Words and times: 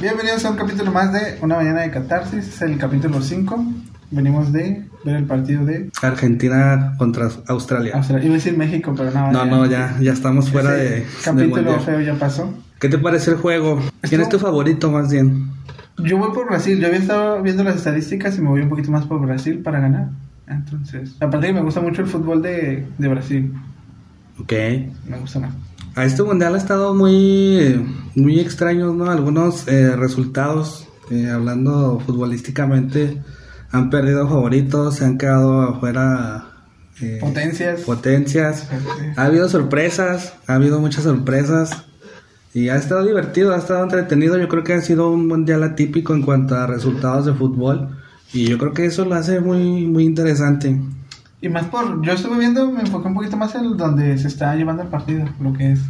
Bienvenidos 0.00 0.44
a 0.44 0.50
un 0.50 0.56
capítulo 0.56 0.92
más 0.92 1.12
de 1.12 1.38
Una 1.42 1.56
Mañana 1.56 1.80
de 1.80 1.90
Catarsis, 1.90 2.46
es 2.46 2.62
el 2.62 2.78
capítulo 2.78 3.20
5. 3.20 3.64
Venimos 4.12 4.52
de 4.52 4.84
ver 5.02 5.16
el 5.16 5.24
partido 5.24 5.64
de 5.64 5.90
Argentina 6.00 6.94
contra 6.98 7.28
Australia. 7.48 7.96
Australia. 7.96 8.24
Iba 8.24 8.34
a 8.34 8.36
decir 8.36 8.56
México, 8.56 8.94
pero 8.96 9.10
no. 9.10 9.32
No, 9.32 9.44
no, 9.44 9.66
ya, 9.66 9.96
ya 10.00 10.12
estamos 10.12 10.50
fuera 10.50 10.70
de. 10.70 11.04
capítulo 11.24 11.80
feo 11.80 12.00
ya 12.00 12.14
pasó. 12.14 12.54
¿Qué 12.78 12.88
te 12.88 12.98
parece 12.98 13.32
el 13.32 13.38
juego? 13.38 13.80
¿Quién 14.02 14.20
es 14.20 14.28
tu 14.28 14.38
favorito 14.38 14.88
más 14.92 15.10
bien? 15.10 15.50
Yo 15.98 16.16
voy 16.16 16.32
por 16.32 16.46
Brasil. 16.46 16.78
Yo 16.78 16.86
había 16.86 17.00
estado 17.00 17.42
viendo 17.42 17.64
las 17.64 17.74
estadísticas 17.74 18.38
y 18.38 18.40
me 18.40 18.50
voy 18.50 18.60
un 18.60 18.68
poquito 18.68 18.92
más 18.92 19.04
por 19.04 19.20
Brasil 19.20 19.58
para 19.64 19.80
ganar. 19.80 20.10
Entonces, 20.46 21.16
aparte 21.20 21.48
que 21.48 21.52
me 21.54 21.62
gusta 21.62 21.80
mucho 21.80 22.02
el 22.02 22.06
fútbol 22.06 22.40
de, 22.40 22.86
de 22.98 23.08
Brasil. 23.08 23.52
Ok. 24.38 24.52
Me 25.08 25.18
gusta 25.18 25.40
más. 25.40 25.52
A 25.98 26.04
este 26.04 26.22
mundial 26.22 26.54
ha 26.54 26.58
estado 26.58 26.94
muy, 26.94 27.84
muy 28.14 28.38
extraño, 28.38 28.94
¿no? 28.94 29.10
Algunos 29.10 29.66
eh, 29.66 29.96
resultados, 29.96 30.86
eh, 31.10 31.28
hablando 31.28 31.98
futbolísticamente, 32.06 33.20
han 33.72 33.90
perdido 33.90 34.28
favoritos, 34.28 34.94
se 34.94 35.04
han 35.04 35.18
quedado 35.18 35.60
afuera. 35.62 36.52
eh, 37.00 37.18
Potencias. 37.20 37.80
Potencias. 37.80 38.68
Ha 39.16 39.24
habido 39.24 39.48
sorpresas, 39.48 40.34
ha 40.46 40.54
habido 40.54 40.78
muchas 40.78 41.02
sorpresas. 41.02 41.86
Y 42.54 42.68
ha 42.68 42.76
estado 42.76 43.04
divertido, 43.04 43.52
ha 43.52 43.58
estado 43.58 43.82
entretenido. 43.82 44.38
Yo 44.38 44.46
creo 44.46 44.62
que 44.62 44.74
ha 44.74 44.80
sido 44.80 45.10
un 45.10 45.26
mundial 45.26 45.64
atípico 45.64 46.14
en 46.14 46.22
cuanto 46.22 46.54
a 46.54 46.68
resultados 46.68 47.26
de 47.26 47.34
fútbol. 47.34 47.88
Y 48.32 48.44
yo 48.44 48.56
creo 48.56 48.72
que 48.72 48.86
eso 48.86 49.04
lo 49.04 49.16
hace 49.16 49.40
muy, 49.40 49.88
muy 49.88 50.04
interesante. 50.04 50.80
Y 51.40 51.48
más 51.48 51.64
por, 51.66 52.02
yo 52.02 52.12
estuve 52.12 52.38
viendo, 52.38 52.70
me 52.70 52.80
enfoqué 52.80 53.08
un 53.08 53.14
poquito 53.14 53.36
más 53.36 53.54
en 53.54 53.76
donde 53.76 54.18
se 54.18 54.26
está 54.28 54.54
llevando 54.56 54.82
el 54.82 54.88
partido, 54.88 55.24
lo 55.40 55.52
que 55.52 55.72
es 55.72 55.80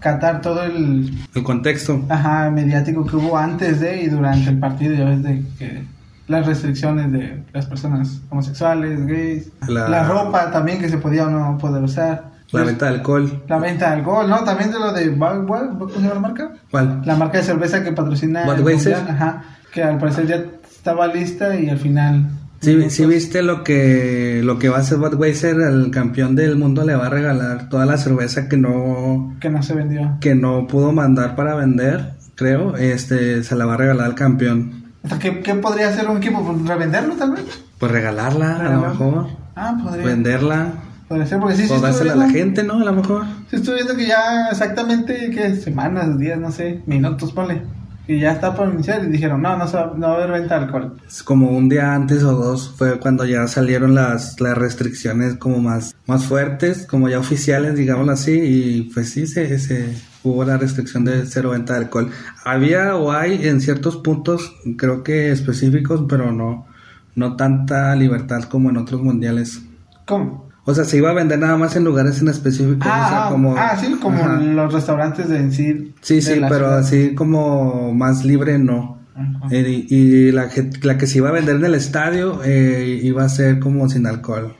Qatar, 0.00 0.40
todo 0.40 0.62
el 0.64 1.10
El 1.34 1.42
contexto. 1.44 2.04
ajá, 2.08 2.50
mediático 2.50 3.06
que 3.06 3.16
hubo 3.16 3.38
antes 3.38 3.80
de 3.80 4.02
y 4.02 4.08
durante 4.08 4.50
el 4.50 4.58
partido, 4.58 4.94
ya 4.94 5.04
ves 5.04 5.22
de 5.22 5.44
que 5.58 5.84
las 6.26 6.46
restricciones 6.46 7.10
de 7.12 7.42
las 7.52 7.66
personas 7.66 8.20
homosexuales, 8.30 9.06
gays, 9.06 9.50
La- 9.68 9.88
la, 9.88 10.04
ropa 10.04 10.50
también 10.50 10.80
que 10.80 10.88
se 10.88 10.98
podía 10.98 11.26
o 11.26 11.30
no 11.30 11.56
poder 11.58 11.82
usar, 11.82 12.32
La 12.50 12.60
Los- 12.60 12.68
venta 12.68 12.86
de 12.86 12.94
alcohol. 12.96 13.42
la 13.48 13.58
venta 13.58 13.88
de 13.90 13.96
alcohol, 13.96 14.28
¿no? 14.28 14.44
También 14.44 14.70
de 14.70 14.78
lo 14.78 14.92
de 14.92 15.10
Bud- 15.10 15.46
Bud- 15.46 15.78
¿cómo 15.78 15.88
se 15.90 16.00
llama 16.00 16.14
la 16.14 16.20
marca? 16.20 16.50
¿Cuál? 16.70 17.02
La 17.04 17.16
marca 17.16 17.38
de 17.38 17.44
cerveza 17.44 17.82
que 17.82 17.92
patrocina 17.92 18.44
Budweiser. 18.44 18.94
Ajá, 19.08 19.42
que 19.72 19.82
al 19.82 19.98
parecer 19.98 20.26
ya 20.26 20.36
estaba 20.70 21.06
lista 21.06 21.54
y 21.58 21.68
al 21.70 21.78
final 21.78 22.26
Sí, 22.64 22.90
sí 22.90 23.06
viste 23.06 23.42
lo 23.42 23.62
que 23.64 24.40
lo 24.44 24.58
que 24.58 24.68
va 24.68 24.78
a 24.78 24.80
hacer 24.80 24.98
Budweiser, 24.98 25.56
el 25.60 25.90
campeón 25.90 26.34
del 26.34 26.56
mundo 26.56 26.84
le 26.84 26.94
va 26.94 27.06
a 27.06 27.10
regalar 27.10 27.68
toda 27.68 27.86
la 27.86 27.96
cerveza 27.98 28.48
que 28.48 28.56
no 28.56 29.34
que 29.40 29.50
no 29.50 29.62
se 29.62 29.74
vendió. 29.74 30.16
que 30.20 30.34
no 30.34 30.66
pudo 30.66 30.92
mandar 30.92 31.36
para 31.36 31.54
vender, 31.54 32.14
creo, 32.34 32.76
este 32.76 33.42
se 33.44 33.54
la 33.56 33.66
va 33.66 33.74
a 33.74 33.76
regalar 33.76 34.06
al 34.06 34.14
campeón. 34.14 34.84
¿qué, 35.20 35.40
qué 35.40 35.54
podría 35.54 35.88
hacer 35.88 36.08
un 36.08 36.16
equipo? 36.16 36.42
Pues, 36.44 36.66
¿Revenderlo 36.66 37.14
tal 37.14 37.32
vez? 37.32 37.44
Pues 37.78 37.92
regalarla, 37.92 38.56
a 38.56 38.70
lo 38.74 38.80
mejor, 38.88 39.26
Ah, 39.56 39.76
podría. 39.82 40.06
venderla, 40.06 40.72
Podría 41.06 41.26
ser, 41.26 41.38
porque 41.38 41.56
sí, 41.56 41.66
sí 41.66 41.72
o 41.72 41.80
dársela 41.80 42.14
a 42.14 42.16
la 42.16 42.30
gente, 42.30 42.62
¿no? 42.64 42.80
A 42.80 42.84
lo 42.84 42.92
mejor. 42.94 43.24
Sí 43.50 43.56
estuve 43.56 43.74
viendo 43.76 43.94
que 43.94 44.06
ya 44.06 44.48
exactamente, 44.50 45.30
¿qué? 45.34 45.54
Semanas, 45.56 46.18
días, 46.18 46.38
no 46.40 46.50
sé, 46.50 46.80
minutos, 46.86 47.30
ponle. 47.32 47.60
Y 48.06 48.20
ya 48.20 48.32
está 48.32 48.54
por 48.54 48.72
iniciar 48.72 49.02
y 49.04 49.08
dijeron, 49.08 49.40
no, 49.40 49.56
no, 49.56 49.66
se 49.66 49.76
va, 49.76 49.94
no 49.96 50.08
va 50.08 50.12
a 50.12 50.16
haber 50.16 50.40
venta 50.40 50.58
de 50.58 50.64
alcohol. 50.66 50.96
Es 51.06 51.22
como 51.22 51.50
un 51.50 51.70
día 51.70 51.94
antes 51.94 52.22
o 52.22 52.32
dos 52.32 52.74
fue 52.76 52.98
cuando 53.00 53.24
ya 53.24 53.46
salieron 53.46 53.94
las, 53.94 54.38
las 54.40 54.58
restricciones 54.58 55.36
como 55.36 55.58
más, 55.58 55.96
más 56.06 56.26
fuertes, 56.26 56.86
como 56.86 57.08
ya 57.08 57.18
oficiales, 57.18 57.76
digámoslo 57.76 58.12
así, 58.12 58.32
y 58.32 58.82
pues 58.92 59.10
sí, 59.10 59.26
se, 59.26 59.58
se 59.58 59.94
hubo 60.22 60.44
la 60.44 60.58
restricción 60.58 61.04
de 61.06 61.24
cero 61.24 61.50
venta 61.50 61.74
de 61.74 61.80
alcohol. 61.80 62.10
Había 62.44 62.94
o 62.96 63.10
hay 63.12 63.46
en 63.48 63.62
ciertos 63.62 63.96
puntos, 63.96 64.54
creo 64.76 65.02
que 65.02 65.30
específicos, 65.30 66.04
pero 66.06 66.30
no, 66.30 66.66
no 67.14 67.36
tanta 67.36 67.94
libertad 67.96 68.42
como 68.44 68.68
en 68.68 68.76
otros 68.76 69.02
mundiales. 69.02 69.62
¿Cómo? 70.04 70.43
O 70.66 70.74
sea, 70.74 70.84
se 70.84 70.96
iba 70.96 71.10
a 71.10 71.12
vender 71.12 71.38
nada 71.38 71.56
más 71.58 71.76
en 71.76 71.84
lugares 71.84 72.20
en 72.22 72.28
específico, 72.28 72.78
o 72.80 72.82
sea, 72.84 73.26
Ah, 73.26 73.28
como... 73.30 73.54
ah, 73.56 73.76
sí, 73.78 73.96
como 74.00 74.18
Ajá. 74.18 74.36
los 74.40 74.72
restaurantes 74.72 75.28
de 75.28 75.36
en 75.38 75.52
sí. 75.52 75.94
Sí, 76.00 76.22
sí, 76.22 76.34
pero 76.40 76.48
ciudad. 76.66 76.78
así 76.78 77.14
como 77.14 77.92
más 77.92 78.24
libre 78.24 78.58
no. 78.58 78.98
Ajá. 79.14 79.46
Eh, 79.50 79.86
y 79.88 79.94
y 80.04 80.32
la, 80.32 80.48
que- 80.48 80.70
la 80.82 80.96
que 80.98 81.06
se 81.06 81.18
iba 81.18 81.28
a 81.28 81.32
vender 81.32 81.56
en 81.56 81.64
el 81.66 81.74
estadio 81.74 82.40
eh, 82.44 82.98
iba 83.02 83.24
a 83.24 83.28
ser 83.28 83.58
como 83.60 83.88
sin 83.88 84.06
alcohol. 84.06 84.54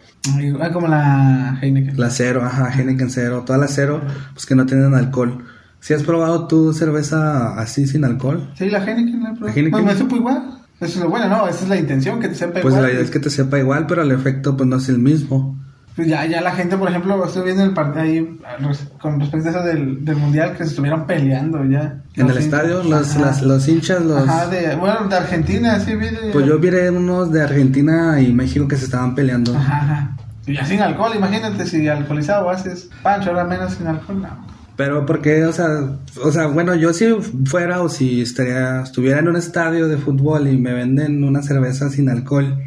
Ah, 0.61 0.71
como 0.73 0.89
la 0.89 1.59
Heineken. 1.61 1.99
La 1.99 2.11
cero, 2.11 2.43
ajá, 2.45 2.71
Heineken 2.79 3.11
cero, 3.11 3.43
todas 3.47 3.61
las 3.61 3.73
cero, 3.75 4.01
pues 4.33 4.47
que 4.47 4.55
no 4.55 4.65
tienen 4.67 4.95
alcohol. 4.95 5.45
¿Si 5.81 5.93
has 5.93 6.03
probado 6.03 6.47
tu 6.49 6.73
cerveza 6.73 7.59
así 7.59 7.87
sin 7.87 8.05
alcohol? 8.05 8.51
Sí, 8.57 8.71
la 8.71 8.79
Heineken 8.85 9.23
la 9.23 9.35
probé. 9.35 9.51
¿La 9.51 9.57
Heineken? 9.57 9.85
Pues 9.85 9.85
me 9.95 9.99
supo 10.01 10.17
igual. 10.17 10.61
Eso 10.81 10.99
es 10.99 11.05
lo 11.05 11.09
bueno, 11.11 11.29
¿no? 11.29 11.49
Esa 11.49 11.65
es 11.65 11.69
la 11.69 11.77
intención, 11.77 12.21
que 12.21 12.29
te 12.29 12.35
sepa 12.35 12.61
Pues 12.61 12.75
igual. 12.75 12.83
la 12.83 12.91
idea 12.93 13.01
es 13.03 13.11
que 13.11 13.21
te 13.21 13.31
sepa 13.31 13.59
igual, 13.59 13.87
pero 13.87 14.03
el 14.03 14.13
efecto 14.13 14.57
pues 14.57 14.69
no 14.69 14.77
es 14.77 14.89
el 14.89 14.99
mismo. 14.99 15.59
Pues 15.97 16.09
ya, 16.09 16.27
ya 16.27 16.41
la 16.41 16.51
gente, 16.53 16.77
por 16.77 16.89
ejemplo, 16.89 17.25
estoy 17.25 17.45
viendo 17.45 17.63
el 17.63 17.73
partido 17.73 18.01
ahí 18.03 18.39
con 19.01 19.21
respecto 19.21 19.47
a 19.49 19.51
eso 19.53 19.63
del, 19.63 20.05
del 20.05 20.17
mundial 20.17 20.53
que 20.57 20.65
se 20.65 20.71
estuvieron 20.71 21.07
peleando 21.07 21.65
ya. 21.65 22.03
En 22.15 22.27
Los 22.27 22.37
el 22.37 22.43
hinchas. 22.43 22.45
estadio, 22.45 22.83
los, 22.83 23.17
las- 23.17 23.43
los 23.43 23.69
hinchas, 23.69 24.03
los... 24.05 24.29
Ajá, 24.29 24.49
de, 24.49 24.75
bueno, 24.75 25.07
de 25.09 25.17
Argentina, 25.17 25.79
sí, 25.79 25.95
vi 25.95 26.07
de... 26.09 26.31
Pues 26.33 26.47
yo 26.47 26.59
vi 26.59 26.69
unos 26.89 27.31
de 27.31 27.43
Argentina 27.43 28.21
y 28.21 28.33
México 28.33 28.67
que 28.67 28.77
se 28.77 28.87
estaban 28.87 29.15
peleando. 29.15 29.57
Ajá, 29.57 29.77
ajá. 29.77 30.17
Y 30.47 30.55
ya 30.55 30.65
sin 30.67 30.81
alcohol, 30.83 31.13
imagínate 31.17 31.65
si 31.65 31.87
alcoholizado 31.87 32.51
haces 32.51 32.91
pancho, 33.03 33.31
ahora 33.31 33.45
menos 33.45 33.75
sin 33.75 33.87
alcohol, 33.87 34.21
no. 34.21 34.47
Pero 34.77 35.07
porque, 35.07 35.45
o 35.45 35.53
sea, 35.53 35.69
o 36.25 36.33
sea, 36.33 36.49
bueno, 36.49 36.75
yo 36.75 36.93
si 36.93 37.07
fuera 37.47 37.81
o 37.83 37.89
si 37.89 38.21
estaría, 38.21 38.81
estuviera 38.83 39.21
en 39.21 39.29
un 39.29 39.37
estadio 39.37 39.87
de 39.87 39.97
fútbol 39.97 40.49
y 40.49 40.59
me 40.59 40.73
venden 40.75 41.23
una 41.23 41.43
cerveza 41.43 41.89
sin 41.89 42.09
alcohol, 42.11 42.59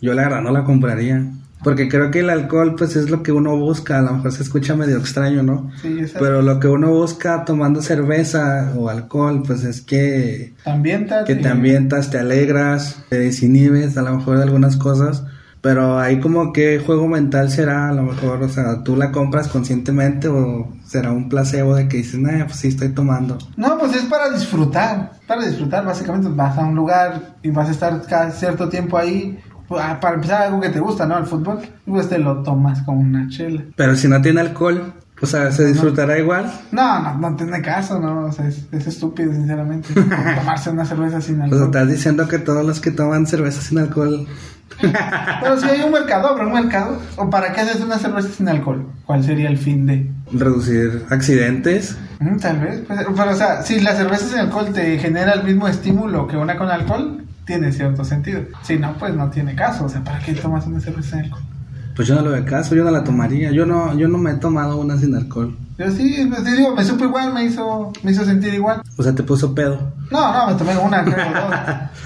yo 0.00 0.12
la 0.14 0.22
verdad 0.24 0.42
no 0.42 0.50
la 0.50 0.64
compraría. 0.64 1.24
Porque 1.62 1.88
creo 1.88 2.10
que 2.10 2.20
el 2.20 2.30
alcohol 2.30 2.74
pues 2.76 2.96
es 2.96 3.10
lo 3.10 3.22
que 3.22 3.32
uno 3.32 3.56
busca, 3.56 3.98
a 3.98 4.02
lo 4.02 4.14
mejor 4.14 4.32
se 4.32 4.42
escucha 4.42 4.74
medio 4.74 4.98
extraño, 4.98 5.42
¿no? 5.42 5.70
Sí. 5.80 6.04
Pero 6.18 6.42
lo 6.42 6.58
que 6.58 6.68
uno 6.68 6.90
busca 6.90 7.44
tomando 7.44 7.82
cerveza 7.82 8.72
o 8.76 8.88
alcohol 8.88 9.42
pues 9.46 9.64
es 9.64 9.80
que, 9.80 10.54
te... 10.64 11.24
que 11.26 11.34
te 11.36 11.48
ambientas, 11.48 12.10
te 12.10 12.18
alegras, 12.18 13.04
te 13.08 13.18
desinhibes 13.18 13.96
a 13.96 14.02
lo 14.02 14.16
mejor 14.16 14.38
de 14.38 14.44
algunas 14.44 14.76
cosas. 14.76 15.24
Pero 15.62 16.00
ahí 16.00 16.18
como 16.18 16.52
que 16.52 16.80
juego 16.80 17.06
mental 17.06 17.48
será, 17.48 17.88
a 17.88 17.92
lo 17.92 18.02
mejor, 18.02 18.42
o 18.42 18.48
sea, 18.48 18.82
tú 18.82 18.96
la 18.96 19.12
compras 19.12 19.46
conscientemente 19.46 20.26
o 20.26 20.72
será 20.84 21.12
un 21.12 21.28
placebo 21.28 21.76
de 21.76 21.86
que 21.86 21.98
dices, 21.98 22.18
nah, 22.18 22.46
pues 22.46 22.56
sí 22.56 22.68
estoy 22.68 22.88
tomando. 22.88 23.38
No, 23.56 23.78
pues 23.78 23.94
es 23.94 24.02
para 24.06 24.28
disfrutar, 24.30 25.12
para 25.24 25.46
disfrutar, 25.46 25.84
básicamente 25.84 26.28
vas 26.30 26.58
a 26.58 26.62
un 26.62 26.74
lugar 26.74 27.36
y 27.44 27.50
vas 27.50 27.68
a 27.68 27.70
estar 27.70 28.02
cada 28.08 28.32
cierto 28.32 28.68
tiempo 28.68 28.98
ahí, 28.98 29.38
para 29.72 30.14
empezar 30.14 30.42
algo 30.42 30.60
que 30.60 30.68
te 30.70 30.80
gusta, 30.80 31.06
¿no? 31.06 31.18
El 31.18 31.26
fútbol, 31.26 31.60
pues 31.86 32.08
te 32.08 32.18
lo 32.18 32.42
tomas 32.42 32.82
como 32.82 33.00
una 33.00 33.28
chela. 33.28 33.62
Pero 33.76 33.96
si 33.96 34.08
no 34.08 34.20
tiene 34.20 34.40
alcohol, 34.40 34.92
o 35.20 35.26
sea, 35.26 35.52
se 35.52 35.66
disfrutará 35.66 36.18
igual. 36.18 36.50
No, 36.72 37.00
no, 37.00 37.14
no 37.30 37.36
tiene 37.36 37.62
caso, 37.62 37.98
¿no? 38.00 38.26
O 38.26 38.32
sea, 38.32 38.46
es, 38.48 38.66
es 38.72 38.86
estúpido, 38.88 39.32
sinceramente, 39.32 39.88
tomarse 39.94 40.70
una 40.70 40.84
cerveza 40.84 41.20
sin 41.20 41.34
O 41.36 41.38
sea, 41.38 41.44
alcohol. 41.44 41.64
estás 41.64 41.88
diciendo 41.88 42.26
que 42.28 42.38
todos 42.38 42.64
los 42.66 42.80
que 42.80 42.90
toman 42.90 43.26
cerveza 43.26 43.60
sin 43.60 43.78
alcohol... 43.78 44.26
Pero 44.80 45.60
si 45.60 45.68
hay 45.68 45.82
un 45.82 45.92
mercado, 45.92 46.28
habrá 46.28 46.46
un 46.46 46.54
mercado. 46.54 46.98
¿O 47.16 47.28
para 47.28 47.52
qué 47.52 47.60
haces 47.60 47.80
una 47.82 47.98
cerveza 47.98 48.28
sin 48.30 48.48
alcohol? 48.48 48.86
¿Cuál 49.04 49.22
sería 49.22 49.48
el 49.48 49.58
fin 49.58 49.86
de...? 49.86 50.10
Reducir 50.32 51.04
accidentes. 51.10 51.96
Mm, 52.20 52.38
tal 52.38 52.58
vez. 52.58 52.80
pues, 52.88 53.00
pero, 53.14 53.30
o 53.30 53.36
sea, 53.36 53.62
si 53.62 53.80
la 53.80 53.94
cerveza 53.94 54.26
sin 54.26 54.38
alcohol 54.38 54.72
te 54.72 54.98
genera 54.98 55.32
el 55.34 55.44
mismo 55.44 55.68
estímulo 55.68 56.26
que 56.26 56.36
una 56.38 56.56
con 56.56 56.68
alcohol, 56.68 57.22
tiene 57.52 57.72
cierto 57.72 58.04
sentido. 58.04 58.40
Si 58.62 58.78
no, 58.78 58.94
pues 58.98 59.14
no 59.14 59.28
tiene 59.30 59.54
caso. 59.54 59.84
O 59.84 59.88
sea, 59.88 60.02
¿para 60.02 60.18
qué 60.20 60.32
tomas 60.34 60.66
una 60.66 60.80
cerveza 60.80 61.10
sin 61.16 61.18
alcohol? 61.26 61.42
Pues 61.94 62.08
yo 62.08 62.14
no 62.14 62.22
lo 62.22 62.30
veo 62.30 62.44
caso, 62.46 62.74
yo 62.74 62.84
no 62.84 62.90
la 62.90 63.04
tomaría. 63.04 63.50
Yo 63.50 63.66
no, 63.66 63.96
yo 63.98 64.08
no 64.08 64.16
me 64.16 64.30
he 64.30 64.34
tomado 64.36 64.78
una 64.80 64.96
sin 64.96 65.14
alcohol. 65.14 65.54
Yo 65.78 65.90
sí, 65.90 66.26
pues, 66.28 66.40
sí, 66.44 66.56
digo, 66.56 66.74
me 66.74 66.84
supo 66.84 67.04
igual, 67.04 67.34
me 67.34 67.44
hizo, 67.44 67.92
me 68.02 68.12
hizo 68.12 68.24
sentir 68.24 68.54
igual. 68.54 68.80
O 68.96 69.02
sea, 69.02 69.14
te 69.14 69.22
puso 69.22 69.54
pedo. 69.54 69.92
No, 70.10 70.32
no, 70.32 70.46
me 70.52 70.54
tomé 70.58 70.76
una, 70.78 71.04
creo, 71.04 71.16
dos. 71.16 71.54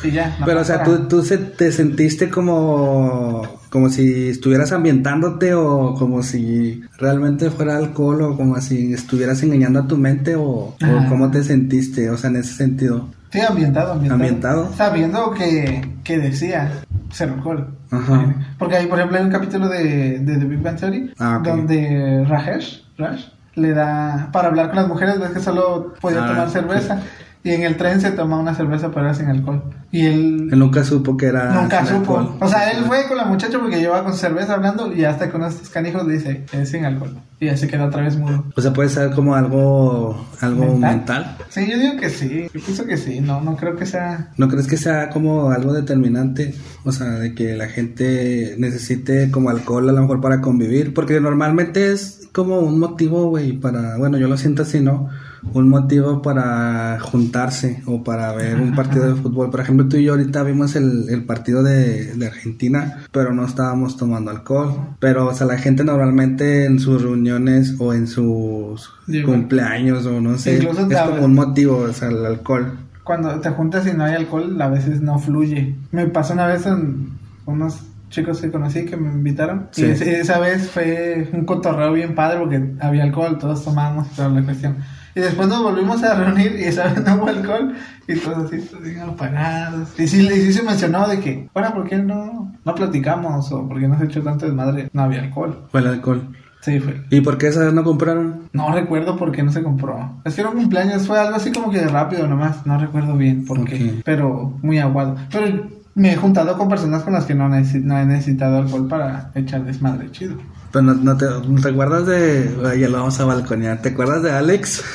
Y 0.05 0.11
ya. 0.11 0.37
no 0.41 0.47
Pero, 0.47 0.61
o 0.61 0.65
sea, 0.65 0.83
tú, 0.83 1.07
tú 1.09 1.23
se- 1.23 1.39
te 1.39 1.71
sentiste 1.73 2.29
como, 2.29 3.61
como 3.71 3.89
si 3.89 4.29
estuvieras 4.29 4.73
ambientándote 4.73 5.55
o 5.55 5.95
como 5.95 6.23
si 6.23 6.83
realmente 6.99 7.51
fuera 7.51 7.77
alcohol 7.77 8.23
o 8.23 8.37
como 8.37 8.61
si 8.61 8.93
estuvieras 8.93 9.43
engañando 9.43 9.81
a 9.81 9.87
tu 9.87 9.97
mente 9.97 10.35
o, 10.37 10.75
cómo 11.09 11.31
te 11.31 11.43
sentiste, 11.45 12.11
o 12.11 12.17
sea, 12.17 12.31
en 12.31 12.37
ese 12.37 12.55
sentido. 12.55 13.09
Sí, 13.37 13.43
ambientado, 13.47 13.93
ambientado. 13.93 14.15
Ambientado. 14.23 14.73
Sabiendo 14.75 15.31
que, 15.33 15.95
que 16.05 16.19
decía 16.19 16.71
cero 17.13 17.35
alcohol. 17.37 17.69
Ajá. 17.91 18.35
Porque 18.59 18.77
hay, 18.77 18.87
por 18.87 18.99
ejemplo, 18.99 19.19
hay 19.19 19.25
un 19.25 19.31
capítulo 19.31 19.69
de, 19.69 20.19
de 20.21 20.39
The 20.39 20.45
Big 20.45 20.63
Bang 20.63 20.77
Theory 20.77 21.13
Ah, 21.19 21.41
donde 21.45 22.25
Rajesh, 22.27 22.83
Rash, 22.97 23.27
le 23.55 23.73
da 23.75 24.31
para 24.33 24.49
hablar 24.49 24.69
con 24.69 24.77
las 24.77 24.89
mujeres, 24.89 25.21
ves 25.21 25.31
que 25.31 25.41
solo 25.41 25.95
podía 26.01 26.25
Ah, 26.25 26.29
tomar 26.29 26.51
cerveza. 26.51 27.01
Y 27.47 27.53
en 27.53 27.63
el 27.63 27.77
tren 27.77 28.01
se 28.01 28.11
toma 28.11 28.41
una 28.41 28.57
cerveza 28.57 28.91
pero 28.91 29.03
era 29.07 29.15
sin 29.15 29.29
alcohol. 29.29 29.63
Y 29.93 30.05
él 30.05 30.49
Él 30.51 30.59
nunca 30.59 30.83
supo 30.83 31.17
que 31.17 31.27
era. 31.27 31.53
nunca 31.63 31.87
sin 31.87 31.99
supo. 31.99 32.19
alcohol. 32.19 32.39
O 32.41 32.49
sea, 32.49 32.73
él 32.73 32.83
fue 32.87 33.07
con 33.07 33.17
la 33.17 33.25
muchacha 33.25 33.61
porque 33.61 33.79
llevaba 33.79 34.03
con 34.03 34.15
cerveza 34.15 34.55
hablando 34.55 34.93
y 34.93 35.05
hasta 35.05 35.31
con 35.31 35.45
estos 35.45 35.71
canijos 35.71 36.05
le 36.05 36.15
dice, 36.15 36.45
es 36.53 36.69
sin 36.71 36.85
alcohol. 36.85 37.17
Y 37.39 37.47
ya 37.47 37.57
se 37.57 37.69
quedó 37.69 37.85
otra 37.85 38.03
vez 38.03 38.17
mudo. 38.17 38.47
O 38.57 38.61
sea, 38.61 38.73
puede 38.73 38.89
ser 38.89 39.11
como 39.13 39.37
algo, 39.37 40.27
algo 40.41 40.77
mental. 40.77 41.37
Sí, 41.49 41.71
yo 41.71 41.79
digo 41.79 41.97
que 41.99 42.11
sí. 42.11 42.49
Yo 42.53 42.61
pienso 42.61 42.85
que 42.85 42.97
sí. 42.97 43.21
No, 43.21 43.41
no 43.41 43.57
creo 43.57 43.77
que 43.77 43.87
sea... 43.87 44.33
¿No 44.37 44.49
crees 44.49 44.67
que 44.67 44.77
sea 44.77 45.11
como 45.11 45.51
algo 45.53 45.73
determinante? 45.73 46.53
O 46.85 46.91
sea, 46.91 47.11
de 47.11 47.33
que 47.37 47.55
la 47.57 47.69
gente 47.69 48.57
necesite 48.59 49.31
como 49.31 49.51
alcohol 49.51 49.89
a 49.89 49.93
lo 49.93 50.01
mejor 50.01 50.21
para 50.21 50.41
convivir. 50.41 50.95
Porque 50.95 51.21
normalmente 51.21 51.93
es 51.93 52.27
como 52.33 52.59
un 52.59 52.81
motivo, 52.81 53.29
güey, 53.29 53.53
para... 53.53 53.97
Bueno, 53.99 54.19
yo 54.19 54.27
lo 54.27 54.37
siento 54.37 54.63
así, 54.63 54.81
¿no? 54.81 55.11
Un 55.53 55.69
motivo 55.69 56.23
para 56.23 56.99
juntarse 57.01 57.83
o 57.87 58.03
para 58.03 58.33
ver 58.33 58.61
un 58.61 58.75
partido 58.75 59.07
de 59.07 59.21
fútbol. 59.21 59.51
Por 59.51 59.61
ejemplo, 59.61 59.89
tú 59.89 59.97
y 59.97 60.05
yo 60.05 60.13
ahorita 60.13 60.43
vimos 60.43 60.77
el, 60.77 61.09
el 61.09 61.25
partido 61.25 61.63
de, 61.63 62.15
de 62.15 62.27
Argentina, 62.27 63.05
pero 63.13 63.33
no 63.33 63.45
estábamos 63.47 63.97
tomando 63.97 64.31
alcohol. 64.31 64.97
Pero, 64.99 65.27
o 65.27 65.35
sea, 65.35 65.47
la 65.47 65.59
gente 65.59 65.85
normalmente 65.85 66.65
en 66.65 66.79
sus 66.79 67.03
reuniones 67.03 67.77
o 67.79 67.95
en 67.95 68.07
sus 68.07 68.91
cumpleaños 69.25 70.07
o 70.07 70.21
no 70.21 70.37
sé, 70.39 70.57
Incluso 70.57 70.91
es 70.91 71.01
como 71.01 71.25
un 71.25 71.35
motivo, 71.35 71.79
o 71.79 71.93
sea, 71.93 72.09
el 72.09 72.25
alcohol. 72.25 72.79
Cuando 73.05 73.39
te 73.41 73.51
juntas 73.51 73.87
y 73.87 73.97
no 73.97 74.05
hay 74.05 74.15
alcohol, 74.15 74.61
a 74.61 74.69
veces 74.69 75.01
no 75.01 75.19
fluye. 75.19 75.77
Me 75.93 76.07
pasó 76.09 76.35
una 76.35 76.47
vez 76.47 76.67
en 76.67 77.11
unos 77.47 77.83
chicos 78.11 78.41
que 78.41 78.51
conocí 78.51 78.85
que 78.85 78.97
me 78.97 79.11
invitaron. 79.11 79.69
Sí. 79.71 79.85
Y 79.85 80.09
esa 80.09 80.39
vez 80.39 80.71
fue 80.71 81.29
un 81.33 81.45
cotorreo 81.45 81.93
bien 81.93 82.15
padre 82.15 82.39
porque 82.39 82.75
había 82.81 83.05
alcohol, 83.05 83.39
todos 83.39 83.65
tomábamos 83.65 84.09
y 84.13 84.17
toda 84.17 84.29
la 84.29 84.43
cuestión. 84.43 84.77
Y 85.17 85.21
después 85.21 85.49
nos 85.49 85.63
volvimos 85.63 86.03
a 86.03 86.15
reunir 86.15 86.57
y 86.61 86.65
esa 86.65 86.89
vez 86.89 87.03
no 87.03 87.15
hubo 87.15 87.29
alcohol 87.29 87.75
y 88.07 88.17
todos 88.17 88.53
así, 88.53 88.61
todos 88.61 88.85
bien 88.85 89.01
apagados. 89.01 89.99
Y 89.99 90.07
sí, 90.07 90.21
y 90.21 90.43
sí 90.43 90.53
se 90.53 90.63
mencionó 90.63 91.09
de 91.09 91.21
que, 91.21 91.49
bueno, 91.55 91.73
¿por 91.73 91.89
qué 91.89 91.97
no, 91.97 92.53
no 92.63 92.75
platicamos? 92.75 93.51
O 93.51 93.67
¿por 93.67 93.81
qué 93.81 93.89
no 93.89 93.99
se 93.99 94.05
echó 94.05 94.23
tanto 94.23 94.45
desmadre? 94.45 94.91
No 94.93 95.05
había 95.05 95.23
alcohol. 95.23 95.69
Fue 95.73 95.81
el 95.81 95.87
alcohol. 95.87 96.37
Sí, 96.61 96.81
fue. 96.81 97.03
¿Y 97.09 97.23
por 97.23 97.39
qué 97.39 97.47
esa 97.47 97.65
vez 97.65 97.73
no 97.73 97.83
compraron? 97.83 98.51
No 98.53 98.71
recuerdo 98.75 99.17
por 99.17 99.33
qué 99.33 99.43
no 99.43 99.53
se 99.53 99.63
compró. 99.63 100.21
Es 100.27 100.35
que 100.35 100.43
era 100.43 100.51
un 100.51 100.57
cumpleaños, 100.57 101.07
fue 101.07 101.19
algo 101.19 101.37
así 101.37 101.51
como 101.51 101.71
que 101.71 101.87
rápido 101.87 102.29
nomás. 102.29 102.67
No 102.67 102.77
recuerdo 102.77 103.17
bien 103.17 103.47
por 103.47 103.65
qué, 103.65 104.03
pero 104.05 104.59
muy 104.61 104.81
aguado. 104.81 105.17
Pero 105.33 105.67
me 105.97 106.13
he 106.13 106.17
juntado 106.17 106.57
con 106.59 106.69
personas 106.69 107.03
con 107.03 107.15
las 107.15 107.25
que 107.25 107.35
no, 107.35 107.53
he 107.53 108.05
necesitado 108.05 108.59
alcohol 108.59 108.87
para 108.87 109.31
echar 109.35 109.65
desmadre 109.65 110.11
chido. 110.13 110.37
Pero 110.71 110.83
no, 110.83 110.95
no 110.95 111.17
te, 111.17 111.25
¿no 111.25 111.61
te 111.61 111.71
acuerdas 111.71 112.07
de... 112.07 112.79
Ya 112.79 112.89
lo 112.89 112.99
vamos 112.99 113.19
a 113.19 113.25
balconear. 113.25 113.81
¿Te 113.81 113.89
acuerdas 113.89 114.23
de 114.23 114.31
Alex? 114.31 114.85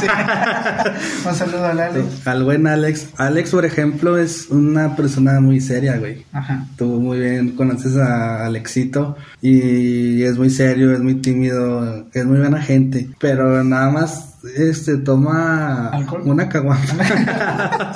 Sí. 0.00 0.06
Un 1.28 1.34
saludo 1.34 1.66
a 1.66 1.74
Lali. 1.74 2.00
Al 2.24 2.44
buen 2.44 2.66
Alex. 2.66 3.08
Alex, 3.18 3.50
por 3.50 3.66
ejemplo, 3.66 4.16
es 4.16 4.48
una 4.48 4.96
persona 4.96 5.38
muy 5.38 5.60
seria, 5.60 5.98
güey. 5.98 6.24
Ajá. 6.32 6.66
Tú 6.78 6.86
muy 6.98 7.18
bien 7.18 7.50
conoces 7.50 7.98
a 7.98 8.46
Alexito 8.46 9.18
y 9.42 10.22
es 10.22 10.38
muy 10.38 10.48
serio, 10.48 10.94
es 10.94 11.00
muy 11.00 11.16
tímido, 11.16 12.06
es 12.14 12.24
muy 12.24 12.38
buena 12.38 12.62
gente, 12.62 13.10
pero 13.18 13.62
nada 13.62 13.90
más 13.90 14.33
este 14.56 14.98
toma 14.98 15.88
¿Alcohol? 15.88 16.22
una 16.24 16.48
caguama. 16.48 16.80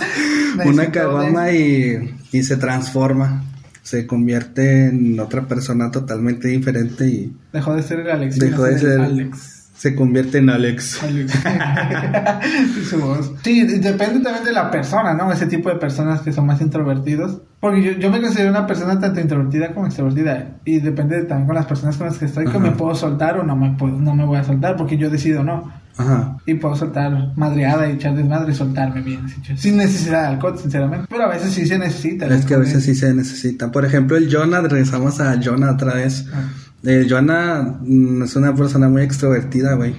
una 0.66 0.86
caguama 0.90 1.50
y, 1.52 2.14
y 2.32 2.42
se 2.42 2.56
transforma. 2.56 3.44
Se 3.82 4.06
convierte 4.06 4.86
en 4.88 5.18
otra 5.18 5.42
persona 5.46 5.90
totalmente 5.90 6.48
diferente 6.48 7.06
y 7.06 7.36
Dejó 7.52 7.74
de 7.74 7.82
ser 7.82 8.00
el 8.00 8.10
Alex. 8.10 8.38
Dejó 8.38 8.64
de 8.64 8.78
ser- 8.78 9.00
Alex. 9.00 9.68
se 9.76 9.94
convierte 9.94 10.38
en 10.38 10.50
Alex. 10.50 11.00
Sí, 13.42 13.64
depende 13.64 14.20
también 14.20 14.44
de 14.44 14.52
la 14.52 14.70
persona, 14.70 15.14
¿no? 15.14 15.32
Ese 15.32 15.46
tipo 15.46 15.68
de 15.68 15.76
personas 15.76 16.20
que 16.20 16.32
son 16.32 16.46
más 16.46 16.60
introvertidos. 16.60 17.40
Porque 17.60 17.82
yo, 17.82 17.92
yo 17.92 18.10
me 18.10 18.20
considero 18.20 18.50
una 18.50 18.66
persona 18.66 18.98
tanto 19.00 19.20
introvertida 19.20 19.72
como 19.74 19.86
extrovertida. 19.86 20.56
Y 20.64 20.80
depende 20.80 21.22
también 21.24 21.46
con 21.46 21.56
las 21.56 21.66
personas 21.66 21.96
con 21.96 22.06
las 22.08 22.18
que 22.18 22.26
estoy, 22.26 22.46
que 22.46 22.58
me 22.58 22.72
puedo 22.72 22.94
soltar 22.94 23.38
o 23.38 23.42
no 23.42 23.56
me, 23.56 23.74
puedo, 23.76 23.98
no 23.98 24.14
me 24.14 24.24
voy 24.24 24.38
a 24.38 24.44
soltar, 24.44 24.76
porque 24.76 24.96
yo 24.98 25.10
decido 25.10 25.42
no. 25.42 25.72
Ajá. 25.98 26.38
Y 26.46 26.54
puedo 26.54 26.74
soltar 26.76 27.32
madreada 27.36 27.88
y 27.88 27.92
echar 27.92 28.14
desmadre 28.16 28.52
y 28.52 28.54
soltarme 28.54 29.02
bien, 29.02 29.20
sin 29.56 29.76
necesidad 29.76 30.22
de 30.22 30.28
alcohol, 30.28 30.58
sinceramente. 30.58 31.06
Pero 31.10 31.24
a 31.24 31.28
veces 31.28 31.52
sí 31.52 31.66
se 31.66 31.78
necesita. 31.78 32.26
Es 32.26 32.46
que 32.46 32.54
a 32.54 32.58
veces 32.58 32.84
sí 32.84 32.94
se 32.94 33.12
necesita. 33.12 33.70
Por 33.70 33.84
ejemplo, 33.84 34.16
el 34.16 34.32
Jonah, 34.34 34.60
regresamos 34.60 35.20
a 35.20 35.38
Jonah 35.42 35.72
otra 35.72 35.94
vez. 35.94 36.26
Ah. 36.32 36.48
Jonah 37.08 37.78
mm, 37.80 38.22
es 38.22 38.36
una 38.36 38.54
persona 38.54 38.88
muy 38.88 39.02
extrovertida, 39.02 39.74
güey. 39.74 39.94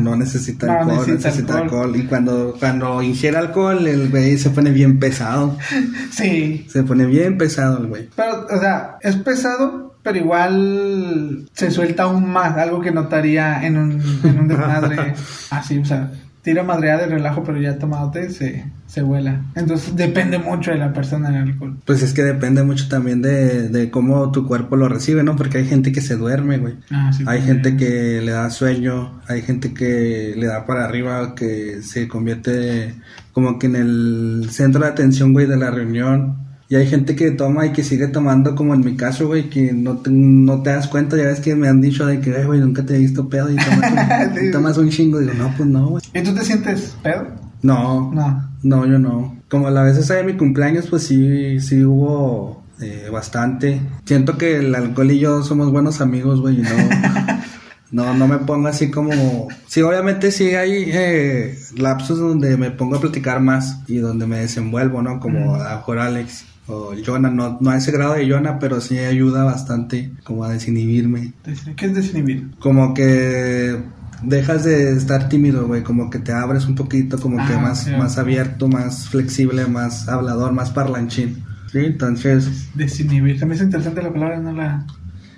No 0.00 0.14
necesita 0.14 0.66
No 0.66 0.72
alcohol, 0.72 0.96
necesita 0.96 1.28
necesita 1.28 1.58
alcohol. 1.58 1.84
alcohol. 1.84 1.96
Y 1.96 2.06
cuando, 2.06 2.54
cuando 2.60 3.02
ingiere 3.02 3.38
alcohol, 3.38 3.86
el 3.86 4.10
güey 4.10 4.36
se 4.36 4.50
pone 4.50 4.70
bien 4.70 4.98
pesado. 4.98 5.56
Sí. 6.10 6.66
Se 6.68 6.82
pone 6.82 7.06
bien 7.06 7.38
pesado 7.38 7.78
el 7.78 7.86
güey. 7.86 8.08
Pero, 8.14 8.46
o 8.50 8.60
sea, 8.60 8.98
es 9.00 9.16
pesado, 9.16 9.87
pero 10.08 10.24
igual 10.24 11.48
se 11.52 11.70
suelta 11.70 12.04
aún 12.04 12.30
más, 12.30 12.56
algo 12.56 12.80
que 12.80 12.90
notaría 12.90 13.64
en 13.66 13.76
un, 13.76 14.02
en 14.24 14.40
un 14.40 14.48
desmadre 14.48 15.14
así, 15.50 15.78
o 15.78 15.84
sea, 15.84 16.10
tira 16.42 16.62
madreada 16.62 17.02
de 17.02 17.14
relajo, 17.14 17.42
pero 17.44 17.60
ya 17.60 17.78
tomado 17.78 18.10
té 18.10 18.30
se, 18.30 18.64
se 18.86 19.02
vuela. 19.02 19.42
Entonces 19.54 19.94
depende 19.96 20.38
mucho 20.38 20.70
de 20.70 20.78
la 20.78 20.94
persona 20.94 21.28
el 21.28 21.36
alcohol. 21.36 21.76
Pues 21.84 22.02
es 22.02 22.14
que 22.14 22.22
depende 22.22 22.62
mucho 22.62 22.88
también 22.88 23.20
de, 23.20 23.68
de 23.68 23.90
cómo 23.90 24.32
tu 24.32 24.46
cuerpo 24.46 24.76
lo 24.76 24.88
recibe, 24.88 25.22
¿no? 25.22 25.36
Porque 25.36 25.58
hay 25.58 25.66
gente 25.66 25.92
que 25.92 26.00
se 26.00 26.16
duerme, 26.16 26.56
güey. 26.56 26.74
Ah, 26.90 27.10
sí, 27.12 27.24
Hay 27.26 27.40
también. 27.40 27.62
gente 27.62 27.76
que 27.76 28.22
le 28.22 28.32
da 28.32 28.48
sueño, 28.48 29.20
hay 29.28 29.42
gente 29.42 29.74
que 29.74 30.34
le 30.38 30.46
da 30.46 30.64
para 30.64 30.84
arriba, 30.84 31.34
que 31.34 31.82
se 31.82 32.08
convierte 32.08 32.94
como 33.32 33.58
que 33.58 33.66
en 33.66 33.76
el 33.76 34.46
centro 34.50 34.80
de 34.80 34.88
atención, 34.88 35.34
güey, 35.34 35.46
de 35.46 35.58
la 35.58 35.70
reunión. 35.70 36.47
Y 36.70 36.76
hay 36.76 36.86
gente 36.86 37.16
que 37.16 37.30
toma 37.30 37.64
y 37.66 37.72
que 37.72 37.82
sigue 37.82 38.08
tomando, 38.08 38.54
como 38.54 38.74
en 38.74 38.80
mi 38.80 38.94
caso, 38.94 39.26
güey, 39.26 39.48
que 39.48 39.72
no 39.72 39.96
te, 39.98 40.10
no 40.10 40.62
te 40.62 40.68
das 40.70 40.86
cuenta. 40.88 41.16
Ya 41.16 41.24
ves 41.24 41.40
que 41.40 41.54
me 41.54 41.66
han 41.68 41.80
dicho 41.80 42.04
de 42.04 42.20
que, 42.20 42.36
"Ay, 42.36 42.44
güey, 42.44 42.60
nunca 42.60 42.84
te 42.84 42.94
he 42.96 42.98
visto 42.98 43.28
pedo 43.28 43.50
y 43.50 43.56
tomas 43.64 43.92
un, 44.38 44.46
y 44.46 44.50
tomas 44.50 44.78
un 44.78 44.90
chingo. 44.90 45.18
Digo, 45.18 45.32
no, 45.34 45.52
pues 45.56 45.68
no, 45.68 45.88
güey. 45.88 46.02
¿Y 46.12 46.20
tú 46.22 46.34
te 46.34 46.44
sientes 46.44 46.94
pedo? 47.02 47.26
No, 47.62 48.12
No. 48.12 48.50
no, 48.62 48.86
yo 48.86 48.98
no. 48.98 49.36
Como 49.48 49.70
la 49.70 49.82
vez 49.82 49.96
esa 49.96 50.14
de 50.16 50.24
mi 50.24 50.34
cumpleaños, 50.36 50.86
pues 50.88 51.04
sí, 51.04 51.58
sí 51.60 51.82
hubo 51.84 52.62
eh, 52.82 53.08
bastante. 53.10 53.80
Siento 54.04 54.36
que 54.36 54.58
el 54.58 54.74
alcohol 54.74 55.10
y 55.10 55.18
yo 55.18 55.42
somos 55.42 55.72
buenos 55.72 56.02
amigos, 56.02 56.40
güey, 56.42 56.58
y 56.60 56.62
no, 56.62 56.68
no, 57.90 58.14
no 58.14 58.28
me 58.28 58.38
pongo 58.38 58.68
así 58.68 58.90
como... 58.90 59.48
Sí, 59.66 59.80
obviamente 59.80 60.30
sí 60.30 60.54
hay 60.54 60.84
eh, 60.92 61.58
lapsos 61.78 62.18
donde 62.18 62.56
me 62.58 62.70
pongo 62.70 62.96
a 62.96 63.00
platicar 63.00 63.40
más 63.40 63.80
y 63.88 63.96
donde 63.96 64.26
me 64.26 64.38
desenvuelvo, 64.40 65.00
¿no? 65.02 65.18
Como 65.18 65.54
a 65.56 65.70
lo 65.72 65.76
mejor 65.78 65.98
Alex 65.98 66.44
o 66.68 66.92
Jonah, 67.04 67.30
no, 67.30 67.58
no 67.60 67.70
a 67.70 67.76
ese 67.76 67.90
grado 67.90 68.14
de 68.14 68.28
Jonah, 68.30 68.58
pero 68.58 68.80
sí 68.80 68.98
ayuda 68.98 69.42
bastante 69.44 70.12
como 70.24 70.44
a 70.44 70.50
desinhibirme. 70.52 71.32
¿Qué 71.76 71.86
es 71.86 71.94
desinhibir? 71.94 72.50
Como 72.58 72.94
que 72.94 73.78
dejas 74.22 74.64
de 74.64 74.92
estar 74.92 75.28
tímido, 75.28 75.66
güey, 75.66 75.82
como 75.82 76.10
que 76.10 76.18
te 76.18 76.32
abres 76.32 76.66
un 76.66 76.74
poquito, 76.74 77.18
como 77.18 77.36
que 77.46 77.54
Ah, 77.54 77.58
más, 77.60 77.84
sí, 77.84 77.90
más 77.92 78.18
abierto, 78.18 78.68
más 78.68 79.08
flexible, 79.08 79.66
más 79.66 80.08
hablador, 80.08 80.52
más 80.52 80.70
parlanchín. 80.70 81.42
Sí, 81.72 81.78
entonces, 81.80 82.68
Desinhibir. 82.74 83.44
Me 83.46 83.54
hizo 83.54 83.64
interesante 83.64 84.02
la 84.02 84.12
palabra, 84.12 84.38
no 84.40 84.52
la... 84.52 84.84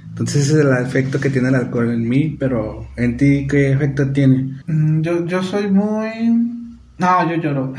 entonces 0.09 0.43
ese 0.49 0.61
es 0.61 0.65
el 0.67 0.73
efecto 0.87 1.19
que 1.21 1.29
tiene 1.31 1.49
el 1.49 1.55
alcohol 1.57 1.91
en 1.91 2.09
mí, 2.09 2.37
pero 2.39 2.87
en 2.97 3.17
ti, 3.17 3.47
¿qué 3.49 3.73
efecto 3.73 4.11
tiene? 4.13 4.61
Mm, 4.67 5.01
Yo, 5.03 5.27
yo 5.27 5.43
soy 5.43 5.71
muy... 5.71 6.59
No, 6.99 7.29
yo 7.31 7.37
lloro. 7.43 7.73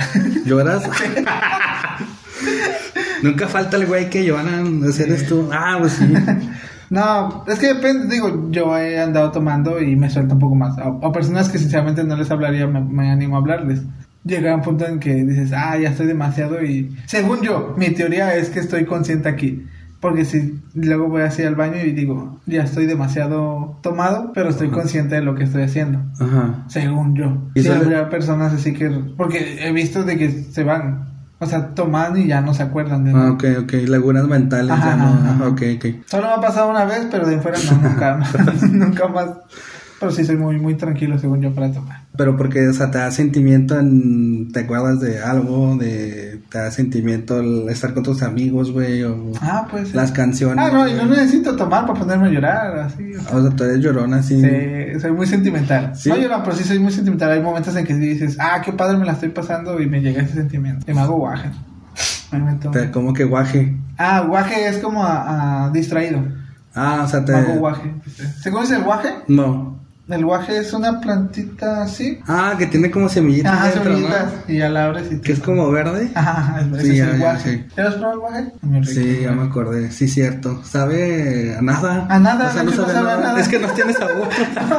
¿Lloras? 0.45 0.83
Nunca 3.21 3.47
falta 3.47 3.77
el 3.77 3.85
güey 3.85 4.09
que 4.09 4.25
lloran, 4.25 4.83
ese 4.87 5.03
eres 5.03 5.27
tú. 5.27 5.49
Ah, 5.51 5.77
pues 5.79 5.93
sí. 5.93 6.05
No, 6.91 7.45
es 7.47 7.57
que 7.57 7.67
depende, 7.67 8.13
digo, 8.13 8.49
yo 8.51 8.77
he 8.77 8.99
andado 8.99 9.31
tomando 9.31 9.81
y 9.81 9.95
me 9.95 10.09
suelta 10.09 10.33
un 10.33 10.41
poco 10.41 10.55
más. 10.55 10.75
O, 10.83 11.09
personas 11.13 11.47
que 11.47 11.57
sinceramente 11.57 12.03
no 12.03 12.17
les 12.17 12.29
hablaría, 12.29 12.67
me, 12.67 12.81
me 12.81 13.09
animo 13.09 13.37
a 13.37 13.39
hablarles. 13.39 13.83
Llega 14.25 14.53
un 14.53 14.61
punto 14.61 14.85
en 14.85 14.99
que 14.99 15.23
dices, 15.23 15.53
ah, 15.55 15.77
ya 15.77 15.91
estoy 15.91 16.07
demasiado 16.07 16.61
y... 16.61 16.93
Según 17.05 17.43
yo, 17.43 17.73
mi 17.77 17.91
teoría 17.91 18.35
es 18.35 18.49
que 18.49 18.59
estoy 18.59 18.83
consciente 18.83 19.29
aquí. 19.29 19.65
Porque 20.01 20.25
si 20.25 20.59
luego 20.73 21.07
voy 21.07 21.21
así 21.21 21.43
al 21.43 21.55
baño 21.55 21.77
y 21.81 21.91
digo, 21.91 22.41
ya 22.45 22.63
estoy 22.63 22.87
demasiado 22.87 23.79
tomado, 23.81 24.31
pero 24.33 24.49
estoy 24.49 24.69
consciente 24.69 25.15
de 25.15 25.21
lo 25.21 25.35
que 25.35 25.43
estoy 25.45 25.61
haciendo. 25.61 25.99
Ajá. 26.19 26.65
Según 26.67 27.15
yo. 27.15 27.49
¿Y 27.55 27.61
Sí, 27.61 27.69
habría 27.69 28.09
personas 28.09 28.51
así 28.51 28.73
que... 28.73 28.89
Porque 29.15 29.65
he 29.65 29.71
visto 29.71 30.03
de 30.03 30.17
que 30.17 30.29
se 30.29 30.63
van. 30.63 31.10
O 31.41 31.45
sea, 31.48 31.69
toman 31.74 32.15
y 32.17 32.27
ya 32.27 32.39
no 32.39 32.53
se 32.53 32.62
acuerdan 32.62 33.03
de 33.03 33.10
Ah, 33.12 33.13
nada. 33.15 33.31
ok, 33.31 33.43
ok. 33.63 33.74
Lagunas 33.88 34.25
mentales 34.25 34.69
Ajá, 34.71 34.91
ya 34.91 34.95
no. 34.95 35.07
ajá. 35.10 35.29
Ajá, 35.31 35.48
ok, 35.48 35.62
ok. 35.75 35.86
Solo 36.05 36.27
me 36.27 36.33
ha 36.36 36.39
pasado 36.39 36.69
una 36.69 36.86
vez, 36.86 37.07
pero 37.10 37.25
de 37.27 37.39
fuera 37.39 37.57
no, 37.71 37.89
nunca, 37.89 38.19
nunca 38.71 39.07
más. 39.07 39.27
Pero 40.01 40.12
sí 40.12 40.25
soy 40.25 40.36
muy, 40.36 40.58
muy 40.58 40.74
tranquilo 40.74 41.20
según 41.20 41.41
yo 41.41 41.53
para 41.53 41.72
tomar. 41.72 42.05
Pero 42.17 42.36
porque, 42.36 42.67
o 42.67 42.74
sea, 42.74 42.89
te 42.89 42.98
da 42.98 43.12
sentimiento 43.12 43.79
en... 43.79 44.51
¿Te 44.51 44.62
acuerdas 44.62 45.00
de 45.00 45.22
algo? 45.22 45.77
De... 45.77 46.41
Te 46.50 46.58
da 46.58 46.72
sentimiento 46.72 47.39
el 47.39 47.70
estar 47.70 47.93
con 47.93 48.01
tus 48.01 48.24
amigos, 48.24 48.72
güey, 48.72 49.03
o... 49.03 49.31
Ah, 49.41 49.67
pues. 49.70 49.89
sí. 49.89 49.96
Las 49.96 50.12
canciones. 50.12 50.58
Ah, 50.58 50.72
no, 50.74 50.88
y 50.88 50.93
no 50.96 51.05
necesito 51.05 51.55
tomar 51.55 51.86
para 51.86 52.00
ponerme 52.00 52.29
a 52.29 52.31
llorar, 52.31 52.79
así. 52.79 53.13
o 53.13 53.22
sea. 53.22 53.38
O 53.38 53.41
sea, 53.43 53.51
tú 53.51 53.63
eres 53.63 53.77
llorona, 53.77 54.17
así. 54.17 54.41
Sí, 54.41 55.00
soy 55.00 55.12
muy 55.12 55.27
sentimental. 55.27 55.96
¿Sí? 55.96 56.10
No 56.10 56.17
lloro, 56.17 56.41
pero 56.43 56.55
sí 56.55 56.63
soy 56.63 56.79
muy 56.79 56.91
sentimental. 56.91 57.34
Hay 57.34 57.41
momentos 57.43 57.75
en 57.75 57.86
que 57.86 57.93
dices, 57.93 58.38
ah, 58.39 58.60
qué 58.65 58.74
padre 58.74 58.98
me 58.98 59.05
la 59.05 59.12
estoy 59.12 59.29
pasando 59.29 59.79
y 59.79 59.86
me 59.86 60.01
llega 60.01 60.24
ese 60.24 60.34
sentimiento. 60.34 60.89
Y 60.89 60.96
me 60.96 61.01
hago 61.01 61.17
guaje. 61.17 61.51
Me 62.31 62.89
como 62.89 63.13
que 63.13 63.25
guaje. 63.25 63.77
Ah, 64.00 64.22
guaje 64.22 64.67
es 64.67 64.79
como 64.79 65.03
a, 65.03 65.67
a 65.67 65.70
distraído. 65.70 66.24
Ah, 66.74 67.03
o 67.05 67.08
sea, 67.08 67.24
te... 67.24 67.34
Me 67.34 67.38
hago 67.38 67.60
guaje. 67.60 67.93
¿Se 68.41 68.50
conoce 68.50 68.77
el 68.77 68.84
guaje? 68.84 69.10
No. 69.27 69.80
El 70.10 70.25
guaje 70.25 70.58
es 70.58 70.74
una 70.74 71.00
plantita 71.00 71.84
así. 71.84 72.20
Ah, 72.27 72.55
que 72.58 72.65
tiene 72.65 72.91
como 72.91 73.08
semillitas. 73.08 73.53
Ajá, 73.53 73.65
dentro, 73.70 73.84
¿no? 73.86 73.96
semillitas. 73.98 74.34
Y 74.48 74.58
ya 74.58 74.70
la 74.70 74.86
abres 74.86 75.05
y 75.12 75.15
te- 75.15 75.22
Que 75.22 75.31
es 75.34 75.39
como 75.39 75.72
verde. 75.72 76.12
Ajá, 76.15 76.62
ese 76.74 76.81
Sí, 76.81 77.00
es 77.00 77.08
el 77.08 77.20
guaje. 77.20 77.67
¿Ya 77.77 77.88
has 77.88 77.93
probado 77.96 78.13
el 78.13 78.20
guaje? 78.20 78.51
Sí, 78.86 79.20
ya 79.24 79.31
me 79.31 79.43
acordé. 79.43 79.91
Sí, 79.91 80.08
cierto. 80.10 80.62
Sabe 80.65 81.55
a 81.58 81.62
nada. 81.62 82.08
A 82.10 82.20
nada, 82.20 82.50
O 82.50 82.51
sea, 82.53 82.63
no 82.63 82.72
no 82.72 82.75
sabe 82.75 82.93
sabe 82.93 83.00
a 83.00 83.15
nada. 83.15 83.27
nada. 83.27 83.39
Es 83.41 83.48
que 83.48 83.60
no 83.60 83.67
tiene 83.70 83.93
sabor. 83.93 84.27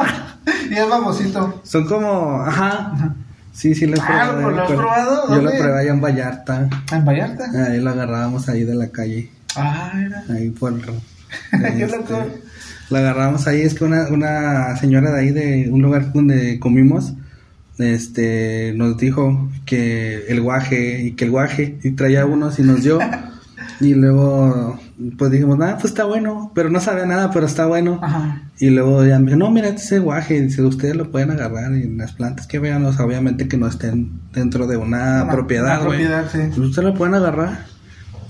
y 0.69 0.73
es 0.75 0.89
babosito. 0.89 1.61
Son 1.63 1.85
como, 1.87 2.41
ajá. 2.41 3.15
Sí, 3.53 3.73
sí 3.75 3.85
lo 3.87 3.95
he 3.95 3.99
Ah, 4.01 4.05
probado. 4.35 4.51
¿lo 4.51 4.61
has 4.63 4.71
probado? 4.71 5.29
Yo 5.35 5.41
lo 5.41 5.51
probé 5.51 5.79
allá 5.79 5.91
en 5.91 6.01
Vallarta. 6.01 6.69
¿En 6.91 7.05
Vallarta? 7.05 7.45
Ahí 7.67 7.79
lo 7.79 7.89
agarrábamos 7.91 8.49
ahí 8.49 8.63
de 8.65 8.75
la 8.75 8.89
calle. 8.89 9.31
Ah, 9.55 9.91
era. 9.95 10.23
Ahí 10.29 10.49
por... 10.51 10.73
Qué 10.81 11.83
este, 11.83 11.87
loco. 11.97 12.23
La 12.93 12.99
agarramos 12.99 13.47
ahí, 13.47 13.61
es 13.61 13.73
que 13.73 13.83
una, 13.83 14.07
una 14.09 14.77
señora 14.77 15.11
de 15.11 15.19
ahí 15.19 15.31
de 15.31 15.69
un 15.71 15.81
lugar 15.81 16.13
donde 16.13 16.59
comimos, 16.59 17.13
este, 17.79 18.73
nos 18.75 18.97
dijo 18.97 19.49
que 19.65 20.25
el 20.27 20.41
guaje 20.41 21.03
y 21.03 21.11
que 21.13 21.25
el 21.25 21.31
guaje 21.31 21.79
y 21.83 21.91
traía 21.91 22.25
unos 22.25 22.59
y 22.59 22.63
nos 22.63 22.83
dio 22.83 22.99
y 23.79 23.93
luego 23.95 24.79
pues 25.17 25.31
dijimos, 25.31 25.57
ah, 25.61 25.73
pues 25.81 25.85
está 25.91 26.05
bueno, 26.05 26.51
pero 26.53 26.69
no 26.69 26.79
sabía 26.79 27.05
nada, 27.05 27.31
pero 27.31 27.45
está 27.47 27.65
bueno. 27.65 27.99
Ajá. 28.01 28.43
Y 28.59 28.69
luego 28.69 29.03
ya 29.05 29.17
me 29.19 29.25
dijo, 29.25 29.37
no, 29.37 29.49
mira, 29.51 29.67
este 29.69 29.81
es 29.81 29.91
el 29.93 30.01
guaje, 30.01 30.39
dice, 30.39 30.61
ustedes 30.61 30.95
lo 30.95 31.11
pueden 31.11 31.31
agarrar 31.31 31.73
y 31.73 31.89
las 31.95 32.13
plantas 32.13 32.45
que 32.47 32.59
vean, 32.59 32.85
o 32.85 32.93
sea, 32.93 33.05
obviamente 33.05 33.47
que 33.47 33.57
no 33.57 33.67
estén 33.67 34.11
dentro 34.33 34.67
de 34.67 34.77
una, 34.77 35.23
Una- 35.23 35.31
propiedad, 35.33 35.79
una 35.81 35.89
propiedad, 35.89 36.25
sí. 36.31 36.37
Pues 36.47 36.59
ustedes 36.59 36.89
lo 36.89 36.93
pueden 36.93 37.15
agarrar. 37.15 37.65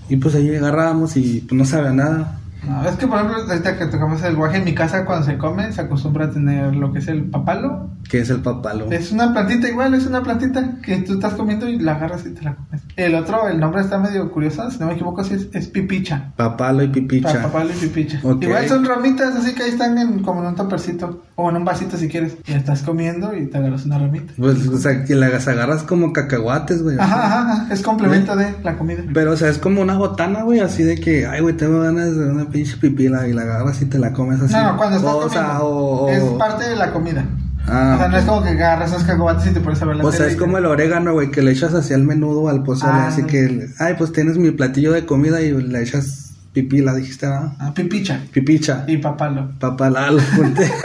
Y 0.10 0.16
pues 0.18 0.36
ahí 0.36 0.56
agarrábamos 0.56 1.16
y 1.18 1.42
pues 1.48 1.58
no 1.58 1.66
sabía 1.66 1.92
nada. 1.92 2.40
No, 2.68 2.88
es 2.88 2.96
que 2.96 3.08
por 3.08 3.18
ejemplo, 3.20 3.38
ahorita 3.50 3.78
que 3.78 3.86
tocamos 3.88 4.24
el 4.24 4.36
guaje 4.36 4.58
en 4.58 4.64
mi 4.66 4.74
casa 4.76 5.06
cuando 5.06 5.26
se 5.26 5.38
come, 5.38 5.72
se 5.72 5.82
acostumbra 5.82 6.26
a 6.26 6.32
tener 6.32 6.76
lo 6.76 6.92
que 6.94 7.00
es 7.00 7.08
el 7.08 7.24
papalo. 7.26 7.90
que 8.10 8.20
es 8.20 8.30
el 8.30 8.42
papalo? 8.42 8.92
Es 8.92 9.12
una 9.12 9.34
plantita 9.34 9.68
igual, 9.70 9.94
es 9.94 10.06
una 10.06 10.24
plantita 10.24 10.76
que 10.82 10.98
tú 10.98 11.14
estás 11.14 11.34
comiendo 11.34 11.68
y 11.70 11.80
la 11.80 11.94
agarras 11.96 12.26
y 12.26 12.32
te 12.34 12.42
la 12.44 12.56
comes. 12.56 12.82
El 12.96 13.16
otro, 13.16 13.48
el 13.48 13.60
nombre 13.60 13.82
está 13.82 13.98
medio 13.98 14.30
curioso, 14.32 14.70
si 14.70 14.80
no 14.80 14.88
me 14.88 14.94
equivoco, 14.94 15.24
sí 15.24 15.34
es, 15.34 15.48
es 15.54 15.68
pipicha. 15.68 16.32
Papalo 16.36 16.84
y 16.84 16.88
pipicha. 16.90 17.34
Pa- 17.34 17.42
Papalo 17.44 17.70
y 17.72 17.74
pipicha. 17.78 18.20
Igual 18.42 18.68
son 18.68 18.86
ramitas, 18.86 19.36
así 19.36 19.54
que 19.54 19.64
ahí 19.64 19.70
están 19.72 19.98
en, 19.98 20.20
como 20.22 20.42
en 20.42 20.48
un 20.50 20.56
topercito 20.56 21.24
o 21.36 21.50
en 21.50 21.58
un 21.58 21.66
vasito 21.66 21.98
si 21.98 22.08
quieres. 22.08 22.38
Y 22.46 22.54
estás 22.54 22.84
comiendo 22.84 23.36
y 23.36 23.48
te 23.48 23.58
agarras 23.58 23.86
una 23.86 23.98
ramita. 24.00 24.34
Pues, 24.38 24.68
o 24.68 24.78
sea, 24.78 25.04
que 25.06 25.16
las 25.16 25.48
agarras 25.48 25.84
como 25.84 26.14
cacahuates, 26.14 26.84
güey. 26.84 26.98
Ajá, 27.00 27.26
ajá, 27.26 27.52
ajá, 27.64 27.74
es 27.74 27.82
complemento 27.82 28.36
de 28.36 28.54
la 28.64 28.78
comida. 28.78 29.02
Pero, 29.14 29.32
o 29.32 29.36
sea, 29.38 29.50
es 29.50 29.58
como 29.58 29.82
una 29.82 29.98
botana, 29.98 30.44
güey, 30.44 30.60
así 30.60 30.84
de 30.84 31.00
que, 31.00 31.26
ay, 31.26 31.42
güey, 31.42 31.56
tengo 31.58 31.82
ganas 31.82 32.16
de 32.16 32.30
una 32.30 32.50
pinche 32.54 32.78
pipila 32.78 33.28
y 33.28 33.34
la 33.34 33.42
agarras 33.42 33.82
y 33.82 33.86
te 33.86 34.00
la 34.00 34.14
comes 34.14 34.40
así. 34.42 34.54
No, 34.54 34.78
cuando 34.78 34.96
estás 34.98 35.12
o, 35.12 35.20
comiendo. 35.20 35.34
sea, 35.34 35.62
o, 35.62 36.06
o- 36.06 36.10
Es 36.10 36.24
parte 36.40 36.70
de 36.70 36.76
la 36.78 36.92
comida. 36.94 37.26
Ah, 37.68 37.94
o 37.96 37.98
sea, 37.98 38.08
no 38.10 38.18
es 38.18 38.26
como 38.26 38.44
que 38.44 38.50
agarras 38.50 38.92
esos 38.92 39.04
cacahuates 39.04 39.48
y 39.48 39.54
te 39.54 39.60
pones 39.62 39.82
a 39.82 39.86
ver 39.86 39.96
la 39.98 40.04
O 40.06 40.12
sea, 40.12 40.20
tele 40.22 40.32
es 40.34 40.38
como 40.38 40.58
el 40.58 40.66
orégano, 40.66 41.14
güey, 41.14 41.32
que 41.32 41.42
le 41.42 41.52
echas 41.52 41.74
así 41.74 41.94
al 41.94 42.04
menudo 42.04 42.50
al 42.50 42.62
pozole, 42.64 42.92
Ah, 42.94 43.08
así 43.08 43.22
no. 43.22 43.28
que, 43.28 43.68
ay, 43.80 43.96
pues 43.98 44.12
tienes 44.12 44.38
mi 44.38 44.52
platillo 44.52 44.92
de 44.92 45.06
comida 45.06 45.42
y 45.42 45.52
le 45.54 45.82
echas 45.82 46.32
pipila, 46.54 46.94
dijiste, 46.94 47.26
ah, 47.26 47.56
Ah, 47.60 47.74
pipicha 47.74 48.20
pipicha, 48.34 48.84
y 48.88 48.98
papalo. 48.98 49.50
papalal, 49.60 50.20
ponte. 50.38 50.70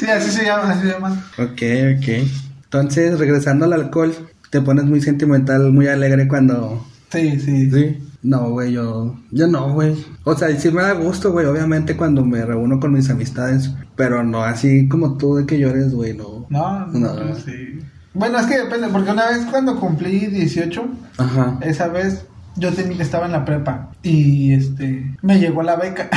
Sí, 0.00 0.06
así 0.06 0.30
se 0.30 0.44
llama, 0.44 0.70
así 0.70 0.82
se 0.86 0.92
llama. 0.94 1.10
Ok, 1.38 1.98
ok. 1.98 2.28
Entonces, 2.64 3.18
regresando 3.18 3.64
al 3.66 3.72
alcohol, 3.74 4.14
te 4.50 4.60
pones 4.60 4.84
muy 4.84 5.00
sentimental, 5.00 5.72
muy 5.72 5.86
alegre 5.88 6.26
cuando... 6.28 6.84
Sí, 7.10 7.38
sí. 7.40 7.70
Sí. 7.70 7.98
No, 8.24 8.50
güey, 8.50 8.72
yo... 8.72 9.14
Yo 9.30 9.46
no, 9.46 9.72
güey. 9.74 9.94
O 10.24 10.34
sea, 10.34 10.48
sí 10.58 10.70
me 10.70 10.82
da 10.82 10.92
gusto, 10.92 11.30
güey, 11.30 11.44
obviamente 11.46 11.96
cuando 11.96 12.24
me 12.24 12.44
reúno 12.44 12.80
con 12.80 12.92
mis 12.92 13.10
amistades, 13.10 13.70
pero 13.96 14.24
no 14.24 14.42
así 14.42 14.88
como 14.88 15.18
tú 15.18 15.36
de 15.36 15.44
que 15.46 15.58
llores, 15.58 15.94
güey, 15.94 16.16
no. 16.16 16.46
No, 16.48 16.86
no, 16.86 17.14
No. 17.14 17.34
sí. 17.36 17.78
Bueno, 18.14 18.38
es 18.38 18.46
que 18.46 18.58
depende, 18.58 18.88
porque 18.88 19.10
una 19.10 19.26
vez 19.28 19.44
cuando 19.50 19.78
cumplí 19.78 20.26
18, 20.26 20.84
Ajá. 21.18 21.58
esa 21.60 21.88
vez 21.88 22.24
yo 22.56 22.72
tenía, 22.72 23.02
estaba 23.02 23.26
en 23.26 23.32
la 23.32 23.44
prepa 23.44 23.90
y 24.02 24.52
este 24.52 25.16
me 25.20 25.38
llegó 25.40 25.62
la 25.62 25.76
beca. 25.76 26.08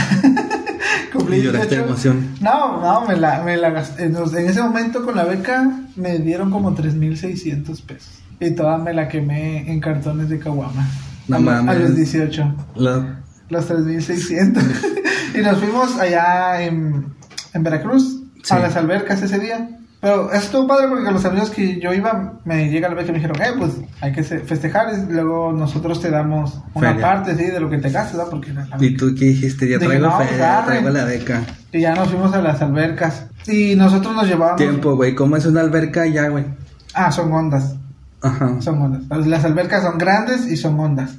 cumplí 1.12 1.38
Y 1.38 1.42
lloraste 1.42 1.76
emoción. 1.76 2.36
No, 2.40 2.80
no, 2.82 3.08
me 3.08 3.18
la, 3.18 3.42
me 3.44 3.58
la 3.58 3.72
gasté. 3.72 4.06
En 4.06 4.16
en 4.16 4.48
ese 4.48 4.62
momento 4.62 5.04
con 5.04 5.16
la 5.16 5.24
beca 5.26 5.72
me 5.96 6.20
dieron 6.20 6.52
como 6.52 6.76
3.600 6.76 7.82
pesos. 7.82 8.20
Y 8.40 8.52
toda 8.52 8.78
me 8.78 8.94
la 8.94 9.08
quemé 9.08 9.72
en 9.72 9.80
cartones 9.80 10.30
de 10.30 10.38
caguama. 10.38 10.88
No 11.28 11.38
a, 11.38 11.40
los- 11.40 11.46
mames. 11.54 11.76
a 11.76 11.80
los 11.80 11.96
18. 11.96 12.56
La- 12.76 13.20
Los 13.50 13.70
3.600. 13.70 14.64
y 15.36 15.42
nos 15.42 15.58
fuimos 15.60 15.98
allá 16.00 16.62
en, 16.64 17.14
en 17.54 17.64
Veracruz, 17.64 18.22
Sí. 18.44 18.54
a 18.54 18.60
las 18.60 18.76
albercas 18.76 19.22
ese 19.22 19.40
día. 19.40 19.70
Pero 20.00 20.32
estuvo 20.32 20.68
padre 20.68 20.88
porque 20.88 21.12
los 21.12 21.26
amigos 21.26 21.50
que 21.50 21.80
yo 21.82 21.92
iba, 21.92 22.40
me 22.46 22.70
llega 22.70 22.88
la 22.88 22.94
vez 22.96 23.06
que 23.08 23.12
me 23.12 23.18
dijeron, 23.18 23.42
eh, 23.42 23.56
pues 23.58 23.72
hay 24.00 24.12
que 24.14 24.24
festejar. 24.24 24.88
Y 25.10 25.12
luego 25.12 25.52
nosotros 25.52 26.00
te 26.00 26.12
damos 26.12 26.62
una 26.76 26.92
Feria. 26.94 27.06
parte, 27.08 27.36
sí, 27.36 27.46
de 27.46 27.60
lo 27.60 27.68
que 27.70 27.80
te 27.80 27.90
gastes, 27.90 28.16
¿no? 28.16 28.30
Porque 28.30 28.54
la 28.54 28.68
¿Y 28.80 28.96
tú 28.96 29.08
qué 29.18 29.26
dijiste? 29.26 29.68
Ya 29.68 29.78
Dije, 29.80 29.88
traigo 29.90 30.06
no, 30.08 30.18
fe, 30.20 30.26
pues, 30.38 30.66
traigo 30.66 30.90
la 30.92 31.04
beca. 31.04 31.42
Y 31.74 31.82
ya 31.82 31.96
nos 31.96 32.10
fuimos 32.10 32.32
a 32.34 32.42
las 32.42 32.62
albercas. 32.62 33.26
Y 33.48 33.76
nosotros 33.76 34.14
nos 34.16 34.28
llevábamos. 34.28 34.58
Tiempo, 34.58 34.96
güey, 34.96 35.16
¿cómo 35.16 35.36
es 35.36 35.46
una 35.48 35.62
alberca 35.62 36.06
ya, 36.06 36.30
güey? 36.30 36.46
Ah, 36.94 37.12
son 37.12 37.34
ondas. 37.34 37.76
Ajá. 38.22 38.62
Son 38.62 38.82
ondas. 38.82 39.28
Las 39.28 39.46
albercas 39.46 39.84
son 39.84 39.98
grandes 39.98 40.48
y 40.52 40.58
son 40.58 40.80
ondas. 40.80 41.16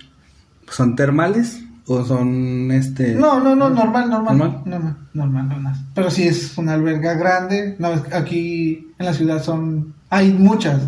¿Son 0.70 0.96
termales 0.96 1.62
o 1.86 2.04
son 2.04 2.70
este? 2.70 3.14
No, 3.14 3.40
no, 3.40 3.54
no, 3.54 3.70
normal, 3.70 4.10
normal. 4.10 4.36
¿Normal? 4.36 4.62
Normal, 4.64 4.96
normal, 5.14 5.48
normal. 5.48 5.74
Pero 5.94 6.10
sí 6.10 6.24
es 6.26 6.58
una 6.58 6.74
alberga 6.74 7.14
grande. 7.14 7.76
No, 7.78 7.88
aquí 8.12 8.88
en 8.98 9.06
la 9.06 9.14
ciudad 9.14 9.42
son. 9.42 9.94
Hay 10.10 10.32
muchas. 10.32 10.80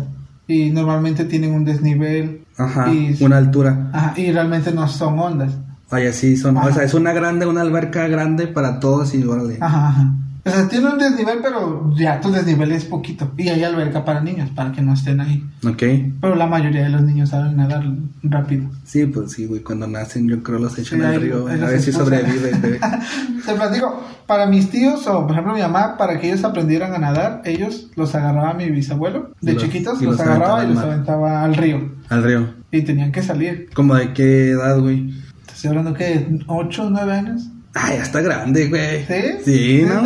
Y 0.47 0.69
normalmente 0.69 1.25
tienen 1.25 1.53
un 1.53 1.63
desnivel. 1.65 2.43
Ajá, 2.57 2.91
Y, 2.93 3.17
una 3.23 3.37
altura. 3.37 3.89
ajá, 3.93 4.13
y 4.19 4.31
realmente 4.31 4.71
no 4.71 4.87
son 4.87 5.17
ondas. 5.17 5.51
Vaya, 5.89 6.11
sí, 6.13 6.35
son. 6.37 6.57
Ajá. 6.57 6.67
O 6.67 6.73
sea, 6.73 6.83
es 6.83 6.93
una 6.93 7.13
grande, 7.13 7.45
una 7.47 7.61
alberca 7.61 8.07
grande 8.07 8.47
para 8.47 8.79
todos 8.79 9.13
y 9.15 9.23
órale. 9.23 9.57
Ajá, 9.61 9.87
ajá. 9.87 10.13
O 10.43 10.49
sea, 10.49 10.67
tiene 10.67 10.87
un 10.89 10.97
desnivel, 10.97 11.37
pero 11.43 11.93
ya 11.95 12.19
tu 12.19 12.31
desnivel 12.31 12.71
es 12.71 12.85
poquito. 12.85 13.31
Y 13.37 13.49
hay 13.49 13.63
alberca 13.63 14.03
para 14.03 14.21
niños, 14.21 14.49
para 14.55 14.71
que 14.71 14.81
no 14.81 14.93
estén 14.93 15.19
ahí. 15.21 15.43
Ok. 15.63 15.83
Pero 16.19 16.33
la 16.35 16.47
mayoría 16.47 16.81
de 16.83 16.89
los 16.89 17.03
niños 17.03 17.29
saben 17.29 17.57
nadar 17.57 17.83
rápido. 18.23 18.67
Sí, 18.83 19.05
pues 19.05 19.33
sí, 19.33 19.45
güey, 19.45 19.61
cuando 19.61 19.85
nacen 19.85 20.27
yo 20.27 20.41
creo 20.41 20.57
los 20.57 20.77
echan 20.79 20.99
Sí, 20.99 21.05
al 21.05 21.21
río, 21.21 21.47
a 21.47 21.53
ver 21.55 21.79
si 21.79 21.91
sobreviven, 21.91 22.59
güey. 22.59 22.79
Te 23.45 23.53
platico, 23.53 24.03
para 24.25 24.47
mis 24.47 24.69
tíos 24.71 25.05
o 25.07 25.21
por 25.27 25.31
ejemplo 25.33 25.53
mi 25.53 25.61
mamá, 25.61 25.95
para 25.97 26.19
que 26.19 26.27
ellos 26.31 26.43
aprendieran 26.43 26.93
a 26.95 26.97
nadar, 26.97 27.41
ellos 27.45 27.91
los 27.95 28.15
agarraba 28.15 28.53
mi 28.55 28.69
bisabuelo 28.71 29.31
de 29.41 29.53
los- 29.53 29.63
chiquitos, 29.63 30.01
los, 30.01 30.13
los 30.17 30.19
agarraba 30.21 30.63
y 30.65 30.69
los 30.69 30.77
aventaba 30.79 31.43
al 31.43 31.55
río 31.55 31.91
Al 32.09 32.23
río. 32.23 32.49
y 32.71 32.81
tenían 32.81 33.11
que 33.11 33.21
salir. 33.21 33.69
¿Como 33.75 33.93
de 33.95 34.11
qué 34.13 34.49
edad, 34.51 34.79
güey? 34.79 35.13
Estoy 35.53 35.69
hablando 35.69 35.93
que 35.93 36.39
8 36.47 36.83
o 36.87 36.89
9 36.89 37.11
años. 37.13 37.47
Ah, 37.73 37.93
ya 37.95 38.03
está 38.03 38.21
grande, 38.21 38.67
güey. 38.67 39.05
¿Sí? 39.05 39.43
Sí, 39.45 39.85
¿no? 39.87 40.01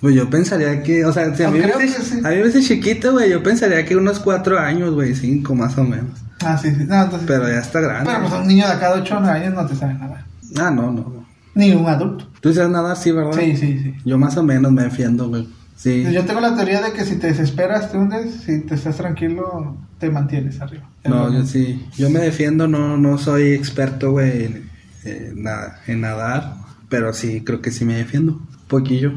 Pues 0.00 0.14
yo 0.14 0.28
pensaría 0.28 0.82
que, 0.82 1.04
o 1.04 1.12
sea, 1.12 1.34
si 1.34 1.42
a 1.42 1.50
mí, 1.50 1.58
me 1.58 1.66
ves, 1.66 1.94
sí. 1.94 2.20
a 2.22 2.28
mí 2.30 2.36
me 2.36 2.60
chiquito, 2.60 3.12
güey, 3.12 3.30
yo 3.30 3.42
pensaría 3.42 3.84
que 3.84 3.96
unos 3.96 4.18
cuatro 4.20 4.58
años, 4.58 4.92
güey, 4.94 5.14
cinco 5.14 5.54
más 5.54 5.76
o 5.78 5.84
menos. 5.84 6.20
Ah, 6.44 6.56
sí, 6.58 6.70
sí. 6.70 6.84
No, 6.86 7.02
entonces, 7.02 7.26
Pero 7.26 7.48
ya 7.48 7.58
está 7.60 7.80
grande. 7.80 8.10
pero 8.12 8.28
pues 8.28 8.40
un 8.40 8.46
niño 8.46 8.66
de 8.66 8.72
acá 8.72 8.94
de 8.94 9.00
8 9.00 9.16
o 9.16 9.20
9 9.20 9.38
años 9.40 9.54
no 9.54 9.66
te 9.66 9.74
sabe 9.74 9.94
nadar. 9.94 10.24
Ah, 10.58 10.70
no, 10.70 10.82
no, 10.92 10.92
no. 10.92 11.26
Ni 11.54 11.72
un 11.72 11.86
adulto. 11.86 12.28
¿Tú 12.40 12.52
sabes 12.52 12.70
nadar, 12.70 12.96
sí, 12.96 13.10
verdad? 13.10 13.32
Sí, 13.32 13.56
sí, 13.56 13.78
sí. 13.82 13.94
Yo 14.04 14.18
más 14.18 14.36
o 14.36 14.42
menos 14.42 14.70
me 14.70 14.82
defiendo, 14.82 15.28
güey. 15.30 15.48
Sí. 15.76 16.06
Yo 16.12 16.24
tengo 16.26 16.40
la 16.40 16.54
teoría 16.54 16.82
de 16.82 16.92
que 16.92 17.04
si 17.04 17.16
te 17.16 17.28
desesperas, 17.28 17.90
te 17.90 17.96
hundes, 17.98 18.42
si 18.44 18.60
te 18.60 18.74
estás 18.74 18.96
tranquilo, 18.98 19.76
te 19.98 20.10
mantienes 20.10 20.60
arriba. 20.60 20.84
No, 21.04 21.32
yo 21.32 21.44
sí. 21.46 21.86
Yo 21.96 22.10
me 22.10 22.20
defiendo, 22.20 22.68
no, 22.68 22.98
no 22.98 23.16
soy 23.16 23.52
experto, 23.52 24.12
güey, 24.12 24.44
en, 24.44 24.70
en 25.04 25.42
na- 25.42 25.76
en 25.86 26.02
nadar, 26.02 26.54
pero 26.88 27.12
sí, 27.12 27.42
creo 27.42 27.60
que 27.60 27.70
sí 27.70 27.84
me 27.84 27.94
defiendo. 27.94 28.32
Un 28.34 28.68
poquillo. 28.68 29.12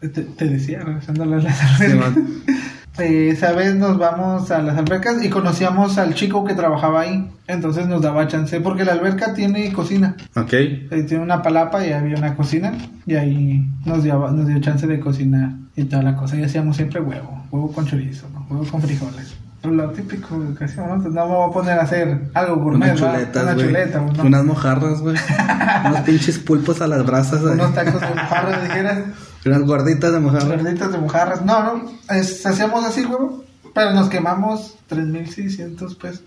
Te, 0.00 0.08
te 0.08 0.44
decía, 0.48 0.80
regresando 0.80 1.22
a 1.22 1.26
las 1.26 1.44
Sí, 1.44 1.84
albercas. 1.84 2.14
man. 2.16 2.28
Eh, 2.96 3.30
esa 3.30 3.50
vez 3.50 3.74
nos 3.74 3.98
vamos 3.98 4.52
a 4.52 4.62
las 4.62 4.78
albercas 4.78 5.20
y 5.24 5.28
conocíamos 5.28 5.98
al 5.98 6.14
chico 6.14 6.44
que 6.44 6.54
trabajaba 6.54 7.00
ahí. 7.00 7.28
Entonces 7.48 7.88
nos 7.88 8.02
daba 8.02 8.28
chance, 8.28 8.60
porque 8.60 8.84
la 8.84 8.92
alberca 8.92 9.34
tiene 9.34 9.72
cocina. 9.72 10.14
ok. 10.36 10.52
Eh, 10.52 11.04
Tiene 11.08 11.24
una 11.24 11.42
palapa 11.42 11.84
y 11.84 11.90
había 11.90 12.16
una 12.16 12.36
cocina. 12.36 12.72
Y 13.04 13.16
ahí 13.16 13.68
nos 13.84 14.04
dio, 14.04 14.30
nos 14.30 14.46
dio 14.46 14.60
chance 14.60 14.86
de 14.86 15.00
cocinar 15.00 15.54
y 15.74 15.86
toda 15.86 16.04
la 16.04 16.14
cosa. 16.14 16.36
Y 16.36 16.44
hacíamos 16.44 16.76
siempre 16.76 17.00
huevo, 17.00 17.44
huevo 17.50 17.72
con 17.72 17.84
chorizo, 17.84 18.28
¿no? 18.32 18.46
huevo 18.48 18.64
con 18.70 18.80
frijoles. 18.80 19.34
Lo 19.64 19.90
típico 19.90 20.40
que 20.58 20.64
hacíamos, 20.64 20.88
¿no? 20.90 20.94
Entonces, 20.96 21.14
no 21.14 21.26
me 21.26 21.34
voy 21.34 21.48
a 21.50 21.52
poner 21.52 21.78
a 21.78 21.82
hacer 21.82 22.20
algo 22.34 22.56
gourmet, 22.56 22.88
Unas 22.92 22.98
chuletas, 23.00 23.42
una 23.42 23.56
chuleta. 23.56 24.00
Unas 24.22 24.44
mojarras, 24.44 25.00
güey. 25.00 25.16
Unos 25.86 26.00
pinches 26.00 26.38
pulpos 26.38 26.80
a 26.82 26.86
las 26.86 27.04
brasas, 27.06 27.42
unos 27.42 27.74
tacos 27.74 28.00
de 28.00 28.08
mojarra, 28.08 28.60
dijeras. 28.62 28.98
Unas 29.46 29.62
gorditas 29.62 30.12
de 30.12 30.20
mojarra. 30.20 30.44
Gorditas 30.56 30.92
de 30.92 30.98
mojarras. 30.98 31.44
No, 31.44 31.62
no, 31.62 31.82
es- 32.10 32.44
hacíamos 32.44 32.84
así, 32.84 33.04
güey. 33.04 33.42
Pero 33.74 33.92
nos 33.92 34.08
quemamos 34.08 34.76
3.600 34.88 35.96
pesos 35.98 36.22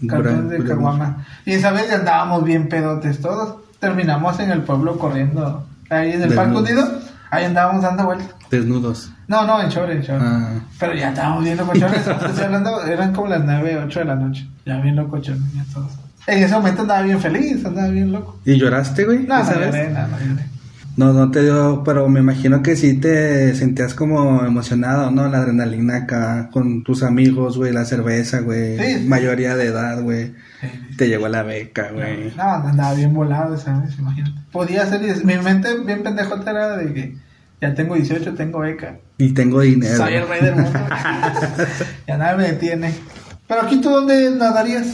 en 0.00 0.08
cartón 0.08 0.48
de 0.48 0.62
caguama. 0.64 1.26
Y 1.44 1.52
esa 1.52 1.72
vez 1.72 1.88
ya 1.88 1.96
andábamos 1.96 2.44
bien 2.44 2.68
pedotes 2.68 3.20
todos. 3.20 3.56
Terminamos 3.80 4.38
en 4.38 4.50
el 4.52 4.62
pueblo 4.62 4.98
corriendo. 4.98 5.66
Ahí 5.90 6.12
en 6.12 6.22
el 6.22 6.34
Parque 6.34 6.62
Desnudos. 6.62 7.01
Ahí 7.32 7.46
andábamos 7.46 7.82
dando 7.82 8.04
vueltas. 8.04 8.28
Desnudos. 8.50 9.10
No, 9.26 9.46
no, 9.46 9.62
en 9.62 9.70
short, 9.70 9.90
en 9.90 10.02
short. 10.02 10.22
Ah. 10.22 10.60
Pero 10.78 10.94
ya 10.94 11.08
estábamos 11.08 11.42
bien 11.42 11.56
locochones. 11.56 12.06
Estoy 12.06 12.44
hablando, 12.44 12.84
eran 12.84 13.14
como 13.14 13.28
las 13.28 13.42
9, 13.42 13.84
8 13.86 13.98
de 14.00 14.04
la 14.04 14.16
noche. 14.16 14.46
Ya 14.66 14.76
bien 14.82 14.96
locochones, 14.96 15.50
ya 15.54 15.64
todos. 15.72 15.92
En 16.26 16.42
ese 16.42 16.54
momento 16.54 16.82
andaba 16.82 17.00
bien 17.00 17.18
feliz, 17.18 17.64
andaba 17.64 17.88
bien 17.88 18.12
loco. 18.12 18.38
¿Y 18.44 18.58
lloraste, 18.58 19.06
güey? 19.06 19.20
No, 19.20 19.42
no 19.42 19.50
lloré, 19.50 19.88
no, 19.88 20.08
no 20.08 20.18
lloré. 20.18 20.51
No, 20.96 21.12
no 21.14 21.30
te 21.30 21.42
dio, 21.42 21.82
pero 21.84 22.06
me 22.08 22.20
imagino 22.20 22.62
que 22.62 22.76
sí 22.76 22.98
te 23.00 23.54
sentías 23.54 23.94
como 23.94 24.44
emocionado, 24.44 25.10
¿no? 25.10 25.26
La 25.28 25.38
adrenalina 25.38 25.96
acá 25.96 26.50
con 26.52 26.82
tus 26.84 27.02
amigos, 27.02 27.56
güey, 27.56 27.72
la 27.72 27.86
cerveza, 27.86 28.40
güey, 28.40 28.76
Sí. 28.78 29.06
mayoría 29.08 29.56
de 29.56 29.66
edad, 29.66 30.02
güey. 30.02 30.34
Sí. 30.60 30.68
Te 30.98 31.08
llegó 31.08 31.28
la 31.28 31.42
beca, 31.44 31.90
güey. 31.92 32.32
No, 32.36 32.42
andaba 32.42 32.92
bien 32.94 33.14
volado 33.14 33.54
esa 33.54 33.78
vez, 33.80 33.98
imagínate. 33.98 34.38
Podía 34.52 34.84
ser, 34.86 35.00
mi 35.24 35.38
mente 35.38 35.78
bien 35.78 36.02
pendejota 36.02 36.50
era 36.50 36.76
de 36.76 36.92
que 36.92 37.16
ya 37.62 37.74
tengo 37.74 37.94
18, 37.94 38.34
tengo 38.34 38.58
beca. 38.58 38.98
Y 39.16 39.30
tengo 39.32 39.60
dinero. 39.60 39.96
Soy 39.96 40.14
el 40.14 40.28
rey 40.28 40.42
del 40.42 40.56
mundo. 40.56 40.78
ya 42.06 42.18
nada 42.18 42.36
me 42.36 42.48
detiene. 42.48 42.92
Pero 43.52 43.66
aquí 43.66 43.80
tú, 43.82 43.90
¿dónde 43.90 44.30
nadarías? 44.34 44.86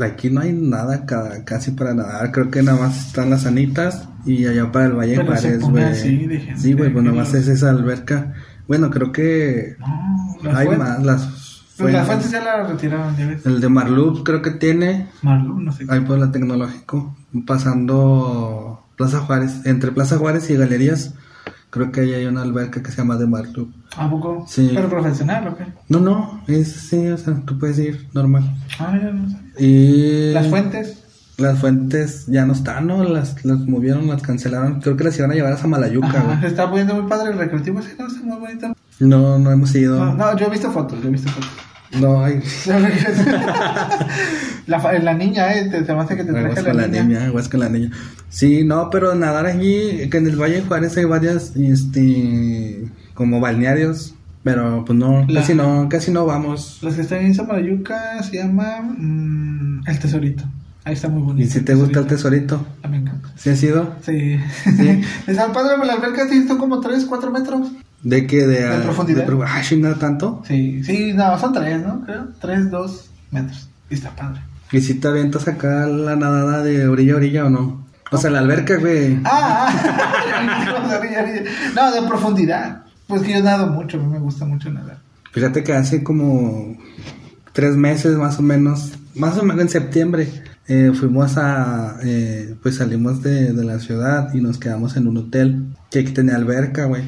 Aquí 0.00 0.30
no 0.30 0.40
hay 0.40 0.52
nada 0.52 1.04
ca- 1.04 1.44
casi 1.44 1.72
para 1.72 1.92
nadar, 1.92 2.32
creo 2.32 2.50
que 2.50 2.62
nada 2.62 2.78
más 2.80 3.08
están 3.08 3.28
las 3.28 3.44
anitas 3.44 4.08
y 4.24 4.46
allá 4.46 4.72
para 4.72 4.86
el 4.86 4.92
Valle 4.92 5.16
Pero 5.16 5.26
Juárez, 5.32 5.60
güey. 5.60 6.56
Sí, 6.56 6.72
güey, 6.72 6.90
pues 6.90 7.04
nomás 7.04 7.32
lo- 7.34 7.38
es 7.38 7.48
esa 7.48 7.68
alberca. 7.68 8.32
Bueno, 8.66 8.88
creo 8.90 9.12
que 9.12 9.76
No, 9.78 10.42
las 10.50 10.56
hay 10.56 10.66
fuentes. 10.68 10.88
más, 10.88 11.02
las 11.04 11.20
Pues 11.76 11.92
las 11.92 12.06
fuentes. 12.06 12.06
fuentes 12.06 12.30
ya 12.30 12.44
las 12.44 12.70
retiraron, 12.70 13.16
ya 13.18 13.26
ves. 13.26 13.44
El 13.46 13.60
de 13.60 13.68
Marlup 13.68 14.22
creo 14.24 14.40
que 14.40 14.52
tiene, 14.52 15.08
Marlu, 15.22 15.60
no 15.60 15.70
sé 15.72 15.84
ahí 15.88 16.00
por 16.00 16.18
la 16.18 16.32
tecnológico, 16.32 17.14
pasando 17.46 18.84
Plaza 18.96 19.20
Juárez, 19.20 19.66
entre 19.66 19.92
Plaza 19.92 20.16
Juárez 20.16 20.48
y 20.50 20.56
Galerías, 20.56 21.14
creo 21.70 21.92
que 21.92 22.00
ahí 22.00 22.14
hay 22.14 22.26
una 22.26 22.42
alberca 22.42 22.82
que 22.82 22.90
se 22.90 22.98
llama 22.98 23.16
de 23.16 23.26
Marlup. 23.26 23.72
¿A 23.96 24.08
poco? 24.08 24.44
Sí. 24.48 24.70
¿Pero 24.74 24.88
profesional 24.88 25.48
o 25.48 25.56
qué? 25.56 25.64
No, 25.88 26.00
no, 26.00 26.42
es 26.46 26.72
sí, 26.72 27.08
o 27.08 27.16
sea, 27.18 27.34
tú 27.44 27.58
puedes 27.58 27.78
ir 27.78 28.08
normal. 28.12 28.44
Ah, 28.78 28.98
ya 29.00 29.10
no 29.10 29.30
sabía. 29.30 29.52
Y 29.58 30.32
Las 30.32 30.48
fuentes. 30.48 31.04
Las 31.36 31.60
fuentes 31.60 32.26
ya 32.26 32.44
no 32.46 32.52
están, 32.52 32.88
¿no? 32.88 33.04
Las, 33.04 33.44
las 33.44 33.60
movieron, 33.60 34.08
las 34.08 34.22
cancelaron. 34.22 34.80
Creo 34.80 34.96
que 34.96 35.04
las 35.04 35.16
iban 35.18 35.30
a 35.30 35.34
llevar 35.34 35.52
a 35.52 35.56
Samalayuca, 35.56 36.20
güey. 36.22 36.40
se 36.40 36.48
está 36.48 36.68
poniendo 36.68 36.96
muy 36.96 37.08
padre 37.08 37.30
el 37.30 37.38
recreativo. 37.38 37.80
Sí, 37.80 37.90
no, 37.96 38.08
está 38.08 38.22
muy 38.22 38.38
bonito. 38.38 38.74
No, 38.98 39.38
no 39.38 39.52
hemos 39.52 39.72
ido. 39.76 40.04
No, 40.04 40.14
no, 40.14 40.36
yo 40.36 40.46
he 40.46 40.50
visto 40.50 40.70
fotos, 40.72 41.00
yo 41.00 41.08
he 41.08 41.12
visto 41.12 41.30
fotos. 41.30 41.50
Hay. 41.92 42.40
la, 44.66 44.92
la 45.00 45.14
niña, 45.14 45.52
eh, 45.54 45.68
te, 45.70 45.82
te 45.82 45.92
hace 45.92 46.16
que 46.16 46.24
te 46.24 46.32
traje 46.32 46.54
con 46.62 46.64
la, 46.76 46.82
la 46.82 46.86
niña. 46.88 47.02
niña, 47.04 47.24
aguas 47.26 47.48
con 47.48 47.60
la 47.60 47.68
niña. 47.68 47.90
Sí, 48.28 48.64
no, 48.64 48.90
pero 48.90 49.14
nadar 49.14 49.46
allí, 49.46 50.08
que 50.10 50.18
en 50.18 50.26
el 50.26 50.36
Valle 50.36 50.56
de 50.56 50.62
Juárez 50.62 50.96
hay 50.96 51.04
varias, 51.04 51.56
este, 51.56 52.88
como 53.14 53.40
balnearios, 53.40 54.14
pero 54.44 54.84
pues 54.84 54.98
no, 54.98 55.24
La- 55.28 55.40
casi 55.40 55.54
no, 55.54 55.88
casi 55.88 56.10
no 56.10 56.26
vamos. 56.26 56.78
Los 56.82 56.94
que 56.94 57.02
están 57.02 57.20
en 57.24 57.34
Samalayuca 57.34 58.22
se 58.22 58.36
llama 58.36 58.80
mm, 58.82 59.82
El 59.86 59.98
Tesorito. 59.98 60.44
Ahí 60.84 60.94
está 60.94 61.08
muy 61.08 61.22
bonito. 61.22 61.46
¿Y 61.46 61.50
si 61.50 61.60
te 61.60 61.74
gusta 61.74 61.98
el 62.00 62.06
tesorito? 62.06 62.64
Ah, 62.82 62.88
me 62.88 62.96
encanta. 62.96 63.28
¿Sí 63.36 63.50
has 63.50 63.62
ido? 63.62 63.94
Sí. 64.00 64.38
Sí. 64.64 65.00
Está 65.26 65.52
padre, 65.52 65.76
la 65.86 65.92
alberca 65.92 66.26
sí 66.30 66.38
está 66.38 66.56
como 66.56 66.80
3, 66.80 67.04
4 67.04 67.30
metros. 67.30 67.68
¿De 68.02 68.26
qué? 68.26 68.46
De, 68.46 68.68
De 68.68 68.78
profundidad. 68.82 69.26
pro- 69.26 69.42
ah, 69.46 69.60
chinga, 69.62 69.94
tanto. 69.96 70.42
Sí, 70.46 70.82
sí, 70.84 71.12
no, 71.14 71.38
son 71.38 71.52
3, 71.52 71.82
¿no? 71.84 72.00
Creo. 72.04 72.28
3, 72.40 72.70
2 72.70 73.10
metros. 73.32 73.68
Y 73.90 73.94
está 73.94 74.10
padre. 74.14 74.40
¿Y 74.70 74.80
si 74.80 74.94
te 74.94 75.08
avientas 75.08 75.48
acá 75.48 75.86
la 75.86 76.14
nadada 76.14 76.62
de 76.62 76.86
orilla 76.88 77.14
a 77.14 77.16
orilla 77.16 77.44
o 77.46 77.50
no? 77.50 77.86
O 78.10 78.16
sea, 78.18 78.30
la 78.30 78.38
alberca, 78.38 78.76
güey. 78.76 79.18
Ah, 79.24 79.68
ah. 79.68 81.00
no, 81.74 81.92
de 81.92 82.06
profundidad. 82.08 82.82
Pues 83.06 83.22
que 83.22 83.32
yo 83.32 83.42
nado 83.42 83.68
mucho, 83.68 83.98
a 83.98 84.00
mí 84.02 84.06
me 84.08 84.18
gusta 84.18 84.44
mucho 84.44 84.70
nadar. 84.70 84.98
Fíjate 85.32 85.62
que 85.64 85.72
hace 85.72 86.02
como 86.02 86.76
tres 87.52 87.76
meses 87.76 88.16
más 88.16 88.38
o 88.38 88.42
menos, 88.42 88.92
más 89.14 89.36
o 89.38 89.42
menos 89.42 89.62
en 89.62 89.68
septiembre, 89.70 90.28
eh, 90.66 90.92
fuimos 90.94 91.36
a, 91.38 91.96
eh, 92.02 92.54
pues 92.62 92.76
salimos 92.76 93.22
de, 93.22 93.52
de 93.52 93.64
la 93.64 93.78
ciudad 93.78 94.32
y 94.34 94.40
nos 94.40 94.58
quedamos 94.58 94.96
en 94.96 95.06
un 95.08 95.16
hotel 95.16 95.66
que 95.90 96.02
tenía 96.04 96.36
alberca, 96.36 96.84
güey. 96.84 97.02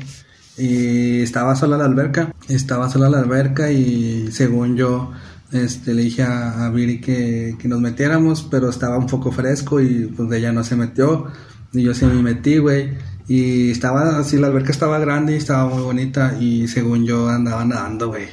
Y 0.60 1.22
estaba 1.22 1.56
sola 1.56 1.78
la 1.78 1.86
alberca, 1.86 2.34
estaba 2.48 2.90
sola 2.90 3.08
la 3.08 3.20
alberca 3.20 3.72
y 3.72 4.30
según 4.30 4.76
yo, 4.76 5.10
este, 5.52 5.94
le 5.94 6.02
dije 6.02 6.22
a, 6.22 6.66
a 6.66 6.70
Viri 6.70 7.00
que, 7.00 7.56
que 7.58 7.66
nos 7.66 7.80
metiéramos, 7.80 8.42
pero 8.42 8.68
estaba 8.68 8.98
un 8.98 9.06
poco 9.06 9.32
fresco 9.32 9.80
y 9.80 10.12
pues 10.14 10.30
ella 10.32 10.52
no 10.52 10.62
se 10.62 10.76
metió 10.76 11.28
y 11.72 11.82
yo 11.82 11.94
sí 11.94 12.04
me 12.04 12.22
metí, 12.22 12.58
güey. 12.58 12.90
Y 13.26 13.70
estaba 13.70 14.18
así, 14.18 14.36
la 14.38 14.48
alberca 14.48 14.70
estaba 14.70 14.98
grande 14.98 15.34
y 15.34 15.36
estaba 15.36 15.66
muy 15.66 15.82
bonita 15.82 16.36
y 16.38 16.68
según 16.68 17.06
yo 17.06 17.28
andaba 17.28 17.64
nadando, 17.64 18.08
güey. 18.08 18.26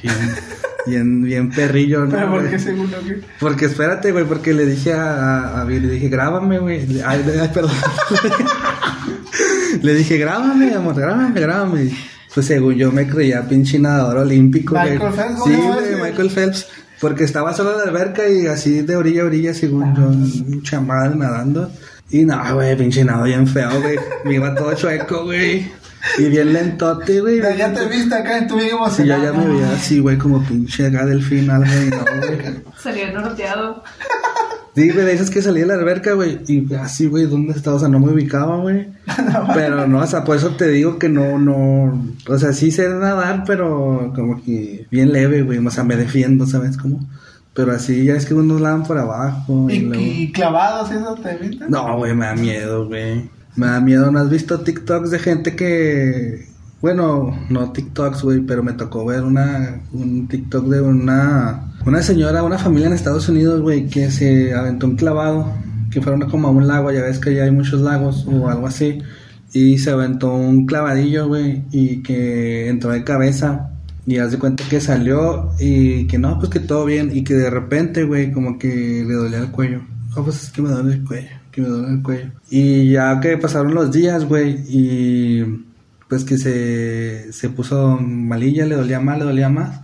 Bien, 0.86 1.22
bien, 1.22 1.50
perrillo, 1.50 2.04
¿no, 2.04 2.10
Pero 2.10 2.30
¿por 2.30 2.50
qué 2.50 2.58
según 2.58 2.90
lo 2.90 2.98
que? 3.00 3.22
Porque 3.40 3.66
espérate, 3.66 4.12
güey, 4.12 4.24
porque 4.24 4.52
le 4.52 4.66
dije 4.66 4.92
a, 4.92 5.12
a, 5.12 5.60
a 5.62 5.64
Viri, 5.64 5.86
le 5.86 5.92
dije, 5.94 6.08
grábame, 6.08 6.58
güey. 6.58 7.00
Ay, 7.06 7.24
ay, 7.40 7.50
perdón. 7.54 7.72
le 9.82 9.94
dije, 9.94 10.18
grábame, 10.18 10.74
amor, 10.74 10.96
grábame, 10.96 11.40
grábame. 11.40 12.17
Pues 12.34 12.46
según 12.46 12.74
yo 12.74 12.92
me 12.92 13.06
creía 13.06 13.42
pinche 13.48 13.78
nadador 13.78 14.18
olímpico, 14.18 14.74
güey. 14.74 14.92
Michael 14.92 15.12
Phelps, 15.14 15.44
Sí, 15.44 15.52
¿cómo 15.56 15.72
güey? 15.74 15.94
Michael 16.02 16.30
Phelps. 16.30 16.66
Porque 17.00 17.24
estaba 17.24 17.54
solo 17.54 17.72
en 17.72 17.78
la 17.78 17.84
alberca 17.84 18.28
y 18.28 18.46
así 18.48 18.82
de 18.82 18.96
orilla 18.96 19.22
a 19.22 19.26
orilla, 19.26 19.54
según 19.54 19.94
yo, 19.94 20.02
mucha 20.46 20.80
madre 20.80 21.14
nadando. 21.14 21.70
Y 22.10 22.24
no, 22.24 22.54
güey, 22.54 22.76
pinche 22.76 23.04
nado 23.04 23.24
bien 23.24 23.46
feo, 23.46 23.70
güey. 23.80 23.96
Me 24.24 24.34
iba 24.34 24.54
todo 24.54 24.74
chueco, 24.74 25.24
güey. 25.24 25.70
Y 26.18 26.24
bien 26.28 26.52
lentote, 26.52 27.20
güey. 27.20 27.40
Ya, 27.40 27.54
ya 27.54 27.72
te 27.72 27.86
viste 27.86 28.14
acá 28.14 28.38
en 28.38 28.48
tu 28.48 28.56
bien 28.56 28.70
Sí, 28.90 29.04
ya, 29.04 29.16
emocionado. 29.16 29.24
ya 29.24 29.32
me 29.32 29.46
veía 29.54 29.72
así, 29.72 30.00
güey, 30.00 30.16
como 30.18 30.42
pinche 30.44 30.86
acá 30.86 31.04
del 31.06 31.22
final, 31.22 31.60
güey. 31.64 31.90
No, 31.90 32.04
güey. 32.26 32.62
Salió 32.82 33.12
norteado. 33.12 33.84
Sí, 34.78 34.90
güey, 34.90 35.06
de 35.06 35.12
esas 35.12 35.30
que 35.30 35.42
salí 35.42 35.60
de 35.60 35.66
la 35.66 35.74
alberca, 35.74 36.12
güey. 36.12 36.38
Y 36.46 36.72
así, 36.74 37.06
güey, 37.06 37.26
¿dónde 37.26 37.52
estaba? 37.52 37.76
O 37.76 37.80
sea, 37.80 37.88
no 37.88 37.98
me 37.98 38.12
ubicaba, 38.12 38.58
güey. 38.58 38.86
pero 39.54 39.88
no, 39.88 39.98
o 39.98 40.06
sea, 40.06 40.22
por 40.22 40.36
eso 40.36 40.50
te 40.50 40.68
digo 40.68 41.00
que 41.00 41.08
no, 41.08 41.36
no. 41.36 42.00
O 42.28 42.38
sea, 42.38 42.52
sí 42.52 42.70
sé 42.70 42.88
nadar, 42.88 43.42
pero 43.44 44.12
como 44.14 44.40
que 44.40 44.86
bien 44.88 45.12
leve, 45.12 45.42
güey. 45.42 45.58
O 45.58 45.70
sea, 45.70 45.82
me 45.82 45.96
defiendo, 45.96 46.46
¿sabes 46.46 46.76
cómo? 46.76 47.04
Pero 47.54 47.72
así, 47.72 48.04
ya 48.04 48.14
es 48.14 48.24
que 48.24 48.34
unos 48.34 48.60
lavan 48.60 48.84
por 48.84 48.98
abajo. 48.98 49.68
Y, 49.68 49.74
Y, 49.74 49.80
luego... 49.80 50.00
y 50.04 50.30
clavados, 50.30 50.92
¿eso 50.92 51.16
te 51.16 51.36
viste? 51.38 51.64
No, 51.68 51.96
güey, 51.96 52.14
me 52.14 52.26
da 52.26 52.36
miedo, 52.36 52.86
güey. 52.86 53.28
Me 53.56 53.66
da 53.66 53.80
miedo. 53.80 54.12
¿No 54.12 54.20
has 54.20 54.30
visto 54.30 54.60
TikToks 54.60 55.10
de 55.10 55.18
gente 55.18 55.56
que... 55.56 56.46
Bueno, 56.80 57.36
no 57.50 57.72
TikToks, 57.72 58.22
güey, 58.22 58.38
pero 58.42 58.62
me 58.62 58.74
tocó 58.74 59.04
ver 59.04 59.24
una, 59.24 59.80
un 59.92 60.28
TikTok 60.28 60.66
de 60.66 60.80
una, 60.80 61.67
una 61.86 62.02
señora, 62.02 62.42
una 62.42 62.58
familia 62.58 62.88
en 62.88 62.92
Estados 62.92 63.28
Unidos, 63.28 63.60
güey, 63.60 63.86
que 63.86 64.10
se 64.10 64.54
aventó 64.54 64.86
un 64.86 64.96
clavado, 64.96 65.52
que 65.90 66.02
fueron 66.02 66.28
como 66.28 66.48
a 66.48 66.50
un 66.50 66.66
lago, 66.66 66.90
ya 66.92 67.02
ves 67.02 67.18
que 67.18 67.30
allá 67.30 67.44
hay 67.44 67.50
muchos 67.50 67.80
lagos 67.80 68.26
o 68.26 68.48
algo 68.48 68.66
así, 68.66 68.98
y 69.52 69.78
se 69.78 69.90
aventó 69.90 70.34
un 70.34 70.66
clavadillo, 70.66 71.28
güey, 71.28 71.64
y 71.70 72.02
que 72.02 72.68
entró 72.68 72.90
de 72.90 73.04
cabeza, 73.04 73.70
y 74.06 74.18
haz 74.18 74.32
de 74.32 74.38
cuenta 74.38 74.64
que 74.68 74.80
salió, 74.80 75.52
y 75.58 76.06
que 76.06 76.18
no, 76.18 76.38
pues 76.38 76.50
que 76.50 76.60
todo 76.60 76.84
bien, 76.84 77.10
y 77.14 77.24
que 77.24 77.34
de 77.34 77.50
repente, 77.50 78.04
güey, 78.04 78.32
como 78.32 78.58
que 78.58 79.04
le 79.06 79.14
dolía 79.14 79.38
el 79.38 79.50
cuello. 79.50 79.82
Oh, 80.16 80.24
pues 80.24 80.42
es 80.42 80.50
que 80.50 80.62
me 80.62 80.70
duele 80.70 80.94
el 80.94 81.04
cuello, 81.04 81.28
que 81.52 81.60
me 81.62 81.68
duele 81.68 81.94
el 81.94 82.02
cuello. 82.02 82.30
Y 82.50 82.90
ya 82.90 83.20
que 83.20 83.36
pasaron 83.38 83.74
los 83.74 83.92
días, 83.92 84.24
güey, 84.24 84.58
y 84.68 85.64
pues 86.08 86.24
que 86.24 86.38
se, 86.38 87.32
se 87.32 87.50
puso 87.50 87.98
malilla, 87.98 88.66
le 88.66 88.76
dolía 88.76 88.98
más, 88.98 89.18
le 89.18 89.24
dolía 89.24 89.48
más. 89.48 89.80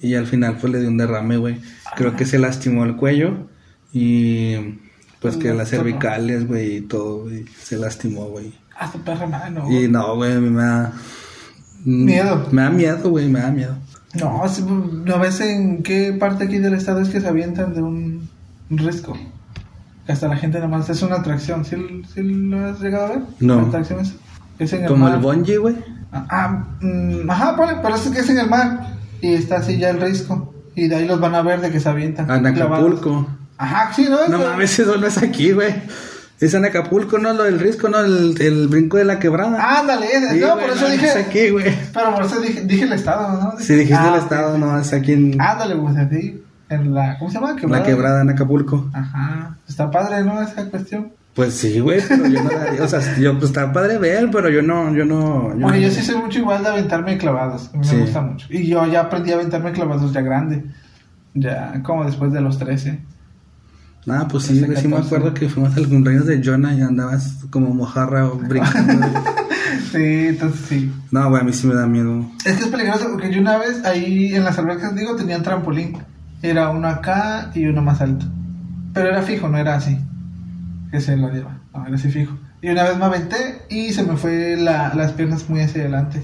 Y 0.00 0.14
al 0.14 0.26
final 0.26 0.56
pues 0.60 0.72
le 0.72 0.80
dio 0.80 0.88
un 0.88 0.96
derrame, 0.96 1.36
güey. 1.38 1.60
Creo 1.96 2.14
que 2.16 2.24
se 2.26 2.38
lastimó 2.38 2.84
el 2.84 2.96
cuello 2.96 3.48
y 3.92 4.54
pues 5.20 5.36
que 5.36 5.52
las 5.52 5.70
cervicales, 5.70 6.46
güey, 6.46 6.76
y 6.76 6.80
todo, 6.82 7.22
güey, 7.24 7.44
se 7.60 7.76
lastimó, 7.76 8.26
güey. 8.28 8.52
Ah, 8.78 8.88
tu 8.92 9.00
perra 9.00 9.26
mano. 9.26 9.64
Y 9.70 9.88
no, 9.88 10.14
güey, 10.14 10.32
a 10.34 10.40
mí 10.40 10.50
me 10.50 10.62
da... 10.62 10.92
mm, 11.84 12.04
Miedo. 12.04 12.46
Me 12.52 12.62
da 12.62 12.70
miedo, 12.70 13.10
güey, 13.10 13.28
me 13.28 13.40
da 13.40 13.50
miedo. 13.50 13.76
No, 14.14 14.42
¿no 15.04 15.18
ves 15.18 15.40
en 15.40 15.82
qué 15.82 16.12
parte 16.12 16.44
aquí 16.44 16.58
del 16.58 16.74
estado 16.74 17.00
es 17.00 17.08
que 17.08 17.20
se 17.20 17.26
avientan 17.28 17.74
de 17.74 17.82
un, 17.82 18.28
un 18.70 18.78
risco? 18.78 19.18
Que 20.06 20.12
hasta 20.12 20.28
la 20.28 20.36
gente 20.36 20.60
nomás 20.60 20.88
es 20.88 21.02
una 21.02 21.16
atracción. 21.16 21.64
¿Sí, 21.64 21.76
sí 22.14 22.22
lo 22.22 22.64
has 22.66 22.80
llegado 22.80 23.06
a 23.06 23.08
ver? 23.10 23.18
No. 23.40 23.56
¿La 23.62 23.68
atracción 23.68 24.00
es? 24.00 24.14
Es 24.60 24.72
en 24.72 24.82
el 24.82 24.88
Como 24.88 25.04
mar. 25.06 25.14
el 25.16 25.20
bungee, 25.20 25.56
güey. 25.58 25.74
Ah, 26.12 26.26
ah, 26.30 26.64
mm, 26.80 27.28
ajá, 27.30 27.56
ponle, 27.56 27.74
pero 27.82 27.96
es 27.96 28.02
que 28.02 28.20
es 28.20 28.30
en 28.30 28.38
el 28.38 28.48
mar. 28.48 28.96
Y 29.20 29.34
está 29.34 29.56
así 29.56 29.78
ya 29.78 29.90
el 29.90 30.00
risco. 30.00 30.54
Y 30.74 30.88
de 30.88 30.96
ahí 30.96 31.06
los 31.06 31.18
van 31.20 31.34
a 31.34 31.42
ver 31.42 31.60
de 31.60 31.70
que 31.70 31.80
se 31.80 31.88
avientan. 31.88 32.30
En 32.30 32.54
clavados. 32.54 32.86
Acapulco. 32.86 33.28
Ajá, 33.56 33.92
sí, 33.94 34.06
¿no? 34.08 34.28
No 34.28 34.36
Eso- 34.38 34.48
mames, 34.50 34.78
eso 34.78 34.96
no 34.96 35.06
es 35.06 35.18
aquí, 35.18 35.52
güey. 35.52 35.74
Es 36.40 36.54
en 36.54 36.64
Acapulco, 36.64 37.18
¿no? 37.18 37.32
Lo 37.32 37.42
del 37.42 37.58
risco, 37.58 37.88
¿no? 37.88 37.98
El, 37.98 38.40
el 38.40 38.68
brinco 38.68 38.96
de 38.96 39.04
la 39.04 39.18
quebrada. 39.18 39.80
Ándale. 39.80 40.06
Sí, 40.30 40.38
no, 40.38 40.54
por 40.56 40.70
eso 40.70 40.86
no, 40.86 40.92
dije. 40.92 41.06
es 41.08 41.16
aquí, 41.16 41.50
güey. 41.50 41.64
Pero 41.92 42.14
por 42.14 42.24
eso 42.26 42.40
dije, 42.40 42.60
dije 42.60 42.84
el 42.84 42.92
estado, 42.92 43.40
¿no? 43.42 43.58
Si 43.58 43.74
dijiste 43.74 43.96
Ah, 43.98 44.08
el 44.10 44.14
ok, 44.14 44.22
estado, 44.22 44.56
no, 44.58 44.78
es 44.78 44.92
aquí 44.92 45.12
en 45.14 45.40
Ándale, 45.40 45.74
pues 45.74 45.96
así. 45.96 46.40
En 46.68 46.94
la. 46.94 47.18
¿Cómo 47.18 47.28
se 47.30 47.40
llama? 47.40 47.56
la 47.60 47.82
quebrada 47.82 48.22
en 48.22 48.30
Acapulco. 48.30 48.88
Ajá. 48.92 49.56
Está 49.68 49.90
padre, 49.90 50.22
¿no? 50.22 50.40
Esa 50.40 50.66
cuestión. 50.66 51.10
Pues 51.38 51.54
sí, 51.54 51.78
güey, 51.78 52.00
pero 52.08 52.26
yo 52.26 52.42
no 52.42 52.50
la- 52.50 52.82
O 52.82 52.88
sea, 52.88 53.16
yo, 53.20 53.34
pues 53.38 53.50
está 53.52 53.72
padre 53.72 53.96
ver, 53.96 54.28
pero 54.32 54.50
yo 54.50 54.60
no, 54.60 54.92
yo 54.92 55.04
no. 55.04 55.50
Yo 55.56 55.68
no- 55.68 55.76
yo 55.76 55.88
sí 55.88 56.02
soy 56.02 56.16
mucho 56.16 56.40
igual 56.40 56.64
de 56.64 56.70
aventarme 56.70 57.16
clavados. 57.16 57.70
Me 57.74 57.84
Sí. 57.84 57.94
gusta 57.96 58.20
mucho. 58.22 58.48
Y 58.50 58.66
yo 58.66 58.84
ya 58.86 59.02
aprendí 59.02 59.30
a 59.30 59.36
aventarme 59.36 59.70
clavados 59.70 60.12
ya 60.12 60.20
grande. 60.20 60.64
Ya 61.34 61.80
como 61.84 62.04
después 62.04 62.32
de 62.32 62.40
los 62.40 62.58
13. 62.58 62.98
Ah, 64.08 64.26
pues 64.28 64.46
sí, 64.46 64.54
sí 64.56 64.62
me 64.62 64.74
14. 64.74 64.96
acuerdo 65.06 65.32
que 65.32 65.48
fuimos 65.48 65.76
al 65.76 65.88
cumpleaños 65.88 66.26
de 66.26 66.42
Jonah 66.44 66.74
y 66.74 66.80
andabas 66.80 67.44
como 67.50 67.72
mojarra 67.72 68.26
o 68.26 68.34
brincando. 68.36 69.06
Sí, 69.92 70.28
entonces 70.28 70.60
sí. 70.68 70.92
no, 71.12 71.28
güey, 71.30 71.40
a 71.40 71.44
mí 71.44 71.52
sí 71.52 71.66
me 71.66 71.74
da 71.74 71.86
miedo. 71.86 72.26
Es 72.44 72.56
que 72.56 72.64
es 72.64 72.68
peligroso 72.68 73.08
porque 73.10 73.32
yo 73.32 73.40
una 73.40 73.58
vez 73.58 73.84
ahí 73.84 74.34
en 74.34 74.44
las 74.44 74.58
albercas, 74.58 74.94
digo, 74.94 75.14
tenían 75.14 75.42
trampolín. 75.42 75.96
Era 76.42 76.70
uno 76.70 76.88
acá 76.88 77.50
y 77.54 77.64
uno 77.66 77.80
más 77.80 78.00
alto. 78.00 78.26
Pero 78.92 79.08
era 79.08 79.22
fijo, 79.22 79.48
no 79.48 79.56
era 79.56 79.76
así. 79.76 79.98
Que 80.90 81.00
se 81.00 81.16
lo 81.16 81.30
lleva. 81.30 81.58
No, 81.74 81.86
era 81.86 81.96
así 81.96 82.10
fijo. 82.10 82.36
Y 82.62 82.70
una 82.70 82.84
vez 82.84 82.98
me 82.98 83.04
aventé 83.04 83.62
y 83.70 83.92
se 83.92 84.02
me 84.02 84.16
fue 84.16 84.56
la- 84.56 84.92
las 84.94 85.12
piernas 85.12 85.48
muy 85.48 85.60
hacia 85.60 85.82
adelante. 85.82 86.22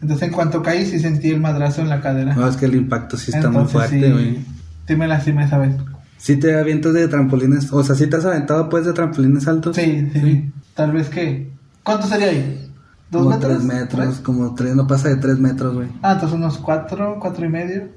Entonces 0.00 0.28
en 0.28 0.34
cuanto 0.34 0.62
caí 0.62 0.84
sí 0.86 0.98
sentí 0.98 1.30
el 1.30 1.40
madrazo 1.40 1.80
en 1.82 1.88
la 1.88 2.00
cadera. 2.00 2.34
No, 2.34 2.46
es 2.48 2.56
que 2.56 2.66
el 2.66 2.74
impacto 2.74 3.16
sí 3.16 3.30
está 3.34 3.50
muy 3.50 3.64
fuerte, 3.66 4.00
sí, 4.06 4.12
güey. 4.12 4.44
Sí 4.86 4.96
me 4.96 5.06
lastimé 5.08 5.44
esa 5.44 5.58
vez. 5.58 5.74
Sí 6.18 6.36
te 6.36 6.58
avientas 6.58 6.92
de 6.92 7.08
trampolines, 7.08 7.72
o 7.72 7.82
sea, 7.82 7.94
sí 7.96 8.06
te 8.06 8.16
has 8.16 8.24
aventado 8.24 8.68
pues 8.68 8.84
de 8.84 8.92
trampolines 8.92 9.46
altos. 9.48 9.74
Sí, 9.76 10.08
sí. 10.12 10.52
Tal 10.74 10.92
vez 10.92 11.08
que... 11.08 11.50
¿Cuánto 11.82 12.06
sería 12.06 12.28
ahí? 12.28 12.70
¿Dos 13.10 13.22
como 13.24 13.34
metros? 13.36 13.52
tres 13.52 13.64
metros, 13.64 14.06
¿Tres? 14.06 14.18
como 14.20 14.54
tres, 14.54 14.74
no 14.76 14.86
pasa 14.86 15.08
de 15.08 15.16
tres 15.16 15.38
metros, 15.38 15.74
güey. 15.74 15.88
Ah, 16.02 16.12
entonces 16.12 16.36
unos 16.36 16.58
cuatro, 16.58 17.18
cuatro 17.20 17.44
y 17.44 17.48
medio. 17.48 17.88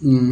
Mm. 0.00 0.30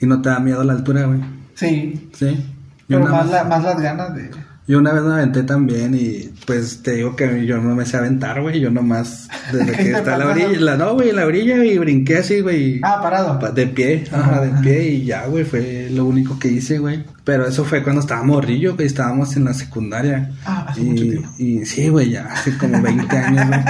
Y 0.00 0.06
no 0.06 0.22
te 0.22 0.28
da 0.28 0.38
miedo 0.40 0.62
la 0.64 0.72
altura, 0.74 1.04
güey. 1.06 1.20
Sí. 1.54 2.08
Sí. 2.14 2.54
Pero 2.86 3.06
más, 3.06 3.28
la- 3.28 3.44
más 3.44 3.62
las 3.64 3.80
ganas 3.80 4.14
de... 4.14 4.30
yo 4.68 4.78
una 4.78 4.92
vez 4.92 5.02
me 5.02 5.14
aventé 5.14 5.42
también 5.44 5.94
y 5.94 6.30
pues 6.46 6.82
te 6.82 6.92
digo 6.96 7.16
que 7.16 7.46
yo 7.46 7.56
no 7.58 7.74
me 7.74 7.86
sé 7.86 7.96
aventar, 7.96 8.40
güey. 8.42 8.60
Yo 8.60 8.70
nomás, 8.70 9.28
desde 9.50 9.72
¿Qué 9.72 9.82
que 9.84 9.90
está 9.96 10.16
la 10.18 10.26
orilla, 10.28 10.60
la, 10.60 10.76
no, 10.76 10.92
güey, 10.94 11.10
la 11.12 11.24
orilla 11.26 11.64
y 11.64 11.78
brinqué 11.78 12.18
así, 12.18 12.40
güey. 12.40 12.80
Ah, 12.84 13.00
parado. 13.02 13.38
Pa- 13.38 13.50
De 13.50 13.66
pie, 13.66 14.04
ajá, 14.12 14.42
de 14.42 14.50
Ajá. 14.52 14.60
pie 14.60 14.88
y 14.88 15.04
ya, 15.06 15.26
güey, 15.26 15.44
fue 15.44 15.88
lo 15.90 16.04
único 16.04 16.38
que 16.38 16.48
hice, 16.48 16.78
güey. 16.78 17.02
Pero 17.24 17.46
eso 17.46 17.64
fue 17.64 17.82
cuando 17.82 18.00
estábamos 18.02 18.36
morrillo, 18.36 18.74
güey, 18.74 18.86
estábamos 18.86 19.36
en 19.36 19.44
la 19.46 19.54
secundaria. 19.54 20.32
Ah, 20.44 20.66
hace 20.68 20.80
mucho 20.82 21.04
y, 21.04 21.10
tiempo. 21.10 21.28
y 21.38 21.64
sí, 21.66 21.88
güey, 21.88 22.10
ya 22.10 22.26
hace 22.26 22.56
como 22.58 22.80
20 22.82 23.16
años, 23.16 23.46
güey. 23.48 23.60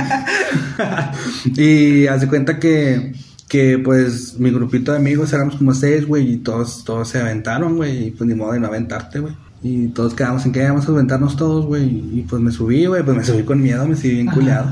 y 2.03 2.07
haz 2.07 2.21
de 2.23 2.29
cuenta 2.29 2.59
que, 2.59 3.13
que, 3.49 3.79
pues, 3.79 4.39
mi 4.39 4.51
grupito 4.51 4.93
de 4.93 4.99
amigos 4.99 5.33
éramos 5.33 5.57
como 5.57 5.75
seis, 5.75 6.07
güey, 6.07 6.33
y 6.35 6.37
todos, 6.39 6.85
todos 6.85 7.09
se 7.09 7.21
aventaron, 7.21 7.77
güey, 7.77 8.09
y 8.09 8.11
pues 8.11 8.29
ni 8.29 8.35
modo 8.35 8.53
de 8.53 8.61
no 8.61 8.67
aventarte, 8.67 9.21
güey. 9.21 9.35
Y 9.63 9.89
todos 9.89 10.15
quedamos 10.15 10.47
en 10.47 10.53
que 10.53 10.63
íbamos 10.63 10.89
a 10.89 10.93
aventarnos 10.93 11.37
todos, 11.37 11.67
güey, 11.67 11.87
y 11.87 12.25
pues 12.29 12.41
me 12.41 12.53
subí, 12.53 12.87
güey, 12.87 13.03
pues 13.03 13.17
me 13.17 13.25
subí 13.25 13.43
con 13.43 13.61
miedo, 13.61 13.87
me 13.89 13.97
subí 13.97 14.11
bien 14.15 14.29
Ajá. 14.29 14.37
culeado. 14.39 14.71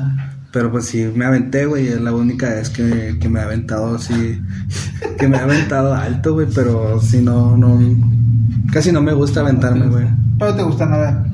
Pero 0.53 0.71
pues 0.71 0.87
sí, 0.87 1.11
me 1.15 1.27
aventé, 1.27 1.67
güey. 1.67 1.89
Es 1.89 2.01
la 2.01 2.13
única 2.15 2.49
vez 2.49 2.71
que, 2.71 3.19
que 3.21 3.29
me 3.29 3.41
he 3.41 3.43
aventado 3.43 3.97
así. 3.97 4.41
Que 5.19 5.29
me 5.29 5.37
he 5.37 5.41
aventado 5.41 5.95
alto, 5.95 6.33
güey. 6.35 6.47
Pero 6.55 6.99
si 7.01 7.21
no, 7.21 7.57
no. 7.57 7.79
Casi 8.73 8.91
no 8.93 9.03
me 9.03 9.13
gusta 9.13 9.41
aventarme, 9.41 9.87
güey. 9.89 10.07
Pero 10.39 10.55
te 10.55 10.63
gusta 10.63 10.87
nadar. 10.87 11.27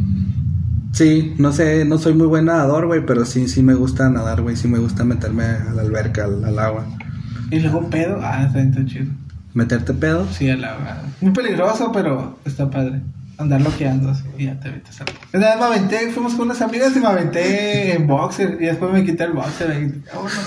Sí, 0.93 1.35
no 1.39 1.53
sé, 1.53 1.85
no 1.85 1.99
soy 1.99 2.15
muy 2.15 2.27
buen 2.27 2.47
nadador, 2.47 2.87
güey. 2.87 3.05
Pero 3.07 3.25
sí, 3.25 3.47
sí 3.49 3.63
me 3.63 3.75
gusta 3.75 4.09
nadar, 4.11 4.43
güey. 4.43 4.57
Sí 4.57 4.67
me 4.67 4.79
gusta 4.79 5.05
meterme 5.05 5.45
a 5.45 5.73
la 5.75 5.83
alberca, 5.83 6.25
al, 6.25 6.45
al 6.45 6.59
agua. 6.59 6.85
Y 7.51 7.61
luego 7.61 7.89
pedo. 7.91 8.19
Ah, 8.23 8.45
está, 8.47 8.61
está 8.61 8.85
chido. 8.87 9.07
¿Meterte 9.55 9.93
pedo? 9.95 10.27
Sí, 10.33 10.51
al 10.51 10.65
agua. 10.65 10.99
Muy 11.21 11.33
peligroso, 11.33 11.93
pero 11.93 12.39
está 12.45 12.69
padre. 12.71 13.03
Andar 13.43 13.61
loqueando 13.61 14.11
así 14.11 14.25
y 14.39 14.47
ya 14.47 14.59
te 14.59 14.71
metes 14.71 15.01
al 15.01 15.09
agua. 15.09 15.21
Una 15.35 15.49
vez 15.49 15.59
me 15.59 15.65
aventé, 15.65 16.11
fuimos 16.13 16.35
con 16.35 16.47
unas 16.47 16.63
amigas 16.63 16.97
y 16.97 17.01
me 17.01 17.07
aventé 17.07 17.95
en 17.95 18.07
boxer. 18.07 18.57
Y 18.61 18.67
después 18.67 18.93
me 18.93 19.05
quité 19.05 19.25
el 19.25 19.33
boxer. 19.33 19.93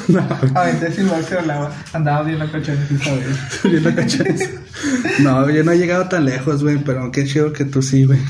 Me 0.07 0.19
aventé 0.55 0.91
sin 0.91 1.07
boxer 1.07 1.39
al 1.39 1.49
agua. 1.51 1.71
Andaba 1.93 2.23
bien 2.23 2.39
la 2.39 2.47
cochona 2.47 2.79
esa 2.83 3.13
vez. 3.13 3.61
Bien 3.63 3.83
la. 3.83 5.23
No, 5.23 5.49
yo 5.49 5.63
no 5.63 5.71
he 5.71 5.77
llegado 5.77 6.07
tan 6.07 6.25
lejos, 6.25 6.63
güey. 6.63 6.77
Pero 6.83 7.11
qué 7.11 7.25
chido 7.25 7.53
que 7.53 7.65
tú 7.65 7.81
sí, 7.81 8.05
güey. 8.05 8.19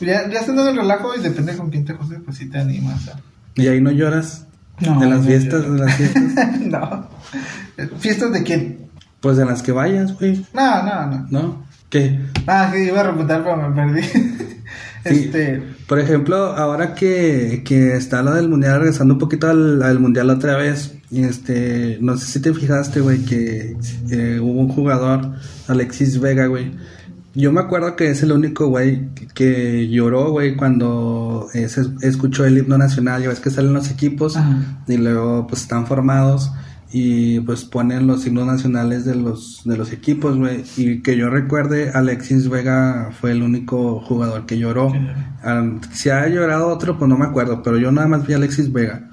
Ya, 0.00 0.26
ya 0.30 0.40
estando 0.40 0.62
en 0.62 0.68
el 0.68 0.76
relajo 0.78 1.14
y 1.14 1.20
depende 1.20 1.54
con 1.58 1.68
quién 1.68 1.84
te 1.84 1.92
juntes, 1.92 2.20
pues 2.24 2.38
sí 2.38 2.48
te 2.48 2.58
animas. 2.58 3.10
¿Y 3.54 3.68
ahí 3.68 3.82
no 3.82 3.90
lloras? 3.90 4.46
No, 4.80 4.98
¿De 4.98 5.06
las 5.06 5.18
no 5.20 5.26
fiestas? 5.26 5.60
lloro. 5.60 5.74
¿De 5.74 5.84
las 5.84 5.94
fiestas? 5.94 6.60
no. 6.60 7.08
¿Fiestas 7.98 8.32
de 8.32 8.42
quién? 8.42 8.78
Pues 9.20 9.36
de 9.36 9.44
las 9.44 9.62
que 9.62 9.72
vayas, 9.72 10.18
güey. 10.18 10.46
No, 10.54 10.82
no, 10.82 11.06
no. 11.06 11.26
¿No? 11.28 11.66
¿Qué? 11.90 12.20
Ah, 12.46 12.70
que 12.72 12.84
iba 12.84 13.00
a 13.00 13.10
repuntar, 13.10 13.42
pero 13.44 13.56
me 13.68 13.74
perdí. 13.74 14.06
Sí. 15.02 15.14
este. 15.24 15.62
Por 15.88 15.98
ejemplo, 15.98 16.36
ahora 16.36 16.94
que, 16.94 17.62
que 17.64 17.96
está 17.96 18.22
lo 18.22 18.34
del 18.34 18.50
mundial, 18.50 18.80
regresando 18.80 19.14
un 19.14 19.18
poquito 19.18 19.48
al, 19.48 19.82
al 19.82 19.98
mundial 19.98 20.28
otra 20.28 20.58
vez, 20.58 20.94
este, 21.10 21.96
no 22.02 22.18
sé 22.18 22.26
si 22.26 22.40
te 22.40 22.52
fijaste, 22.52 23.00
güey, 23.00 23.24
que 23.24 23.78
eh, 24.10 24.38
hubo 24.40 24.60
un 24.60 24.68
jugador, 24.68 25.32
Alexis 25.68 26.20
Vega, 26.20 26.46
güey. 26.46 26.72
Yo 27.34 27.50
me 27.50 27.60
acuerdo 27.60 27.96
que 27.96 28.10
es 28.10 28.22
el 28.22 28.32
único, 28.32 28.66
güey, 28.68 29.08
que 29.34 29.88
lloró, 29.88 30.30
güey, 30.32 30.54
cuando 30.54 31.48
eh, 31.54 31.66
escuchó 32.02 32.44
el 32.44 32.58
himno 32.58 32.76
nacional. 32.76 33.22
Ya 33.22 33.30
ves 33.30 33.40
que 33.40 33.50
salen 33.50 33.72
los 33.72 33.90
equipos 33.90 34.36
Ajá. 34.36 34.82
y 34.86 34.98
luego, 34.98 35.46
pues, 35.46 35.62
están 35.62 35.86
formados 35.86 36.50
y, 36.92 37.40
pues, 37.40 37.64
ponen 37.64 38.06
los 38.06 38.26
himnos 38.26 38.46
nacionales 38.46 39.04
de 39.04 39.14
los, 39.14 39.62
de 39.64 39.76
los 39.76 39.92
equipos, 39.92 40.36
güey. 40.38 40.64
Y 40.76 41.02
que 41.02 41.16
yo 41.16 41.30
recuerde, 41.30 41.90
Alexis 41.90 42.48
Vega 42.48 43.10
fue 43.20 43.30
el 43.32 43.42
único 43.42 44.00
jugador 44.00 44.46
que 44.46 44.58
lloró. 44.58 44.92
Ah, 45.42 45.64
si 45.92 46.10
ha 46.10 46.26
llorado 46.28 46.68
otro, 46.68 46.98
pues 46.98 47.08
no 47.08 47.16
me 47.16 47.26
acuerdo, 47.26 47.62
pero 47.62 47.78
yo 47.78 47.92
nada 47.92 48.08
más 48.08 48.26
vi 48.26 48.32
a 48.32 48.36
Alexis 48.36 48.72
Vega. 48.72 49.08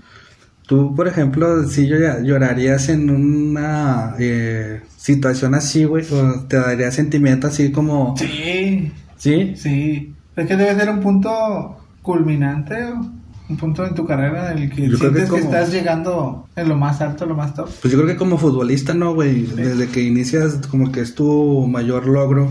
Tú, 0.67 0.93
por 0.95 1.07
ejemplo, 1.07 1.63
si 1.69 1.87
llora- 1.87 2.21
llorarías 2.21 2.89
en 2.89 3.09
una 3.09 4.15
eh, 4.19 4.81
situación 4.97 5.55
así, 5.55 5.85
güey, 5.85 6.05
o 6.11 6.41
te 6.47 6.57
daría 6.57 6.91
sentimiento 6.91 7.47
así 7.47 7.71
como... 7.71 8.15
Sí, 8.17 8.91
¿Sí? 9.17 9.53
sí. 9.55 10.13
Es 10.35 10.45
que 10.47 10.57
debe 10.57 10.75
ser 10.75 10.89
un 10.89 10.99
punto 10.99 11.77
culminante, 12.01 12.75
o 12.85 13.01
un 13.49 13.57
punto 13.57 13.85
en 13.85 13.93
tu 13.95 14.05
carrera 14.05 14.51
en 14.51 14.57
el 14.57 14.69
que 14.69 14.89
Yo 14.89 14.97
creo 14.97 15.11
que 15.13 15.19
sientes 15.19 15.29
que, 15.31 15.39
estás 15.45 15.71
llegando 15.71 16.47
en 16.55 16.67
lo 16.69 16.75
más 16.75 16.99
alto, 17.01 17.25
lo 17.25 17.35
más 17.35 17.53
top. 17.53 17.69
Pues 17.81 17.91
yo 17.93 17.97
creo 17.99 18.07
que 18.07 18.17
como 18.17 18.37
futbolista, 18.37 18.93
¿no, 18.93 19.13
güey? 19.13 19.43
Desde 19.43 19.87
que 19.87 20.01
inicias, 20.01 20.59
como 20.69 20.91
que 20.91 21.01
es 21.01 21.15
tu 21.15 21.65
mayor 21.67 22.07
logro. 22.07 22.49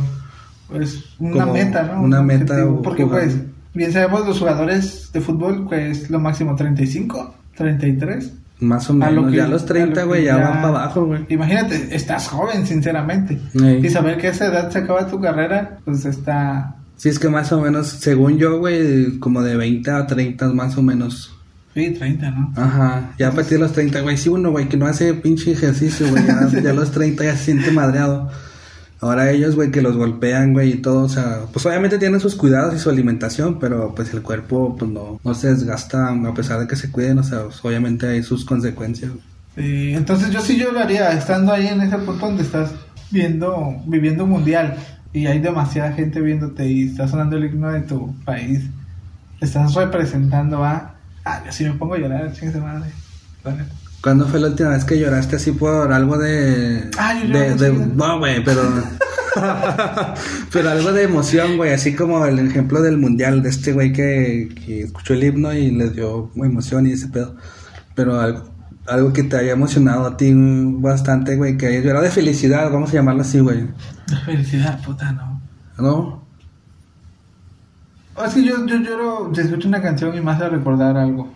Pues 0.69 1.05
una 1.19 1.41
Como 1.43 1.53
meta, 1.53 1.83
¿no? 1.83 2.03
una 2.03 2.21
Un 2.21 2.27
meta 2.27 2.67
o 2.67 2.83
Porque 2.83 3.05
jugar. 3.05 3.23
pues, 3.25 3.37
bien 3.75 3.93
sabemos 3.93 4.27
los 4.27 4.39
jugadores 4.39 5.11
de 5.13 5.21
fútbol, 5.21 5.67
pues 5.69 6.11
lo 6.11 6.19
máximo 6.19 6.57
35, 6.57 7.35
33. 7.57 8.33
Más 8.59 8.89
o 8.89 8.95
A 8.95 9.11
lo 9.11 9.21
menos. 9.23 9.31
que- 9.33 9.37
ya 9.37 9.45
a 9.45 9.49
los 9.49 9.65
a 9.65 9.67
30, 9.67 10.01
lo 10.01 10.07
güey, 10.09 10.25
ya, 10.25 10.39
ya- 10.39 10.45
van 10.49 10.53
para 10.63 10.69
abajo, 10.69 11.05
güey. 11.05 11.27
Imagínate, 11.29 11.95
estás 11.95 12.29
joven, 12.29 12.67
sinceramente. 12.67 13.39
Y 13.83 13.89
saber 13.91 14.17
que 14.17 14.29
a 14.29 14.31
esa 14.31 14.47
edad 14.47 14.71
se 14.71 14.79
acaba 14.79 15.07
tu 15.07 15.21
carrera, 15.21 15.79
pues 15.85 16.07
está... 16.07 16.75
Sí, 16.97 17.09
es 17.11 17.19
que 17.19 17.29
más 17.29 17.53
o 17.53 17.61
menos, 17.61 17.89
según 17.89 18.39
yo, 18.39 18.59
güey, 18.59 19.19
como 19.19 19.43
de 19.43 19.57
20 19.57 19.91
a 19.91 20.07
30 20.07 20.49
más 20.53 20.77
o 20.79 20.83
menos. 20.83 21.35
Sí, 21.75 21.91
30, 21.91 22.31
¿no? 22.31 22.53
Ajá, 22.57 23.13
ya 23.19 23.29
a 23.29 23.33
partir 23.33 23.59
de 23.59 23.65
los 23.65 23.73
30, 23.73 24.01
güey. 24.01 24.17
Sí, 24.17 24.31
uno, 24.31 24.51
güey, 24.51 24.67
que 24.67 24.79
no 24.79 24.87
hace 24.87 25.13
pinche 25.13 25.53
ejercicio, 25.53 26.09
güey. 26.09 26.27
Ya, 26.27 26.49
ya 26.63 26.71
a 26.71 26.73
los 26.73 26.91
30 26.91 27.23
ya 27.23 27.37
se 27.37 27.45
siente 27.45 27.71
madreado. 27.71 28.31
Ahora 28.99 29.31
ellos, 29.31 29.55
güey, 29.55 29.71
que 29.71 29.83
los 29.83 29.95
golpean, 29.95 30.55
güey, 30.55 30.71
y 30.71 30.77
todo, 30.77 31.05
o 31.05 31.09
sea, 31.09 31.41
pues 31.53 31.67
obviamente 31.67 31.99
tienen 31.99 32.19
sus 32.19 32.35
cuidados 32.35 32.75
y 32.75 32.79
su 32.79 32.89
alimentación, 32.89 33.59
pero 33.59 33.95
pues 33.95 34.15
el 34.15 34.23
cuerpo, 34.23 34.75
pues 34.75 34.91
no, 34.91 35.21
no 35.23 35.35
se 35.35 35.49
desgasta 35.49 36.09
a 36.09 36.35
pesar 36.35 36.61
de 36.61 36.67
que 36.67 36.77
se 36.77 36.91
cuiden, 36.91 37.19
o 37.19 37.23
sea, 37.23 37.45
pues, 37.45 37.63
obviamente 37.63 38.09
hay 38.09 38.23
sus 38.23 38.47
consecuencias. 38.47 39.13
Sí, 39.55 39.93
entonces 39.93 40.31
yo 40.31 40.41
sí 40.41 40.57
yo 40.57 40.73
lo 40.73 40.81
haría, 40.81 41.13
estando 41.13 41.53
ahí 41.53 41.67
en 41.67 41.83
ese 41.83 41.99
punto 41.99 42.25
donde 42.25 42.43
estás 42.43 42.71
viendo, 43.11 43.77
viviendo 43.87 44.25
un 44.25 44.31
mundial 44.31 44.77
y 45.13 45.27
hay 45.27 45.39
demasiada 45.41 45.93
gente 45.93 46.21
viéndote 46.21 46.67
y 46.67 46.89
está 46.89 47.09
sonando 47.09 47.37
el 47.37 47.47
himno 47.47 47.71
de 47.71 47.81
tu 47.81 48.15
país, 48.25 48.65
estás 49.41 49.75
representando 49.75 50.65
a... 50.65 50.95
Ah, 51.25 51.43
yo 51.45 51.53
sí 51.53 51.65
me 51.65 51.73
pongo 51.73 51.95
a 51.95 51.99
llorar, 51.99 52.33
chingue 52.33 52.61
madre. 52.61 52.91
¿Cuándo 54.03 54.27
fue 54.27 54.41
la 54.41 54.49
última 54.49 54.71
vez 54.71 54.85
que 54.85 54.99
lloraste 54.99 55.37
así 55.37 55.53
por 55.53 55.93
algo 55.93 56.19
de... 56.19 56.91
Ah, 56.99 57.21
yo 57.21 57.57
de. 57.57 57.73
No, 57.73 58.19
güey, 58.19 58.45
pero... 58.45 58.63
pero 60.53 60.71
algo 60.71 60.93
de 60.93 61.03
emoción, 61.03 61.57
güey, 61.57 61.73
así 61.73 61.95
como 61.95 62.25
el 62.25 62.39
ejemplo 62.39 62.83
del 62.83 62.99
mundial 62.99 63.43
de 63.43 63.51
este 63.51 63.73
güey 63.73 63.93
que, 63.93 64.49
que 64.65 64.83
escuchó 64.83 65.15
el 65.15 65.25
himno 65.25 65.53
y 65.53 65.71
le 65.71 65.91
dio 65.91 66.31
emoción 66.37 66.87
y 66.87 66.93
ese 66.93 67.09
pedo. 67.09 67.37
Pero 67.95 68.21
algo, 68.21 68.56
algo 68.89 69.13
que 69.13 69.23
te 69.23 69.37
haya 69.37 69.53
emocionado 69.53 70.07
a 70.07 70.17
ti 70.17 70.33
bastante, 70.35 71.37
güey, 71.37 71.57
que 71.57 71.67
hayas 71.67 71.85
llorado 71.85 72.05
de 72.05 72.11
felicidad, 72.11 72.71
vamos 72.71 72.91
a 72.91 72.95
llamarlo 72.95 73.23
así, 73.23 73.41
güey. 73.41 73.67
Felicidad, 74.25 74.81
puta, 74.83 75.13
no. 75.13 75.41
¿No? 75.79 76.27
O 78.15 78.25
es 78.25 78.35
que 78.35 78.45
yo, 78.45 78.65
yo 78.67 78.77
lloro, 78.77 79.31
si 79.35 79.43
escucho 79.43 79.69
una 79.69 79.83
canción 79.83 80.15
y 80.17 80.21
me 80.21 80.33
hace 80.33 80.49
recordar 80.49 80.97
algo. 80.97 81.33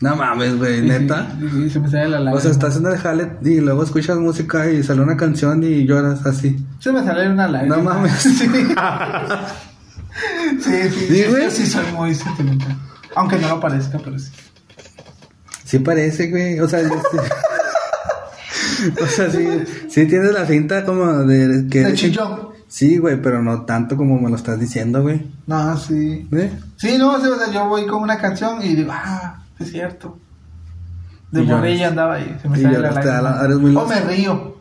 No 0.00 0.16
mames, 0.16 0.56
güey, 0.56 0.80
neta. 0.80 1.26
sí, 1.38 1.68
se 1.68 1.80
me 1.80 1.90
sale 1.90 2.08
la 2.08 2.20
lágrima. 2.20 2.38
O 2.38 2.40
sea, 2.40 2.50
estás 2.52 2.76
en 2.76 2.86
el 2.86 2.96
jale 2.96 3.32
y 3.42 3.60
luego 3.60 3.82
escuchas 3.82 4.16
música 4.16 4.70
y 4.70 4.82
sale 4.82 5.02
una 5.02 5.16
canción 5.16 5.62
y 5.62 5.84
lloras 5.84 6.24
así. 6.24 6.56
Se 6.78 6.90
me 6.92 7.04
sale 7.04 7.28
una 7.30 7.48
lágrima. 7.48 7.76
No 7.76 7.82
mames. 7.82 8.24
Sí. 10.60 10.70
sí, 10.70 10.90
sí. 10.90 11.06
¿Sí, 11.08 11.24
güey? 11.30 11.50
Sí, 11.50 11.66
soy 11.66 11.84
muy 11.94 12.14
sentimental. 12.14 12.76
Aunque 13.14 13.38
no 13.38 13.48
lo 13.48 13.60
parezca, 13.60 13.98
pero 13.98 14.18
sí. 14.18 14.30
Sí 15.70 15.78
parece, 15.78 16.28
güey. 16.30 16.58
O 16.58 16.68
sea, 16.68 16.80
este- 16.80 16.96
o 19.04 19.06
sea, 19.06 19.30
sí, 19.30 19.46
sí 19.88 20.06
tienes 20.06 20.32
la 20.32 20.44
cinta 20.44 20.84
como 20.84 21.06
de 21.06 21.68
que 21.70 21.84
De 21.84 21.94
chillón. 21.94 22.48
Sí, 22.66 22.98
güey, 22.98 23.22
pero 23.22 23.40
no 23.40 23.62
tanto 23.62 23.96
como 23.96 24.18
me 24.18 24.28
lo 24.28 24.34
estás 24.34 24.58
diciendo, 24.58 25.02
güey. 25.02 25.30
No, 25.46 25.76
sí. 25.76 26.28
¿Eh? 26.32 26.50
Sí, 26.76 26.98
no, 26.98 27.12
o 27.12 27.20
sea, 27.20 27.52
yo 27.52 27.68
voy 27.68 27.86
con 27.86 28.02
una 28.02 28.18
canción 28.18 28.60
y 28.64 28.74
digo, 28.74 28.90
ah, 28.92 29.44
es 29.60 29.70
cierto. 29.70 30.18
De 31.30 31.42
morilla 31.42 31.86
andaba 31.86 32.14
ahí, 32.14 32.36
se 32.42 32.48
me 32.48 32.58
Y 32.58 32.62
sale 32.62 32.80
la 32.80 32.90
lágrima. 32.90 33.80
O 33.80 33.86
me 33.86 34.00
río. 34.00 34.56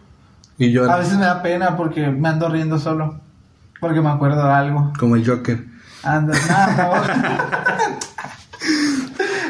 Y 0.59 0.71
yo 0.71 0.91
A 0.91 0.97
veces 0.97 1.17
me 1.17 1.25
da 1.25 1.41
pena 1.41 1.75
porque 1.75 2.07
me 2.09 2.29
ando 2.29 2.49
riendo 2.49 2.77
solo. 2.77 3.19
Porque 3.79 3.99
me 3.99 4.09
acuerdo 4.09 4.45
de 4.45 4.53
algo. 4.53 4.93
como 4.99 5.15
el 5.15 5.27
Joker. 5.27 5.65
Ando, 6.03 6.33
no, 6.33 6.77
no. 6.77 6.93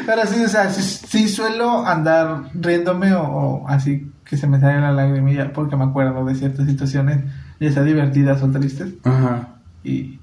Pero 0.06 0.26
sí, 0.26 0.44
o 0.44 0.48
sea, 0.48 0.70
sí, 0.70 0.82
sí 0.82 1.28
suelo 1.28 1.86
andar 1.86 2.44
riéndome 2.54 3.12
o, 3.14 3.22
o 3.22 3.68
así 3.68 4.10
que 4.24 4.36
se 4.36 4.46
me 4.46 4.60
sale 4.60 4.80
la 4.80 4.92
lagrimilla 4.92 5.52
porque 5.52 5.76
me 5.76 5.84
acuerdo 5.84 6.24
de 6.24 6.34
ciertas 6.34 6.66
situaciones, 6.66 7.24
ya 7.58 7.72
sea 7.72 7.82
divertidas 7.82 8.42
o 8.42 8.50
tristes. 8.50 8.94
Ajá. 9.04 9.48
Y 9.82 10.20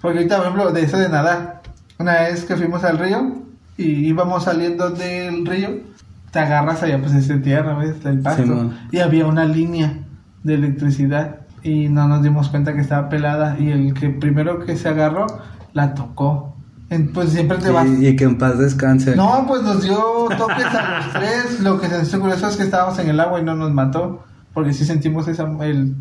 porque 0.00 0.18
ahorita, 0.18 0.36
por 0.36 0.46
ejemplo, 0.46 0.72
de 0.72 0.82
eso 0.82 0.98
de 0.98 1.08
nadar, 1.08 1.62
una 1.98 2.12
vez 2.20 2.44
que 2.44 2.56
fuimos 2.56 2.84
al 2.84 2.98
río 2.98 3.42
y 3.76 4.06
íbamos 4.06 4.44
saliendo 4.44 4.90
del 4.90 5.44
río, 5.44 5.70
te 6.30 6.38
agarras 6.38 6.82
allá, 6.82 7.00
pues 7.00 7.14
es 7.14 7.28
de 7.28 7.38
tierra, 7.38 7.76
¿ves? 7.76 8.02
Del 8.04 8.20
pasto. 8.20 8.70
Y 8.92 8.98
había 8.98 9.26
una 9.26 9.44
línea 9.44 9.98
de 10.44 10.54
electricidad 10.54 11.40
y 11.62 11.88
no 11.88 12.06
nos 12.06 12.22
dimos 12.22 12.48
cuenta 12.48 12.74
que 12.74 12.80
estaba 12.80 13.08
pelada 13.08 13.56
y 13.58 13.70
el 13.70 13.94
que 13.94 14.10
primero 14.10 14.64
que 14.64 14.76
se 14.76 14.88
agarró 14.88 15.26
la 15.72 15.94
tocó. 15.94 16.56
Pues 17.12 17.30
siempre 17.30 17.58
te 17.58 17.70
vas. 17.70 17.86
Y, 17.86 18.06
y 18.06 18.16
que 18.16 18.24
en 18.24 18.38
paz 18.38 18.58
descanse. 18.58 19.14
No, 19.14 19.44
pues 19.46 19.62
nos 19.62 19.82
dio 19.82 20.28
toques 20.38 20.64
a 20.64 20.98
los 20.98 21.12
tres. 21.12 21.60
Lo 21.60 21.78
que 21.80 21.88
se 21.88 22.02
hizo 22.02 22.20
curioso 22.20 22.48
es 22.48 22.56
que 22.56 22.62
estábamos 22.62 22.98
en 22.98 23.10
el 23.10 23.20
agua 23.20 23.40
y 23.40 23.44
no 23.44 23.54
nos 23.54 23.72
mató. 23.72 24.24
Porque 24.54 24.72
sí 24.72 24.84
sentimos 24.84 25.28
esa, 25.28 25.46
el 25.60 25.94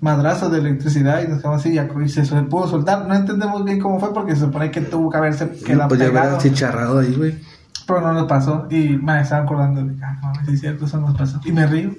madrazo 0.00 0.48
de 0.48 0.60
electricidad 0.60 1.22
y 1.22 1.28
nos 1.28 1.38
quedamos 1.38 1.60
así 1.60 1.76
y 1.76 2.08
se, 2.08 2.24
se 2.24 2.42
pudo 2.42 2.68
soltar. 2.68 3.06
No 3.06 3.14
entendemos 3.14 3.64
bien 3.64 3.80
cómo 3.80 3.98
fue 3.98 4.14
porque 4.14 4.34
se 4.34 4.42
supone 4.42 4.70
que 4.70 4.80
tuvo 4.80 5.10
que 5.10 5.16
haberse 5.18 5.50
quedado 5.50 5.88
pues 5.88 6.00
ya 6.00 6.06
pegado. 6.06 6.26
verás 6.28 6.42
chicharrado 6.42 6.98
ahí, 7.00 7.14
güey. 7.14 7.38
Pero 7.86 8.00
no 8.00 8.12
nos 8.12 8.28
pasó. 8.28 8.66
Y 8.70 8.96
me 8.96 9.20
estaba 9.20 9.42
acordando 9.42 9.82
de 9.82 9.96
que, 9.96 10.04
ah, 10.04 10.20
no, 10.22 10.46
sí 10.46 10.54
es 10.54 10.60
cierto, 10.60 10.84
eso 10.84 11.00
nos 11.00 11.16
pasó. 11.16 11.40
Y 11.44 11.52
me 11.52 11.66
río. 11.66 11.90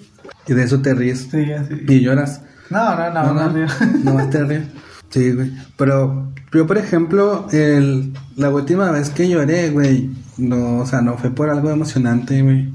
Y 0.47 0.53
de 0.53 0.63
eso 0.63 0.81
te 0.81 0.93
ríes. 0.93 1.27
Sí, 1.29 1.51
así. 1.51 1.73
Y 1.87 1.99
lloras. 1.99 2.41
No, 2.69 2.95
no, 2.95 3.09
no, 3.11 3.33
no, 3.33 3.49
me 3.49 3.49
río. 3.49 3.67
No 4.03 4.13
más 4.13 4.29
te 4.29 4.43
ríes. 4.45 4.67
Sí, 5.09 5.31
güey. 5.33 5.51
Pero 5.75 6.31
yo, 6.53 6.65
por 6.67 6.77
ejemplo, 6.77 7.47
el, 7.51 8.13
la 8.35 8.49
última 8.49 8.91
vez 8.91 9.09
que 9.09 9.27
lloré, 9.29 9.69
güey, 9.69 10.09
no, 10.37 10.77
o 10.79 10.85
sea, 10.85 11.01
no 11.01 11.17
fue 11.17 11.29
por 11.31 11.49
algo 11.49 11.69
emocionante, 11.69 12.41
güey. 12.41 12.69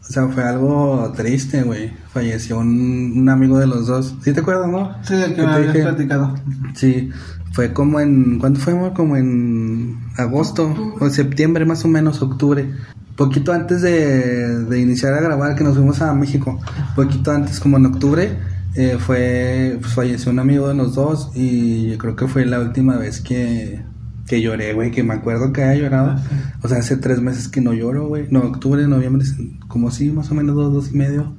O 0.00 0.10
sea, 0.12 0.26
fue 0.28 0.42
algo 0.42 1.12
triste, 1.14 1.62
güey. 1.62 1.92
Falleció 2.12 2.58
un, 2.60 3.12
un 3.16 3.28
amigo 3.28 3.58
de 3.58 3.66
los 3.66 3.86
dos. 3.86 4.14
¿Sí 4.22 4.32
te 4.32 4.40
acuerdas, 4.40 4.68
no? 4.70 4.92
Sí, 5.02 5.14
del 5.14 5.34
que 5.34 5.42
me 5.42 5.48
habías 5.48 5.74
dije- 5.74 5.84
platicado. 5.84 6.34
Sí, 6.74 7.10
fue 7.52 7.72
como 7.74 8.00
en, 8.00 8.38
¿cuándo 8.38 8.58
fue? 8.58 8.92
Como 8.94 9.16
en 9.16 9.98
agosto 10.16 10.94
o 10.98 11.10
septiembre 11.10 11.66
más 11.66 11.84
o 11.84 11.88
menos, 11.88 12.22
octubre. 12.22 12.70
Poquito 13.16 13.52
antes 13.52 13.82
de, 13.82 14.64
de 14.64 14.80
iniciar 14.80 15.12
a 15.12 15.20
grabar, 15.20 15.54
que 15.56 15.64
nos 15.64 15.74
fuimos 15.76 16.00
a 16.00 16.14
México. 16.14 16.58
Poquito 16.96 17.30
antes, 17.32 17.60
como 17.60 17.76
en 17.76 17.86
octubre, 17.86 18.38
eh, 18.78 18.96
fue, 18.96 19.76
pues 19.80 19.92
falleció 19.92 20.30
un 20.30 20.38
amigo 20.38 20.68
de 20.68 20.74
los 20.74 20.94
dos 20.94 21.32
y 21.34 21.90
yo 21.90 21.98
creo 21.98 22.14
que 22.14 22.28
fue 22.28 22.46
la 22.46 22.60
última 22.60 22.96
vez 22.96 23.20
que, 23.20 23.82
que 24.28 24.40
lloré, 24.40 24.72
güey, 24.72 24.92
que 24.92 25.02
me 25.02 25.14
acuerdo 25.14 25.52
que 25.52 25.64
haya 25.64 25.82
llorado. 25.82 26.20
O 26.62 26.68
sea, 26.68 26.78
hace 26.78 26.96
tres 26.96 27.20
meses 27.20 27.48
que 27.48 27.60
no 27.60 27.72
lloro, 27.72 28.06
güey. 28.06 28.28
No, 28.30 28.38
octubre, 28.38 28.86
noviembre, 28.86 29.26
como 29.66 29.90
sí, 29.90 30.12
más 30.12 30.30
o 30.30 30.36
menos 30.36 30.54
dos, 30.54 30.72
dos 30.72 30.92
y 30.92 30.96
medio. 30.96 31.34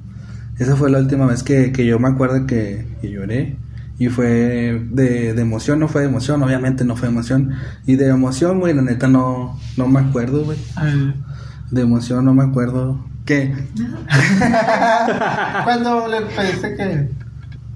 Esa 0.58 0.76
fue 0.76 0.90
la 0.90 0.98
última 0.98 1.24
vez 1.24 1.42
que, 1.42 1.72
que 1.72 1.86
yo 1.86 1.98
me 1.98 2.08
acuerdo 2.08 2.46
que, 2.46 2.86
que 3.00 3.10
lloré. 3.10 3.56
Y 3.98 4.08
fue 4.08 4.86
de, 4.90 5.32
de 5.32 5.40
emoción, 5.40 5.78
no 5.78 5.88
fue 5.88 6.02
de 6.02 6.08
emoción, 6.08 6.42
obviamente 6.42 6.84
no 6.84 6.94
fue 6.94 7.08
de 7.08 7.14
emoción. 7.14 7.52
Y 7.86 7.96
de 7.96 8.08
emoción, 8.08 8.60
güey, 8.60 8.74
la 8.74 8.82
neta 8.82 9.08
no, 9.08 9.58
no 9.78 9.88
me 9.88 10.00
acuerdo, 10.00 10.44
güey. 10.44 10.58
De 11.70 11.80
emoción 11.80 12.22
no 12.26 12.34
me 12.34 12.44
acuerdo. 12.44 13.02
¿Qué? 13.24 13.54
¿Cuándo 15.64 16.06
le 16.06 16.20
pediste 16.20 16.76
que.? 16.76 17.19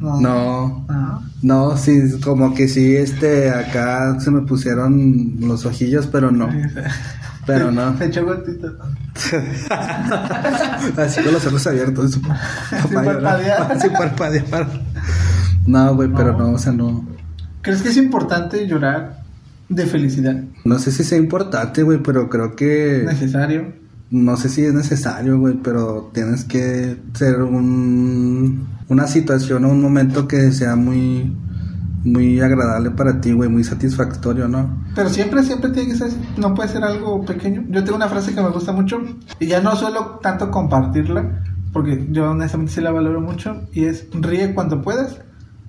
No. 0.05 0.21
No, 0.21 0.87
No. 0.89 1.23
no, 1.43 1.77
sí, 1.77 2.21
como 2.23 2.55
que 2.55 2.69
sí, 2.69 2.95
este, 2.97 3.51
acá 3.51 4.21
se 4.21 4.31
me 4.31 4.43
pusieron 4.43 5.37
los 5.41 5.65
ojillos, 5.65 6.07
pero 6.07 6.31
no, 6.31 6.49
pero 7.47 7.71
no. 7.73 7.97
Se 7.99 8.05
echó 8.07 8.25
gotito. 8.25 8.77
Así 10.97 11.23
con 11.23 11.33
los 11.33 11.47
ojos 11.47 11.67
abiertos. 11.67 12.19
para 12.71 13.05
llorar. 13.05 13.05
parpadear. 13.23 13.73
Así 13.77 13.89
parpadear. 13.89 14.69
No, 15.67 15.95
güey, 15.95 16.11
pero 16.15 16.37
no, 16.37 16.51
o 16.53 16.59
sea, 16.59 16.73
no. 16.73 17.07
¿Crees 17.63 17.81
que 17.83 17.89
es 17.89 17.97
importante 17.97 18.67
llorar 18.67 19.23
de 19.69 19.87
felicidad? 19.87 20.43
No 20.65 20.79
sé 20.79 20.93
si 20.93 21.05
sea 21.05 21.17
importante, 21.19 21.83
güey, 21.83 21.99
pero 22.03 22.29
creo 22.29 22.55
que... 22.55 23.03
Necesario. 23.07 23.73
No 24.15 24.37
sé 24.37 24.49
si 24.49 24.65
es 24.65 24.73
necesario, 24.73 25.41
güey, 25.41 25.55
pero 25.55 26.09
tienes 26.15 26.45
que 26.45 26.97
ser 27.15 27.43
un, 27.43 28.65
una 28.89 29.09
situación 29.09 29.65
o 29.65 29.71
un 29.71 29.83
momento 29.83 30.29
que 30.29 30.53
sea 30.53 30.77
muy, 30.77 31.37
muy 32.05 32.41
agradable 32.41 32.93
para 32.93 33.21
ti, 33.21 33.33
güey, 33.33 33.51
muy 33.51 33.65
satisfactorio, 33.65 34.47
¿no? 34.47 34.85
Pero 34.95 35.09
siempre, 35.09 35.43
siempre 35.43 35.71
tiene 35.71 35.91
que 35.91 35.97
ser, 35.97 36.11
no 36.37 36.55
puede 36.55 36.69
ser 36.69 36.85
algo 36.85 37.25
pequeño. 37.25 37.65
Yo 37.71 37.83
tengo 37.83 37.97
una 37.97 38.09
frase 38.09 38.33
que 38.33 38.41
me 38.41 38.51
gusta 38.51 38.71
mucho 38.71 39.03
y 39.41 39.47
ya 39.49 39.61
no 39.61 39.75
suelo 39.75 40.21
tanto 40.23 40.49
compartirla 40.49 41.43
porque 41.73 42.07
yo 42.13 42.31
honestamente 42.31 42.73
sí 42.73 42.81
la 42.81 42.93
valoro 42.93 43.21
mucho 43.21 43.63
y 43.73 43.87
es 43.87 44.07
ríe 44.13 44.55
cuando 44.55 44.81
puedas, 44.81 45.21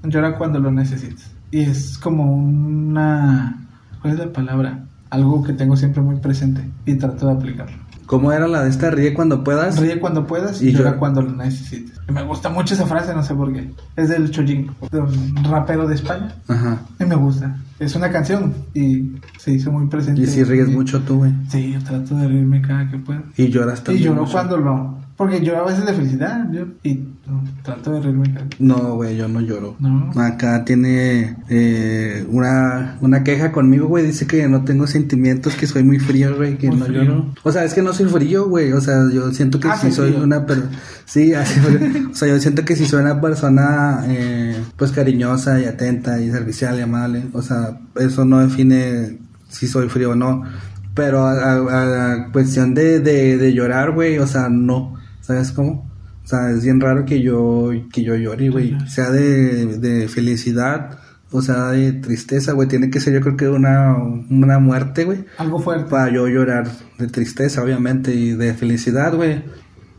llora 0.04 0.38
cuando 0.38 0.60
lo 0.60 0.70
necesites. 0.70 1.32
Y 1.50 1.62
es 1.62 1.98
como 1.98 2.32
una, 2.32 3.68
¿cuál 4.04 4.14
es 4.14 4.20
la 4.20 4.32
palabra? 4.32 4.86
Algo 5.10 5.42
que 5.42 5.54
tengo 5.54 5.76
siempre 5.76 6.04
muy 6.04 6.18
presente 6.18 6.64
y 6.86 6.94
trato 6.94 7.26
de 7.26 7.34
aplicarlo. 7.34 7.85
¿Cómo 8.06 8.32
era 8.32 8.48
la 8.48 8.64
de 8.64 8.70
esta 8.70 8.92
ríe 8.92 9.14
cuando 9.14 9.44
puedas? 9.44 9.80
Ríe 9.80 10.00
cuando 10.00 10.28
puedas 10.28 10.62
y, 10.62 10.70
Y 10.70 10.72
llora 10.74 10.86
llora. 10.86 11.00
cuando 11.00 11.22
lo 11.22 11.32
necesites. 11.32 11.94
Me 12.08 12.24
gusta 12.24 12.50
mucho 12.50 12.74
esa 12.76 12.86
frase, 12.86 13.14
no 13.16 13.24
sé 13.24 13.34
por 13.34 13.52
qué. 13.52 13.72
Es 13.96 14.10
del 14.10 14.30
Chojin, 14.32 14.70
de 14.92 15.00
un 15.00 15.36
rapero 15.44 15.88
de 15.88 15.96
España. 15.96 16.36
Ajá. 16.48 16.80
Y 17.00 17.06
me 17.06 17.16
gusta. 17.16 17.58
Es 17.80 17.96
una 17.96 18.12
canción 18.12 18.54
y 18.74 19.12
se 19.38 19.52
hizo 19.54 19.72
muy 19.72 19.88
presente. 19.88 20.22
Y 20.22 20.28
si 20.28 20.44
ríes 20.44 20.70
Y- 20.70 20.72
mucho 20.72 21.02
tú, 21.02 21.18
güey. 21.18 21.34
Sí, 21.50 21.72
yo 21.74 21.84
trato 21.84 22.16
de 22.16 22.28
reírme 22.28 22.62
cada 22.62 22.90
que 22.90 22.98
puedo. 23.00 23.22
Y 23.38 23.50
lloras 23.50 23.80
Y 23.80 23.84
también. 23.84 24.06
lloro 24.06 24.22
mucho. 24.22 24.32
cuando 24.34 24.58
lo... 24.58 24.95
Porque 25.18 25.40
lloro 25.40 25.62
a 25.62 25.66
veces 25.72 25.86
de 25.86 25.94
felicidad 25.94 26.46
yo, 26.52 26.66
y 26.84 26.96
no, 27.26 27.42
trato 27.64 27.94
de 27.94 28.02
reírme 28.02 28.34
No, 28.60 28.96
güey, 28.96 29.16
yo 29.16 29.30
no 29.30 29.40
lloro. 29.40 29.78
No. 29.80 30.12
Acá 30.22 30.66
tiene 30.66 31.38
eh, 31.48 32.26
una, 32.30 32.98
una 33.00 33.24
queja 33.24 33.54
conmigo, 33.54 33.88
güey. 33.88 34.06
Dice 34.08 34.28
que 34.28 34.46
no 34.50 34.66
tengo 34.66 34.88
sentimientos, 34.88 35.56
que 35.56 35.68
soy 35.68 35.84
muy 35.84 36.00
frío, 36.00 36.36
güey, 36.36 36.58
que 36.58 36.68
Muy 36.68 36.80
no 36.80 36.86
frío. 36.86 37.04
lloro. 37.04 37.34
O 37.44 37.52
sea, 37.54 37.64
es 37.64 37.74
que 37.74 37.82
no 37.82 37.94
soy 37.94 38.08
frío, 38.08 38.50
güey. 38.50 38.74
O 38.74 38.82
sea, 38.82 39.10
yo 39.10 39.32
siento 39.32 39.58
que 39.62 39.70
Ah, 39.70 39.78
sí, 39.78 39.90
soy 39.92 40.12
frío. 40.12 40.24
una 40.26 40.46
persona... 40.46 40.72
Sí, 41.06 41.34
así, 41.34 41.62
o 42.12 42.16
sea, 42.16 42.28
yo 42.28 42.40
siento 42.42 42.66
que 42.66 42.76
sí 42.76 42.86
soy 42.86 43.02
una 43.02 43.22
persona, 43.22 44.04
eh, 44.08 44.62
pues, 44.76 44.92
cariñosa 44.92 45.62
y 45.62 45.66
atenta 45.66 46.20
y 46.20 46.30
servicial 46.30 46.78
y 46.78 46.82
amable. 46.82 47.24
O 47.32 47.42
sea, 47.42 47.80
eso 47.96 48.26
no 48.26 48.40
define 48.40 49.18
si 49.48 49.68
soy 49.68 49.88
frío 49.88 50.12
o 50.12 50.16
no. 50.16 50.44
Pero 50.94 51.26
a, 51.26 51.32
a- 51.34 52.14
a 52.14 52.32
cuestión 52.34 52.74
de, 52.74 53.00
de, 53.00 53.38
de 53.38 53.54
llorar, 53.54 53.92
güey, 53.94 54.18
o 54.20 54.28
sea, 54.28 54.50
no. 54.50 54.94
¿Sabes 55.26 55.52
cómo? 55.52 55.90
O 56.24 56.28
sea, 56.28 56.50
es 56.52 56.64
bien 56.64 56.80
raro 56.80 57.06
que 57.06 57.22
yo, 57.22 57.72
que 57.92 58.04
yo 58.04 58.16
llore, 58.16 58.50
güey. 58.50 58.78
Sea 58.88 59.12
de, 59.12 59.78
de 59.78 60.08
felicidad 60.08 61.00
o 61.32 61.42
sea 61.42 61.72
de 61.72 61.94
tristeza, 61.94 62.54
güey. 62.54 62.68
Tiene 62.68 62.90
que 62.90 63.00
ser 63.00 63.14
yo 63.14 63.22
creo 63.22 63.36
que 63.36 63.50
una, 63.50 63.96
una 63.98 64.60
muerte, 64.60 65.04
güey. 65.04 65.26
Algo 65.38 65.60
fuerte. 65.60 65.90
Para 65.90 66.12
yo 66.12 66.28
llorar 66.28 66.68
de 66.98 67.08
tristeza, 67.08 67.64
obviamente, 67.64 68.14
y 68.14 68.32
de 68.32 68.54
felicidad, 68.54 69.14
güey. 69.14 69.44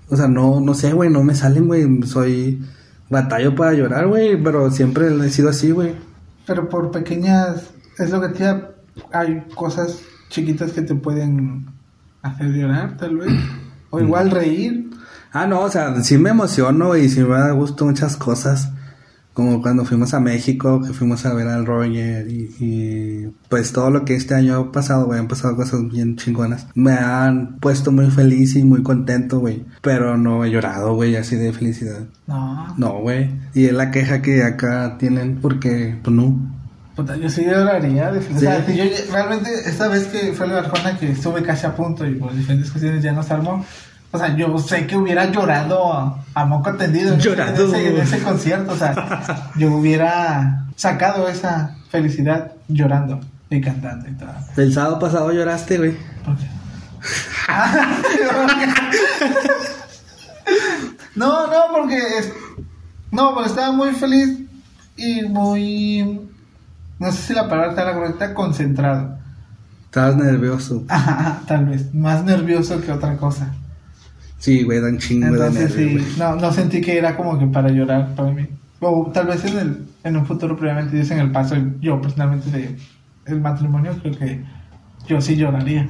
O 0.09 0.17
sea, 0.17 0.29
no, 0.29 0.61
no 0.61 0.75
sé, 0.75 0.93
güey, 0.93 1.11
no 1.11 1.23
me 1.23 1.35
salen, 1.35 1.67
güey. 1.67 2.03
Soy 2.05 2.63
batallo 3.11 3.55
para 3.55 3.75
llorar, 3.75 4.07
güey, 4.07 4.43
pero 4.43 4.71
siempre 4.71 5.09
he 5.09 5.31
sido 5.31 5.51
así, 5.51 5.71
güey. 5.71 5.95
Pero 6.47 6.69
por 6.69 6.91
pequeñas... 6.91 7.71
Es 7.99 8.11
lo 8.11 8.21
que 8.21 8.29
te 8.29 8.45
Hay 9.13 9.43
cosas 9.55 10.01
chiquitas 10.29 10.73
que 10.73 10.83
te 10.83 10.95
pueden 10.95 11.67
hacer 12.23 12.49
llorar, 12.49 12.97
tal 12.97 13.17
vez. 13.17 13.33
O 13.91 14.01
igual 14.01 14.31
reír. 14.31 14.86
Ah, 15.39 15.47
no, 15.47 15.61
o 15.61 15.71
sea, 15.71 16.03
sí 16.03 16.17
me 16.17 16.31
emociono 16.31 16.97
y 16.97 17.11
sí 17.11 17.21
me 17.21 17.37
da 17.37 17.51
gusto 17.51 17.85
muchas 17.85 18.17
cosas. 18.17 18.71
como 19.35 19.61
cuando 19.61 19.85
fuimos 19.85 20.15
a 20.15 20.21
México, 20.21 20.81
que 20.81 20.95
fuimos 20.95 21.27
a 21.27 21.35
ver 21.35 21.47
al 21.47 21.67
Roger 21.67 22.27
y, 22.27 22.57
y, 22.59 23.35
pues 23.51 23.71
todo 23.71 23.91
lo 23.91 24.07
que 24.07 24.15
este 24.15 24.35
año 24.35 24.57
ha 24.57 24.73
pasado, 24.73 25.05
güey, 25.05 25.21
han 25.21 25.29
pasado 25.29 25.55
cosas 25.55 25.87
bien 25.91 26.17
chingonas. 26.17 26.69
Me 26.75 26.93
han 26.93 27.59
puesto 27.59 27.93
muy 27.93 28.11
feliz 28.11 28.57
y 28.57 28.65
muy 28.65 28.83
contento, 28.83 29.41
güey, 29.41 29.67
pero 29.83 30.17
no 30.17 30.43
he 30.43 30.51
llorado, 30.51 30.95
güey, 30.95 31.17
así 31.17 31.37
de 31.37 31.53
felicidad. 31.53 32.07
No. 32.27 32.75
No, 32.79 33.01
güey. 33.01 33.31
Y 33.53 33.67
es 33.67 33.75
la 33.75 33.91
queja 33.91 34.23
que 34.23 34.43
acá 34.43 34.97
tienen 34.99 35.37
porque, 35.43 35.99
pues 36.03 36.17
no. 36.17 36.35
Puta, 36.95 37.15
yo 37.15 37.29
sí 37.29 37.45
lloraría 37.45 38.11
de. 38.11 38.23
Sí. 38.23 38.47
Yo, 38.75 38.85
realmente, 39.13 39.51
esta 39.67 39.89
vez 39.89 40.07
que 40.07 40.33
fue 40.33 40.49
la 40.49 40.61
Arjona 40.61 40.97
que 40.99 41.11
estuve 41.11 41.43
casi 41.43 41.67
a 41.67 41.77
punto 41.77 42.07
y 42.07 42.15
por 42.15 42.35
diferentes 42.35 42.71
cuestiones 42.71 43.03
ya 43.03 43.13
no 43.13 43.23
se 43.23 43.35
armó. 43.35 43.63
O 44.13 44.19
sea, 44.19 44.35
yo 44.37 44.57
sé 44.59 44.87
que 44.87 44.97
hubiera 44.97 45.31
llorado 45.31 46.17
a, 46.35 46.45
moco 46.45 46.73
tendido 46.75 47.15
en, 47.15 47.21
Llorado. 47.21 47.67
ese, 47.67 47.89
en 47.89 47.97
ese 47.99 48.23
concierto. 48.23 48.73
O 48.73 48.77
sea, 48.77 49.51
yo 49.57 49.73
hubiera 49.75 50.67
sacado 50.77 51.29
esa 51.29 51.77
felicidad 51.91 52.53
llorando 52.69 53.21
y 53.51 53.61
cantando 53.61 54.09
y 54.09 54.13
todo. 54.15 54.31
El 54.57 54.73
sábado 54.73 54.99
pasado 54.99 55.33
lloraste, 55.33 55.79
güey. 55.79 55.97
¿Por 56.25 56.37
qué? 56.37 56.47
no, 61.15 61.47
no, 61.47 61.57
porque 61.73 61.97
es- 62.19 62.33
no, 63.11 63.35
porque 63.35 63.49
estaba 63.51 63.73
muy 63.73 63.93
feliz 63.93 64.41
y 64.97 65.23
muy 65.23 66.21
no 66.99 67.13
sé 67.13 67.23
si 67.23 67.35
la 67.35 67.49
palabra 67.49 67.71
está 67.71 67.85
la 67.85 67.95
correcta, 67.95 68.35
concentrado. 68.35 69.19
Estabas 69.85 70.17
nervioso. 70.17 70.85
Ajá, 70.89 71.41
tal 71.47 71.67
vez, 71.67 71.95
más 71.95 72.25
nervioso 72.25 72.81
que 72.81 72.93
otra 72.93 73.17
cosa. 73.17 73.55
Sí, 74.39 74.63
güey, 74.63 74.81
dan 74.81 74.99
chingo 74.99 75.27
de 75.27 75.33
Entonces 75.33 75.73
sí, 75.73 76.15
no, 76.19 76.37
no 76.37 76.53
sentí 76.53 76.81
que 76.81 76.99
era 76.99 77.17
como 77.17 77.39
que 77.39 77.47
para 77.47 77.69
llorar 77.71 78.15
para 78.15 78.31
mí. 78.31 78.47
O 78.81 79.11
tal 79.13 79.27
vez 79.29 79.45
en 79.45 79.59
el, 79.59 79.87
en 80.05 80.17
un 80.17 80.27
futuro 80.27 80.57
previamente 80.57 80.97
dicen 80.97 81.19
el 81.19 81.33
paso, 81.33 81.57
yo 81.81 82.01
personalmente 82.01 82.51
de 82.51 82.77
el 83.25 83.41
matrimonio 83.41 83.97
creo 84.01 84.17
que 84.19 84.41
yo 85.09 85.21
sí 85.21 85.37
lloraría. 85.37 85.89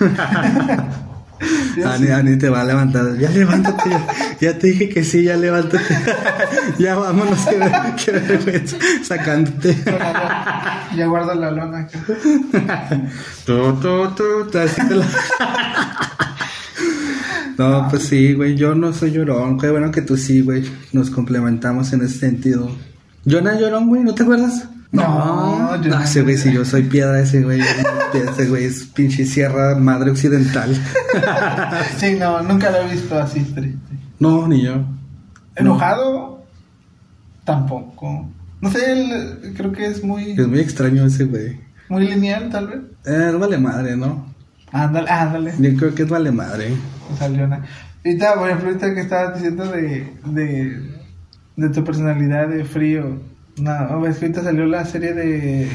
Ani, 1.86 2.06
sí. 2.06 2.12
Ani 2.12 2.36
te 2.38 2.48
va 2.50 2.60
a 2.60 2.64
levantar. 2.64 3.16
Ya 3.18 3.30
levántate, 3.30 3.90
ya, 3.90 4.06
ya 4.40 4.58
te 4.58 4.66
dije 4.68 4.88
que 4.88 5.04
sí, 5.04 5.24
ya 5.24 5.36
levántate. 5.36 5.96
ya 6.78 6.96
vámonos, 6.96 7.46
que, 7.46 8.04
que 8.04 8.12
vergüenza, 8.18 8.76
sacándote. 9.02 9.76
Ya 10.96 11.06
guardo 11.06 11.34
la 11.34 11.50
lona 11.50 11.86
tú, 13.46 13.78
tú, 13.80 14.08
tú, 14.16 14.50
tú, 14.50 14.58
así 14.58 14.86
te 14.86 14.94
la- 14.96 15.06
No, 17.60 17.88
pues 17.90 18.04
sí, 18.04 18.32
güey, 18.32 18.56
yo 18.56 18.74
no 18.74 18.90
soy 18.94 19.10
llorón. 19.10 19.58
Qué 19.58 19.68
bueno 19.68 19.90
que 19.90 20.00
tú 20.00 20.16
sí, 20.16 20.40
güey. 20.40 20.64
Nos 20.94 21.10
complementamos 21.10 21.92
en 21.92 22.00
ese 22.00 22.18
sentido. 22.18 22.74
¿Yo 23.26 23.42
no 23.42 23.52
llorón, 23.52 23.86
güey? 23.86 24.02
¿No 24.02 24.14
te 24.14 24.22
acuerdas? 24.22 24.66
No, 24.92 25.76
yo 25.76 25.90
no. 25.90 25.98
no. 25.98 26.02
ese 26.02 26.22
güey, 26.22 26.38
si 26.38 26.54
yo 26.54 26.64
soy 26.64 26.84
piedra, 26.84 27.20
ese 27.20 27.42
güey. 27.42 27.60
Ese 27.60 28.48
güey 28.48 28.64
es 28.64 28.84
pinche 28.84 29.26
sierra 29.26 29.74
madre 29.74 30.10
occidental. 30.10 30.74
Sí, 31.98 32.16
no, 32.18 32.40
nunca 32.42 32.70
lo 32.70 32.78
he 32.78 32.92
visto 32.92 33.20
así 33.20 33.40
triste. 33.40 33.94
No, 34.18 34.48
ni 34.48 34.62
yo. 34.62 34.82
Enojado, 35.54 36.42
tampoco. 37.44 38.26
No 38.62 38.70
sé, 38.70 38.90
él, 38.90 39.52
creo 39.54 39.70
que 39.70 39.84
es 39.84 40.02
muy, 40.02 40.30
Es 40.30 40.48
muy 40.48 40.60
extraño 40.60 41.04
ese 41.04 41.24
güey. 41.26 41.60
muy 41.90 42.08
lineal, 42.08 42.48
tal 42.48 42.68
vez. 42.68 42.80
Eh, 43.04 43.36
vale 43.38 43.58
madre, 43.58 43.98
¿no? 43.98 44.30
Ándale, 44.72 45.10
ándale. 45.10 45.52
Yo 45.58 45.76
creo 45.76 45.94
que 45.94 46.02
es 46.02 46.08
vale 46.08 46.30
madre. 46.32 46.68
Sea, 47.18 47.28
Leona. 47.28 47.64
Ahorita, 48.04 48.34
por 48.34 48.48
ejemplo, 48.48 48.68
ahorita 48.68 48.94
que 48.94 49.00
estabas 49.00 49.34
diciendo 49.34 49.64
de, 49.66 50.08
de, 50.26 50.80
de 51.56 51.68
tu 51.70 51.84
personalidad 51.84 52.48
de 52.48 52.64
frío. 52.64 53.18
No, 53.58 54.00
ves 54.00 54.16
que 54.18 54.26
ahorita 54.26 54.42
salió 54.42 54.64
la 54.66 54.84
serie 54.86 55.12
de, 55.12 55.68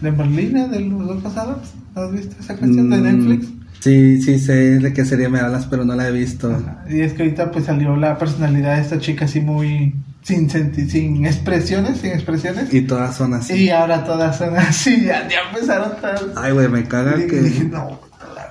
de 0.00 0.12
Merlina 0.12 0.68
de 0.68 0.80
los 0.80 1.06
dos 1.06 1.22
pasados. 1.22 1.72
¿Has 1.94 2.12
visto 2.12 2.36
esa 2.40 2.56
canción 2.56 2.88
de 2.90 2.98
Mm, 2.98 3.02
Netflix? 3.02 3.46
Sí, 3.80 4.22
sí 4.22 4.38
sé 4.38 4.78
de 4.78 4.92
qué 4.92 5.04
serie 5.04 5.28
me 5.28 5.40
hablas, 5.40 5.66
pero 5.66 5.84
no 5.84 5.96
la 5.96 6.06
he 6.08 6.12
visto. 6.12 6.52
Ajá. 6.52 6.84
Y 6.88 7.00
es 7.00 7.14
que 7.14 7.24
ahorita 7.24 7.50
pues 7.50 7.64
salió 7.64 7.96
la 7.96 8.16
personalidad 8.16 8.76
de 8.76 8.82
esta 8.82 8.98
chica 9.00 9.24
así 9.24 9.40
muy 9.40 9.92
sin 10.22 10.48
senti 10.48 10.88
sin 10.88 11.26
expresiones, 11.26 11.98
sin 11.98 12.12
expresiones. 12.12 12.72
Y 12.72 12.82
todas 12.82 13.16
son 13.16 13.34
así. 13.34 13.54
Y 13.54 13.70
ahora 13.70 14.04
todas 14.04 14.38
son 14.38 14.56
así, 14.56 15.02
ya, 15.04 15.26
ya 15.28 15.38
empezaron 15.50 15.96
todas. 16.00 16.22
Ay, 16.36 16.52
güey, 16.52 16.68
me 16.68 16.84
caga 16.84 17.16
Y 17.18 17.22
dije, 17.22 17.64
que... 17.64 17.68
la 17.70 17.84
verga. 17.86 17.98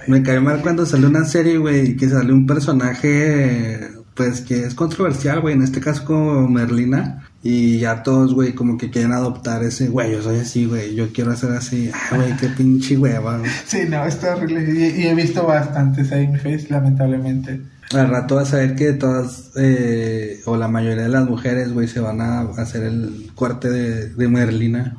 Me 0.08 0.24
cae 0.24 0.40
mal 0.40 0.62
cuando 0.62 0.86
sale 0.86 1.08
una 1.08 1.26
serie, 1.26 1.58
güey, 1.58 1.96
que 1.96 2.10
sale 2.10 2.34
un 2.34 2.46
personaje, 2.46 3.90
pues, 4.16 4.42
que 4.42 4.66
es 4.66 4.76
controversial, 4.76 5.42
güey, 5.42 5.56
en 5.56 5.62
este 5.62 5.80
caso 5.80 6.06
como 6.06 6.48
Merlina. 6.48 7.28
Y 7.44 7.80
ya 7.80 8.04
todos, 8.04 8.36
güey, 8.36 8.54
como 8.54 8.78
que 8.78 8.92
quieren 8.92 9.14
adoptar 9.14 9.64
ese, 9.64 9.88
güey, 9.88 10.12
yo 10.12 10.22
soy 10.22 10.38
así, 10.40 10.66
güey, 10.66 10.94
yo 10.94 11.12
quiero 11.12 11.36
ser 11.36 11.52
así. 11.54 11.90
Ay, 12.12 12.18
güey, 12.20 12.38
qué 12.38 12.48
pinche 12.50 12.98
hueva. 12.98 13.40
güey. 13.40 13.50
Sí, 13.66 13.80
no, 13.90 14.06
está 14.06 14.36
horrible. 14.36 14.64
Y, 14.72 15.02
y 15.02 15.08
he 15.08 15.16
visto 15.16 15.46
bastantes 15.46 16.12
ahí 16.12 16.26
en 16.26 16.34
mi 16.34 16.38
face, 16.38 16.68
lamentablemente. 16.70 17.62
Al 17.94 18.10
rato 18.10 18.36
vas 18.36 18.54
a 18.54 18.58
ver 18.58 18.76
que 18.76 18.94
todas, 18.94 19.52
eh, 19.58 20.40
o 20.46 20.56
la 20.56 20.68
mayoría 20.68 21.04
de 21.04 21.10
las 21.10 21.28
mujeres, 21.28 21.74
güey, 21.74 21.88
se 21.88 22.00
van 22.00 22.22
a 22.22 22.42
hacer 22.58 22.84
el 22.84 23.32
corte 23.36 23.70
de, 23.70 24.10
de 24.14 24.28
Merlina. 24.28 24.98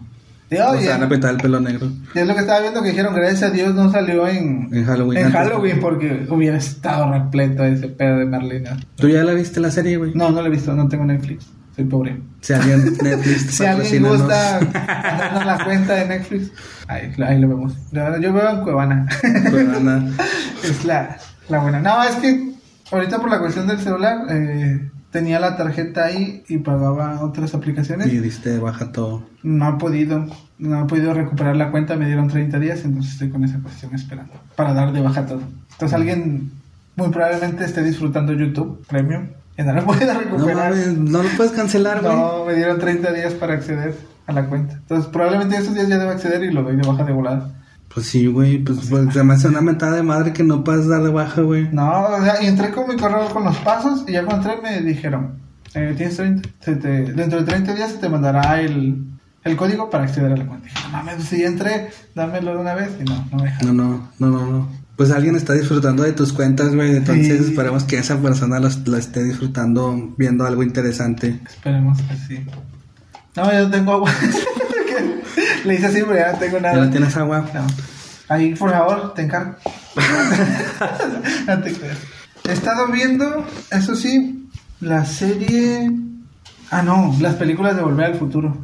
Y, 0.52 0.58
o 0.58 0.70
oye, 0.70 0.82
se 0.82 0.88
van 0.90 1.02
a 1.02 1.08
pintar 1.08 1.30
el 1.30 1.36
pelo 1.38 1.60
negro. 1.60 1.88
y 2.14 2.18
es 2.18 2.26
lo 2.26 2.34
que 2.34 2.40
estaba 2.40 2.60
viendo 2.60 2.82
que 2.82 2.90
dijeron, 2.90 3.14
gracias 3.14 3.42
a 3.44 3.50
Dios 3.50 3.74
no 3.74 3.90
salió 3.90 4.28
en, 4.28 4.68
En 4.72 4.84
Halloween. 4.84 5.18
en 5.18 5.26
antes. 5.26 5.40
Halloween 5.40 5.80
porque 5.80 6.26
hubiera 6.28 6.56
estado 6.58 7.10
repleto 7.10 7.64
ese 7.64 7.88
pedo 7.88 8.18
de 8.18 8.26
Merlina. 8.26 8.76
¿Tú 8.96 9.08
ya 9.08 9.24
la 9.24 9.32
viste 9.32 9.60
la 9.60 9.70
serie, 9.70 9.96
güey? 9.96 10.12
No, 10.14 10.30
no 10.30 10.40
lo 10.42 10.46
he 10.48 10.50
visto, 10.50 10.74
no 10.74 10.88
tengo 10.88 11.04
Netflix. 11.04 11.46
Soy 11.74 11.84
pobre. 11.86 12.20
Si 12.42 12.52
alguien 12.52 12.84
Netflix 13.02 13.42
Si 13.54 13.64
alguien 13.64 14.02
gusta 14.06 14.60
darnos 14.74 15.46
la 15.46 15.64
cuenta 15.64 15.94
de 15.94 16.06
Netflix, 16.06 16.50
ahí, 16.86 17.10
ahí 17.26 17.40
lo 17.40 17.48
vemos. 17.48 17.72
Yo 17.90 18.32
veo 18.34 18.50
en 18.50 18.60
Cuevana. 18.60 19.06
Cuevana. 19.50 20.10
es 20.62 20.84
la, 20.84 21.16
la 21.48 21.58
buena. 21.60 21.80
No, 21.80 22.04
es 22.04 22.16
que 22.16 22.52
ahorita 22.90 23.18
por 23.20 23.30
la 23.30 23.38
cuestión 23.38 23.66
del 23.66 23.78
celular, 23.80 24.18
eh, 24.28 24.90
tenía 25.12 25.38
la 25.38 25.56
tarjeta 25.56 26.06
ahí 26.06 26.42
y 26.48 26.58
pagaba 26.58 27.22
otras 27.22 27.54
aplicaciones. 27.54 28.12
Y 28.12 28.18
diste 28.18 28.58
baja 28.58 28.90
todo. 28.90 29.22
No 29.42 29.68
he 29.68 29.78
podido, 29.78 30.26
no 30.58 30.82
he 30.82 30.88
podido 30.88 31.14
recuperar 31.14 31.54
la 31.54 31.70
cuenta, 31.70 31.96
me 31.96 32.06
dieron 32.06 32.28
30 32.28 32.58
días, 32.58 32.84
entonces 32.84 33.12
estoy 33.12 33.28
con 33.28 33.44
esa 33.44 33.60
cuestión 33.60 33.94
esperando 33.94 34.32
para 34.56 34.72
dar 34.72 34.92
de 34.92 35.02
baja 35.02 35.26
todo. 35.26 35.42
Entonces 35.72 35.92
alguien 35.94 36.50
muy 36.96 37.10
probablemente 37.10 37.64
esté 37.64 37.82
disfrutando 37.82 38.32
YouTube 38.32 38.84
Premium 38.88 39.28
y 39.56 39.62
no 39.62 39.74
lo 39.74 39.84
pueda 39.84 40.14
recuperar. 40.14 40.74
no 40.74 41.22
lo 41.22 41.28
puedes 41.36 41.52
cancelar, 41.52 42.00
güey. 42.00 42.16
No, 42.16 42.44
me 42.46 42.54
dieron 42.54 42.78
30 42.78 43.12
días 43.12 43.34
para 43.34 43.54
acceder 43.54 43.94
a 44.26 44.32
la 44.32 44.46
cuenta. 44.46 44.74
Entonces 44.74 45.10
probablemente 45.10 45.56
esos 45.56 45.74
días 45.74 45.88
ya 45.88 45.98
debo 45.98 46.10
acceder 46.10 46.42
y 46.42 46.52
lo 46.52 46.62
doy 46.62 46.76
de 46.76 46.88
baja 46.88 47.04
de 47.04 47.12
volada. 47.12 47.50
Pues 47.94 48.06
sí, 48.06 48.26
güey, 48.26 48.58
pues, 48.58 48.78
pues, 48.88 49.12
se 49.12 49.22
me 49.22 49.34
hace 49.34 49.48
una 49.48 49.60
mentada 49.60 49.96
de 49.96 50.02
madre 50.02 50.32
que 50.32 50.42
no 50.42 50.64
puedes 50.64 50.88
dar 50.88 51.02
de 51.02 51.10
baja, 51.10 51.42
güey. 51.42 51.68
No, 51.72 51.90
o 52.06 52.22
sea, 52.22 52.42
y 52.42 52.46
entré 52.46 52.70
con 52.70 52.88
mi 52.88 52.96
correo 52.96 53.28
con 53.28 53.44
los 53.44 53.56
pasos 53.58 54.04
y 54.08 54.12
ya 54.12 54.24
cuando 54.24 54.50
entré 54.50 54.62
me 54.62 54.80
dijeron, 54.82 55.34
eh, 55.74 55.92
tienes 55.96 56.16
30, 56.16 56.48
se 56.60 56.76
te- 56.76 57.12
dentro 57.12 57.40
de 57.40 57.44
30 57.44 57.74
días 57.74 57.92
se 57.92 57.98
te 57.98 58.08
mandará 58.08 58.60
el, 58.62 59.04
el 59.44 59.56
código 59.56 59.90
para 59.90 60.04
acceder 60.04 60.32
a 60.32 60.36
la 60.36 60.46
cuenta. 60.46 60.64
Dije, 60.66 60.78
no 60.84 60.90
mames, 60.90 61.24
si 61.24 61.40
ya 61.40 61.46
entré, 61.48 61.90
dámelo 62.14 62.52
de 62.54 62.60
una 62.62 62.74
vez 62.74 62.90
y 62.98 63.04
no, 63.04 63.26
no 63.30 63.36
me 63.38 63.44
dejaron. 63.44 63.76
No, 63.76 63.84
no, 63.84 64.08
no, 64.18 64.28
no, 64.40 64.50
no. 64.52 64.68
Pues 64.96 65.10
alguien 65.10 65.36
está 65.36 65.52
disfrutando 65.54 66.02
de 66.02 66.12
tus 66.12 66.32
cuentas, 66.32 66.74
güey. 66.74 66.96
Entonces 66.96 67.38
Sí. 67.44 67.50
esperemos 67.50 67.84
que 67.84 67.98
esa 67.98 68.18
persona 68.20 68.58
lo 68.60 68.68
esté 68.96 69.22
disfrutando 69.24 70.14
viendo 70.16 70.46
algo 70.46 70.62
interesante. 70.62 71.40
Esperemos 71.46 71.98
que 72.02 72.16
sí. 72.16 72.46
No, 73.36 73.50
yo 73.52 73.70
tengo 73.70 73.92
agua. 73.94 74.10
Le 75.64 75.74
hice 75.74 75.86
así, 75.86 76.00
pero 76.02 76.16
ya 76.16 76.32
no 76.32 76.38
tengo 76.38 76.56
¿Ya 76.58 76.62
nada. 76.72 76.84
no 76.84 76.90
tienes 76.90 77.16
agua? 77.16 77.44
No. 77.54 77.66
Ahí, 78.28 78.54
por 78.54 78.70
favor, 78.70 79.14
te 79.14 79.22
encargo. 79.22 79.54
no 81.46 81.60
te 81.62 81.72
creas. 81.72 81.98
He 82.48 82.52
estado 82.52 82.86
viendo, 82.88 83.46
eso 83.70 83.94
sí, 83.94 84.48
la 84.80 85.04
serie. 85.04 85.90
Ah, 86.70 86.82
no, 86.82 87.14
las 87.20 87.34
películas 87.34 87.76
de 87.76 87.82
Volver 87.82 88.06
al 88.06 88.14
Futuro. 88.14 88.56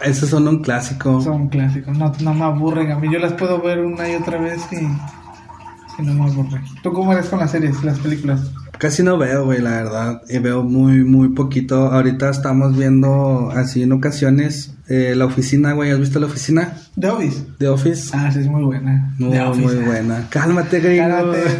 Esos 0.00 0.30
son 0.30 0.46
un 0.48 0.62
clásico. 0.62 1.20
Son 1.22 1.48
clásicos, 1.48 1.96
no, 1.96 2.12
no 2.20 2.34
me 2.34 2.44
aburren. 2.44 2.92
A 2.92 2.98
mí 2.98 3.08
yo 3.12 3.18
las 3.18 3.32
puedo 3.32 3.60
ver 3.60 3.80
una 3.80 4.08
y 4.08 4.14
otra 4.16 4.38
vez 4.38 4.60
y, 4.72 4.76
y 4.76 6.04
no 6.06 6.14
me 6.14 6.30
aburren. 6.30 6.64
¿Tú 6.82 6.92
cómo 6.92 7.12
eres 7.12 7.26
con 7.26 7.38
las 7.40 7.50
series, 7.50 7.82
las 7.82 7.98
películas? 7.98 8.40
Casi 8.78 9.02
no 9.02 9.18
veo, 9.18 9.44
güey, 9.44 9.60
la 9.60 9.70
verdad. 9.70 10.22
Y 10.28 10.38
veo 10.38 10.62
muy, 10.62 11.02
muy 11.02 11.30
poquito. 11.30 11.88
Ahorita 11.92 12.30
estamos 12.30 12.76
viendo 12.76 13.50
así 13.50 13.82
en 13.82 13.92
ocasiones 13.92 14.72
eh, 14.88 15.14
la 15.16 15.24
oficina, 15.24 15.72
güey. 15.72 15.90
¿Has 15.90 15.98
visto 15.98 16.20
la 16.20 16.26
oficina? 16.26 16.74
The 16.98 17.08
Office. 17.08 17.42
The 17.58 17.68
Office. 17.68 18.10
Ah, 18.14 18.30
sí, 18.32 18.38
es 18.38 18.46
muy 18.46 18.62
buena. 18.62 19.12
Muy, 19.18 19.32
The 19.32 19.40
Office. 19.42 19.66
muy 19.66 19.84
buena. 19.84 20.26
Cálmate, 20.30 20.80
gringo. 20.80 21.08
Cálmate. 21.08 21.42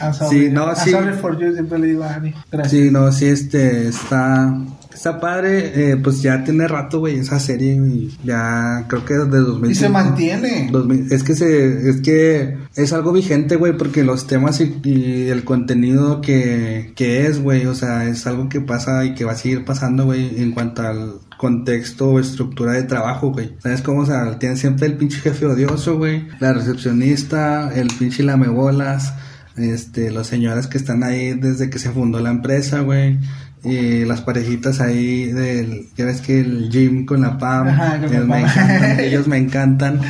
I'm 0.00 0.12
sorry. 0.12 0.40
Sí, 0.40 0.50
no, 0.50 0.66
I'm 0.66 0.76
sí. 0.76 0.90
sorry 0.90 1.14
for 1.14 1.38
you, 1.38 1.54
siempre 1.54 1.78
le 1.78 1.86
digo 1.86 2.04
a 2.04 2.14
Ani. 2.14 2.34
Gracias. 2.50 2.70
Sí, 2.70 2.90
no, 2.90 3.10
sí, 3.10 3.26
este, 3.26 3.88
está, 3.88 4.54
está 4.94 5.20
padre, 5.20 5.92
eh, 5.92 5.96
pues 5.96 6.22
ya 6.22 6.44
tiene 6.44 6.68
rato, 6.68 7.00
güey, 7.00 7.18
esa 7.18 7.38
serie, 7.38 7.74
y 7.74 8.16
ya 8.24 8.86
creo 8.88 9.04
que 9.04 9.14
desde 9.14 9.38
2000. 9.38 9.70
Y 9.70 9.74
se 9.74 9.88
mantiene. 9.88 10.68
2000 10.70 11.12
es 11.12 11.22
que 11.22 11.34
se, 11.34 11.90
es 11.90 12.00
que 12.00 12.56
es 12.76 12.92
algo 12.92 13.12
vigente, 13.12 13.56
güey, 13.56 13.76
porque 13.76 14.04
los 14.04 14.26
temas 14.26 14.60
y, 14.60 14.80
y 14.84 15.28
el 15.28 15.44
contenido 15.44 16.20
que, 16.20 16.92
que 16.94 17.26
es, 17.26 17.42
güey, 17.42 17.66
o 17.66 17.74
sea, 17.74 18.08
es 18.08 18.26
algo 18.26 18.48
que 18.48 18.60
pasa 18.60 19.04
y 19.04 19.14
que 19.14 19.24
va 19.24 19.32
a 19.32 19.36
seguir 19.36 19.64
pasando, 19.64 20.04
güey, 20.04 20.40
en 20.40 20.52
cuanto 20.52 20.82
al 20.82 21.14
contexto 21.36 22.10
o 22.10 22.20
estructura 22.20 22.72
de 22.72 22.84
trabajo, 22.84 23.32
güey. 23.32 23.54
¿Sabes 23.58 23.82
cómo? 23.82 24.00
O 24.00 24.06
sea, 24.06 24.38
tiene 24.38 24.56
siempre 24.56 24.86
el 24.86 24.96
pinche 24.96 25.18
jefe 25.18 25.46
odioso, 25.46 25.98
güey, 25.98 26.26
la 26.40 26.52
recepcionista, 26.52 27.72
el 27.74 27.88
pinche 27.98 28.22
lamebolas, 28.22 29.12
este, 29.56 30.10
los 30.10 30.26
señores 30.26 30.66
que 30.66 30.78
están 30.78 31.04
ahí 31.04 31.34
desde 31.34 31.70
que 31.70 31.78
se 31.78 31.90
fundó 31.90 32.20
la 32.20 32.30
empresa, 32.30 32.80
güey. 32.80 33.18
Y 33.64 34.04
las 34.04 34.20
parejitas 34.20 34.80
ahí 34.80 35.26
del, 35.32 35.86
ya 35.96 36.04
ves 36.04 36.20
que 36.20 36.40
el 36.40 36.68
Jim 36.70 37.06
con 37.06 37.22
la 37.22 37.38
Pam, 37.38 37.68
Ajá, 37.68 37.98
con 38.00 38.10
la 38.10 38.12
ellos, 38.12 38.26
me 38.28 38.38
encantan, 38.42 39.00
ellos 39.00 39.26
me 39.28 39.36
encantan. 39.38 40.00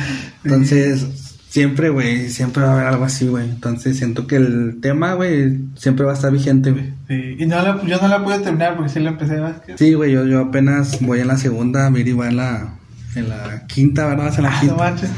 Entonces, 0.43 1.07
siempre, 1.49 1.89
güey, 1.89 2.29
siempre 2.29 2.63
va 2.63 2.69
a 2.69 2.73
haber 2.73 2.87
algo 2.87 3.05
así, 3.05 3.27
güey. 3.27 3.49
Entonces, 3.49 3.97
siento 3.97 4.27
que 4.27 4.35
el 4.35 4.79
tema, 4.81 5.13
güey, 5.13 5.59
siempre 5.75 6.05
va 6.05 6.11
a 6.11 6.15
estar 6.15 6.31
vigente, 6.31 6.71
güey. 6.71 6.93
Sí, 7.07 7.35
Y 7.39 7.45
no 7.45 7.61
la, 7.61 7.81
yo 7.85 7.97
no 8.01 8.07
la 8.07 8.23
pude 8.23 8.39
terminar 8.39 8.75
porque 8.75 8.89
sí 8.91 8.99
la 8.99 9.11
empecé 9.11 9.37
a. 9.37 9.61
Sí, 9.77 9.93
güey, 9.93 10.11
yo, 10.11 10.25
yo 10.25 10.41
apenas 10.41 10.99
voy 11.01 11.21
en 11.21 11.27
la 11.27 11.37
segunda, 11.37 11.89
Miri 11.89 12.11
va 12.13 12.27
en 12.27 12.37
la, 12.37 12.75
en 13.15 13.29
la 13.29 13.65
quinta, 13.67 14.05
¿verdad? 14.07 14.33
En 14.37 14.43
la 14.43 14.49
Ah, 14.49 14.53
no 14.55 14.59
quinta. 14.59 14.75
manches. 14.75 15.09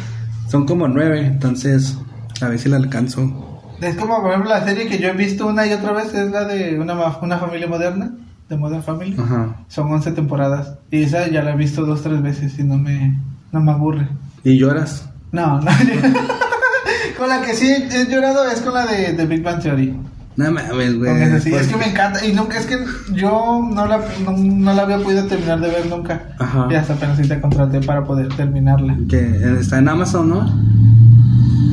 Son 0.49 0.65
como 0.65 0.88
nueve, 0.88 1.25
entonces, 1.25 1.97
a 2.39 2.47
ver 2.49 2.59
si 2.59 2.69
la 2.69 2.77
alcanzo. 2.77 3.75
Es 3.81 3.95
como, 3.95 4.21
por 4.21 4.29
ejemplo, 4.31 4.49
la 4.51 4.63
serie 4.63 4.88
que 4.88 4.97
yo 4.99 5.09
he 5.09 5.13
visto 5.13 5.45
una 5.47 5.65
y 5.67 5.73
otra 5.73 5.91
vez 5.91 6.13
es 6.13 6.31
la 6.31 6.45
de 6.45 6.79
una, 6.79 6.95
ma- 6.95 7.17
una 7.21 7.38
familia 7.38 7.67
moderna, 7.67 8.11
de 8.49 8.57
Modern 8.57 8.83
Family. 8.83 9.15
Ajá. 9.19 9.55
Son 9.67 9.91
11 9.91 10.11
temporadas. 10.11 10.75
Y 10.91 11.03
esa 11.03 11.27
ya 11.29 11.43
la 11.43 11.53
he 11.53 11.57
visto 11.57 11.85
dos, 11.85 12.01
tres 12.03 12.21
veces 12.21 12.57
y 12.59 12.63
no 12.63 12.77
me, 12.77 13.17
no 13.51 13.59
me 13.61 13.71
aburre. 13.71 14.07
¿Y 14.43 14.57
lloras? 14.57 15.09
No, 15.31 15.59
no. 15.61 15.71
con 17.17 17.29
la 17.29 17.41
que 17.41 17.53
sí 17.53 17.67
he 17.69 18.05
llorado 18.09 18.49
es 18.49 18.61
con 18.61 18.73
la 18.73 18.85
de, 18.85 19.13
de 19.13 19.25
Big 19.25 19.43
Bang 19.43 19.61
Theory. 19.61 19.95
No 20.37 20.51
mames, 20.51 20.97
güey. 20.97 21.11
Con 21.11 21.21
esa 21.21 21.39
sí, 21.39 21.49
es 21.49 21.55
Pues- 21.55 21.67
que 21.67 21.77
me 21.77 21.89
encanta. 21.89 22.23
Y 22.25 22.31
nunca, 22.33 22.59
es 22.59 22.67
que 22.67 22.77
yo 23.13 23.67
no 23.73 23.85
la, 23.87 23.99
no, 24.23 24.31
no 24.37 24.73
la 24.73 24.83
había 24.83 24.99
podido 24.99 25.25
terminar 25.25 25.59
de 25.59 25.67
ver 25.69 25.87
nunca. 25.87 26.27
Ajá. 26.37 26.67
Y 26.69 26.75
hasta 26.75 26.93
apenas 26.93 27.17
sí 27.17 27.27
te 27.27 27.41
contraté 27.41 27.81
para 27.81 28.03
poder 28.05 28.27
terminarla. 28.35 28.95
Que 29.09 29.57
está 29.59 29.79
en 29.79 29.89
Amazon, 29.89 30.29
¿no? 30.29 30.43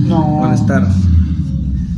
No. 0.09 0.39
O 0.41 0.47
en. 0.47 1.14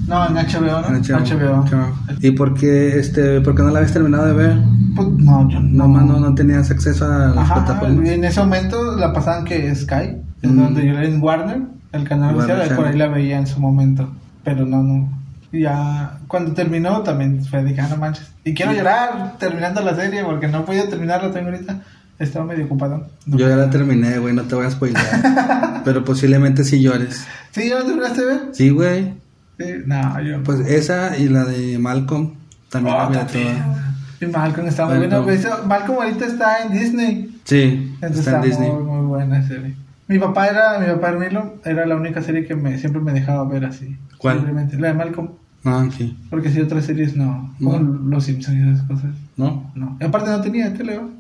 No, 0.07 0.27
en 0.29 0.35
HBO, 0.35 0.81
¿no? 0.83 0.89
En 0.89 1.03
HBO. 1.03 1.65
HBO. 1.65 1.93
¿Y 2.21 2.31
por 2.33 2.55
qué, 2.55 2.99
este, 2.99 3.41
por 3.41 3.55
qué 3.55 3.63
no 3.63 3.71
la 3.71 3.79
habías 3.79 3.93
terminado 3.93 4.27
de 4.27 4.33
ver? 4.35 4.57
Pues, 4.95 5.09
no, 5.09 5.49
yo 5.49 5.61
no. 5.61 5.85
Nomás 5.87 6.05
no, 6.07 6.21
no 6.21 6.35
tenías 6.35 6.71
acceso 6.71 7.05
a 7.11 7.29
las 7.29 7.39
Ajá, 7.39 7.55
plataformas. 7.65 8.09
en 8.09 8.25
ese 8.25 8.41
momento 8.41 8.97
la 8.97 9.13
pasaban 9.13 9.45
que 9.45 9.75
Sky, 9.75 10.17
es 10.43 10.51
Mm. 10.51 10.57
donde 10.63 10.87
yo 10.87 10.93
era 10.93 11.05
en 11.05 11.21
Warner, 11.23 11.61
el 11.93 12.05
canal 12.05 12.37
oficial, 12.37 12.77
por 12.77 12.87
ahí 12.87 12.97
la 12.97 13.09
veía 13.09 13.39
en 13.39 13.47
su 13.47 13.59
momento. 13.61 14.09
Pero 14.45 14.65
no, 14.65 14.83
no. 14.83 15.09
Ya 15.53 16.19
cuando 16.29 16.53
terminó 16.53 17.01
también 17.03 17.45
fue 17.45 17.65
de 17.65 17.75
que, 17.75 17.81
ah, 17.81 17.89
no 17.91 17.97
manches. 17.97 18.31
Y 18.45 18.53
quiero 18.55 18.73
llorar 18.73 19.35
terminando 19.39 19.81
la 19.81 19.95
serie 19.97 20.23
porque 20.25 20.49
no 20.49 20.65
podía 20.65 20.89
terminarla 20.89 21.31
tengo 21.33 21.49
ahorita. 21.51 21.81
Estaba 22.19 22.47
medio 22.47 22.65
ocupado. 22.67 23.07
No. 23.27 23.37
Yo 23.37 23.49
ya 23.49 23.57
la 23.57 23.69
terminé, 23.71 24.19
güey, 24.19 24.35
no 24.35 24.43
te 24.43 24.55
voy 24.55 24.67
a 24.67 24.71
spoiler. 24.71 25.03
pero 25.85 26.05
posiblemente 26.05 26.65
sí 26.65 26.81
llores. 26.81 27.27
¿Sí? 27.51 27.69
¿Ya 27.69 27.77
la 27.81 27.85
terminaste 27.85 28.21
de 28.21 28.27
ver? 28.27 28.41
Sí, 28.53 28.71
güey. 28.71 29.15
Sí. 29.59 29.65
No, 29.87 30.21
yo. 30.21 30.43
Pues 30.43 30.61
esa 30.61 31.17
y 31.17 31.29
la 31.29 31.45
de 31.45 31.79
Malcolm 31.79 32.35
también 32.71 32.95
Oh, 32.97 33.11
la 33.11 33.27
toda. 33.27 33.95
Y 34.21 34.27
Malcolm 34.27 34.67
está 34.67 34.87
muy 34.87 34.99
bueno. 34.99 35.25
Pues, 35.25 35.47
Malcolm 35.67 35.99
ahorita 35.99 36.27
está 36.27 36.63
en 36.65 36.73
Disney. 36.73 37.41
Sí, 37.45 37.93
Entonces 38.01 38.19
está 38.27 38.31
en 38.31 38.37
está, 38.37 38.47
Disney. 38.47 38.71
muy, 38.73 38.83
muy 38.83 39.07
buena 39.07 39.47
serie. 39.47 39.75
Mi 40.09 40.19
papá 40.19 40.47
era, 40.49 40.79
mi 40.79 40.87
papá 40.87 41.09
Hermilo, 41.11 41.57
era 41.65 41.85
la 41.87 41.97
única 41.97 42.23
serie 42.23 42.47
que 42.47 42.55
me, 42.55 42.79
siempre 42.79 43.01
me 43.03 43.13
dejaba 43.13 43.45
ver 43.45 43.65
así. 43.65 43.97
¿Cuál? 44.19 44.39
Libremente. 44.39 44.79
La 44.79 44.89
de 44.89 44.95
Malcolm. 44.95 45.31
Ah, 45.65 45.85
sí. 45.97 46.17
Porque 46.31 46.51
si 46.51 46.61
otras 46.61 46.85
series 46.85 47.17
no. 47.17 47.53
Como 47.59 47.79
No. 47.79 48.11
Los 48.11 48.25
Simpsons 48.25 48.57
y 48.57 48.63
esas 48.71 48.87
cosas. 48.87 49.11
¿No? 49.37 49.71
No. 49.75 49.97
Y 50.01 50.05
aparte 50.05 50.31
no 50.31 50.41
tenía 50.41 50.73
tele, 50.73 50.97
¿no? 50.97 51.11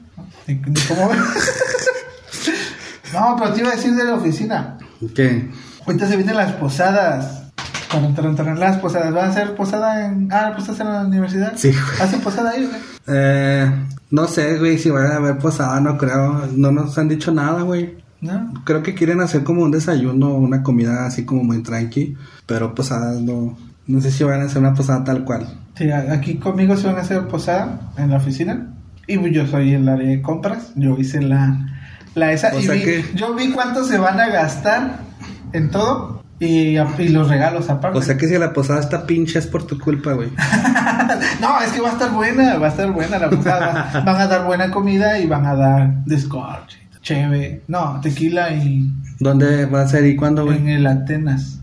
Ni, 0.46 0.54
ni 0.54 0.80
cómo 0.88 1.08
ver. 1.08 1.18
no, 3.12 3.36
pero 3.38 3.52
te 3.52 3.60
iba 3.60 3.70
a 3.70 3.76
decir 3.76 3.94
de 3.94 4.04
la 4.04 4.14
oficina. 4.14 4.78
¿Qué? 5.14 5.50
Ahorita 5.86 6.06
se 6.08 6.16
vienen 6.16 6.36
las 6.36 6.52
posadas. 6.52 7.45
Las 8.58 8.78
posadas. 8.78 9.12
¿Van 9.14 9.26
a 9.26 9.28
hacer 9.30 9.54
posada 9.54 10.06
en. 10.06 10.28
Ah, 10.32 10.52
pues 10.56 10.68
en 10.78 10.86
la 10.86 11.02
universidad? 11.06 11.52
Sí, 11.56 11.70
güey. 11.70 12.00
¿Hacen 12.02 12.20
posada 12.20 12.50
ahí, 12.50 12.66
güey? 12.66 12.80
Eh, 13.06 13.70
no 14.10 14.26
sé, 14.26 14.58
güey, 14.58 14.78
si 14.78 14.90
van 14.90 15.06
a 15.12 15.16
haber 15.16 15.38
posada, 15.38 15.80
no 15.80 15.96
creo. 15.96 16.46
No 16.54 16.72
nos 16.72 16.96
han 16.98 17.08
dicho 17.08 17.32
nada, 17.32 17.62
güey. 17.62 17.94
¿No? 18.20 18.52
Creo 18.64 18.82
que 18.82 18.94
quieren 18.94 19.20
hacer 19.20 19.44
como 19.44 19.62
un 19.62 19.70
desayuno, 19.70 20.34
una 20.34 20.62
comida 20.62 21.06
así 21.06 21.24
como 21.24 21.44
muy 21.44 21.62
tranqui. 21.62 22.16
Pero 22.46 22.74
posadas 22.74 23.20
no. 23.20 23.56
No 23.86 24.00
sé 24.00 24.10
si 24.10 24.24
van 24.24 24.40
a 24.40 24.44
hacer 24.46 24.58
una 24.58 24.74
posada 24.74 25.04
tal 25.04 25.24
cual. 25.24 25.46
Sí, 25.76 25.90
aquí 25.90 26.36
conmigo 26.36 26.76
se 26.76 26.88
van 26.88 26.96
a 26.96 27.00
hacer 27.02 27.26
posada 27.28 27.78
en 27.96 28.10
la 28.10 28.16
oficina. 28.16 28.72
Y 29.06 29.18
pues 29.18 29.32
yo 29.32 29.46
soy 29.46 29.74
el 29.74 29.88
área 29.88 30.08
de 30.08 30.20
compras. 30.22 30.72
Yo 30.74 30.96
hice 30.98 31.20
la, 31.22 31.56
la 32.16 32.32
esa. 32.32 32.50
O 32.54 32.58
y 32.58 32.62
sea 32.64 32.74
vi- 32.74 32.82
que- 32.82 33.04
yo 33.14 33.34
vi 33.34 33.52
cuánto 33.52 33.84
se 33.84 33.98
van 33.98 34.18
a 34.18 34.28
gastar 34.28 34.98
en 35.52 35.70
todo. 35.70 36.15
Y, 36.38 36.76
y 36.76 37.08
los 37.08 37.28
regalos 37.28 37.70
aparte. 37.70 37.98
O 37.98 38.02
sea 38.02 38.16
que 38.18 38.28
si 38.28 38.36
la 38.36 38.52
posada 38.52 38.80
está 38.80 39.06
pinche 39.06 39.38
es 39.38 39.46
por 39.46 39.66
tu 39.66 39.78
culpa, 39.78 40.12
güey. 40.12 40.28
no, 41.40 41.60
es 41.60 41.72
que 41.72 41.80
va 41.80 41.88
a 41.90 41.92
estar 41.92 42.10
buena. 42.12 42.56
Va 42.58 42.66
a 42.66 42.70
estar 42.70 42.90
buena 42.92 43.18
la 43.18 43.30
posada. 43.30 43.90
Va- 43.94 44.00
van 44.04 44.16
a 44.20 44.26
dar 44.26 44.44
buena 44.44 44.70
comida 44.70 45.18
y 45.18 45.26
van 45.26 45.46
a 45.46 45.54
dar 45.54 46.04
descorche, 46.04 46.78
cheve. 47.02 47.62
No, 47.68 48.00
tequila 48.02 48.50
y 48.52 48.92
¿Dónde 49.18 49.64
va 49.66 49.80
a 49.82 49.88
ser 49.88 50.04
y 50.04 50.14
cuándo, 50.16 50.42
en 50.52 50.62
güey? 50.64 50.74
el 50.74 50.86
Atenas. 50.86 51.60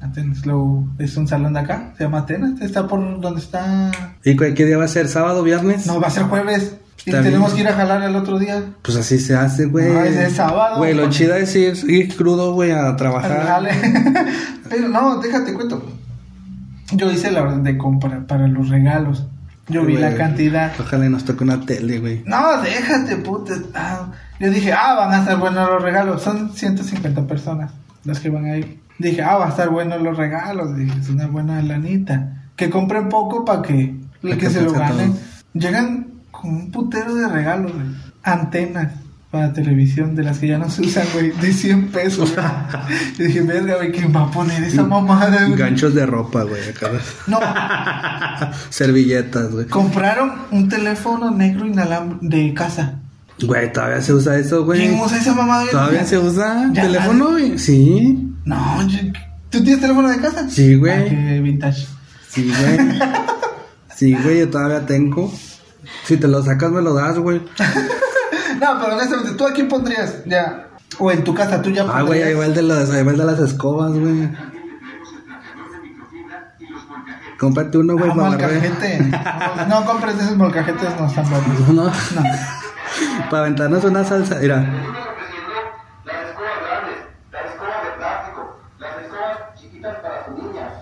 Atenas, 0.00 0.44
lo, 0.44 0.84
es 0.98 1.16
un 1.16 1.26
salón 1.26 1.54
de 1.54 1.60
acá. 1.60 1.92
Se 1.96 2.04
llama 2.04 2.18
Atenas. 2.18 2.60
Está 2.60 2.86
por 2.86 3.20
donde 3.20 3.40
está. 3.40 3.90
¿Y 4.22 4.36
qué 4.36 4.66
día 4.66 4.76
va 4.76 4.84
a 4.84 4.88
ser? 4.88 5.08
¿Sábado, 5.08 5.42
viernes? 5.42 5.86
No, 5.86 5.98
va 6.00 6.08
a 6.08 6.10
ser 6.10 6.24
jueves. 6.24 6.76
Y 7.06 7.10
tenemos 7.10 7.52
que 7.52 7.60
ir 7.60 7.68
a 7.68 7.74
jalar 7.74 8.02
el 8.02 8.16
otro 8.16 8.38
día. 8.38 8.62
Pues 8.82 8.96
así 8.96 9.18
se 9.18 9.36
hace, 9.36 9.66
güey. 9.66 9.92
No, 9.92 10.00
es 10.00 10.16
de 10.16 10.30
sábado, 10.30 10.78
Güey, 10.78 10.94
lo 10.94 11.10
chido 11.10 11.34
es 11.34 11.54
ir, 11.54 11.76
ir 11.88 12.16
crudo, 12.16 12.54
güey, 12.54 12.70
a 12.70 12.96
trabajar. 12.96 13.62
Pero 14.70 14.88
no, 14.88 15.18
déjate 15.18 15.52
cuento. 15.52 15.84
Yo 16.92 17.10
hice 17.10 17.30
la 17.30 17.42
orden 17.42 17.62
de 17.62 17.76
compra 17.76 18.26
para 18.26 18.46
los 18.46 18.68
regalos. 18.68 19.26
Yo 19.68 19.84
vi 19.84 19.96
la 19.96 20.14
cantidad. 20.14 20.72
Ojalá 20.78 21.08
nos 21.08 21.24
toque 21.24 21.44
una 21.44 21.60
tele, 21.60 21.98
güey. 21.98 22.22
No, 22.26 22.60
déjate, 22.60 23.16
puta. 23.16 23.54
Ah, 23.74 24.08
yo 24.38 24.50
dije, 24.50 24.72
ah, 24.72 24.94
van 24.94 25.12
a 25.12 25.18
estar 25.20 25.38
buenos 25.38 25.68
los 25.68 25.82
regalos. 25.82 26.22
Son 26.22 26.54
150 26.54 27.26
personas 27.26 27.72
las 28.04 28.20
que 28.20 28.28
van 28.30 28.44
a 28.46 28.56
ir. 28.56 28.80
Dije, 28.98 29.22
ah, 29.22 29.36
va 29.36 29.46
a 29.46 29.48
estar 29.50 29.70
buenos 29.70 30.00
los 30.02 30.16
regalos. 30.16 30.76
Dije, 30.76 30.98
es 31.00 31.08
una 31.08 31.26
buena 31.26 31.62
lanita. 31.62 32.44
Que 32.56 32.70
compren 32.70 33.08
poco 33.08 33.44
para 33.44 33.62
que, 33.62 33.96
Pa' 34.22 34.28
que, 34.30 34.38
que 34.38 34.50
se 34.50 34.62
lo 34.62 34.72
ganen. 34.72 35.14
Llegan 35.54 36.13
con 36.44 36.54
un 36.54 36.70
putero 36.70 37.14
de 37.14 37.26
regalos, 37.28 37.72
güey. 37.72 37.86
Antenas 38.22 38.92
para 39.30 39.52
televisión 39.52 40.14
de 40.14 40.22
las 40.22 40.38
que 40.38 40.46
ya 40.48 40.58
no 40.58 40.70
se 40.70 40.82
usan, 40.82 41.06
güey. 41.12 41.30
De 41.32 41.52
100 41.52 41.88
pesos. 41.88 42.34
Y 43.18 43.24
dije, 43.24 43.40
verga, 43.42 43.76
güey, 43.76 43.90
¿quién 43.92 44.14
va 44.14 44.22
a 44.24 44.30
poner 44.30 44.62
esa 44.62 44.82
mamada, 44.84 45.44
güey? 45.46 45.58
Ganchos 45.58 45.94
de 45.94 46.04
ropa, 46.06 46.42
güey, 46.44 46.60
acá. 46.68 46.90
No, 47.26 47.40
Servilletas, 48.70 49.50
güey. 49.50 49.66
compraron 49.66 50.32
un 50.50 50.68
teléfono 50.68 51.30
negro 51.30 51.66
inalam 51.66 52.18
de 52.20 52.52
casa. 52.54 52.94
Güey, 53.42 53.72
todavía 53.72 54.00
se 54.02 54.12
usa 54.12 54.36
eso, 54.38 54.64
güey. 54.64 54.80
¿Quién 54.80 55.00
usa 55.00 55.18
esa 55.18 55.34
mamada? 55.34 55.64
¿Todavía 55.70 56.04
se 56.04 56.18
usa 56.18 56.70
Ya. 56.72 56.82
teléfono, 56.82 57.30
güey? 57.32 57.58
Sí. 57.58 58.32
No, 58.44 58.86
yo- 58.86 58.98
¿tú 59.50 59.62
tienes 59.62 59.80
teléfono 59.80 60.08
de 60.08 60.18
casa? 60.18 60.48
Sí, 60.48 60.74
güey. 60.76 60.92
Ah, 60.92 61.04
qué 61.08 61.40
vintage. 61.40 61.86
Sí, 62.28 62.48
güey. 62.60 62.98
Sí, 63.96 64.12
güey, 64.12 64.40
yo 64.40 64.50
todavía 64.50 64.84
tengo. 64.86 65.32
Si 66.04 66.16
te 66.16 66.26
lo 66.28 66.42
sacas, 66.42 66.70
me 66.70 66.82
lo 66.82 66.94
das, 66.94 67.18
güey. 67.18 67.40
No, 68.60 68.78
pero 68.80 68.94
honestamente, 68.94 69.32
¿tú 69.32 69.46
aquí 69.46 69.64
pondrías 69.64 70.24
ya? 70.26 70.68
O 71.00 71.10
en 71.10 71.24
tu 71.24 71.34
casa, 71.34 71.60
tú 71.60 71.70
ya 71.70 71.84
Ah, 71.92 72.02
güey, 72.02 72.22
ahí 72.22 72.34
va 72.34 72.46
el 72.46 72.54
de 72.54 72.62
las, 72.62 72.88
ahí 72.90 73.02
va 73.02 73.10
el 73.10 73.18
de 73.18 73.24
las 73.24 73.38
escobas, 73.40 73.92
güey. 73.92 74.30
Cómprate 77.38 77.78
uno, 77.78 77.94
güey, 77.96 78.10
Ah, 78.10 78.14
para 78.14 78.28
barrer. 78.36 78.72
No 79.68 79.84
compres 79.84 80.16
de 80.18 80.24
esos 80.24 80.36
molcajetes, 80.36 80.88
no 81.00 81.06
están 81.06 81.28
buenos. 81.28 81.68
No, 81.68 81.84
No. 81.84 81.92
para 83.30 83.42
aventarnos 83.42 83.84
una 83.84 84.04
salsa. 84.04 84.36
Mira, 84.40 84.56
Las 86.04 86.16
escobas 86.28 86.52
grandes, 86.62 86.98
las 87.32 87.44
escobas 87.50 87.82
de 87.84 87.90
plástico, 87.98 88.60
las 88.78 89.02
escobas 89.02 89.38
chiquitas 89.60 89.96
para 89.98 90.24
sus 90.26 90.34
niñas. 90.42 90.72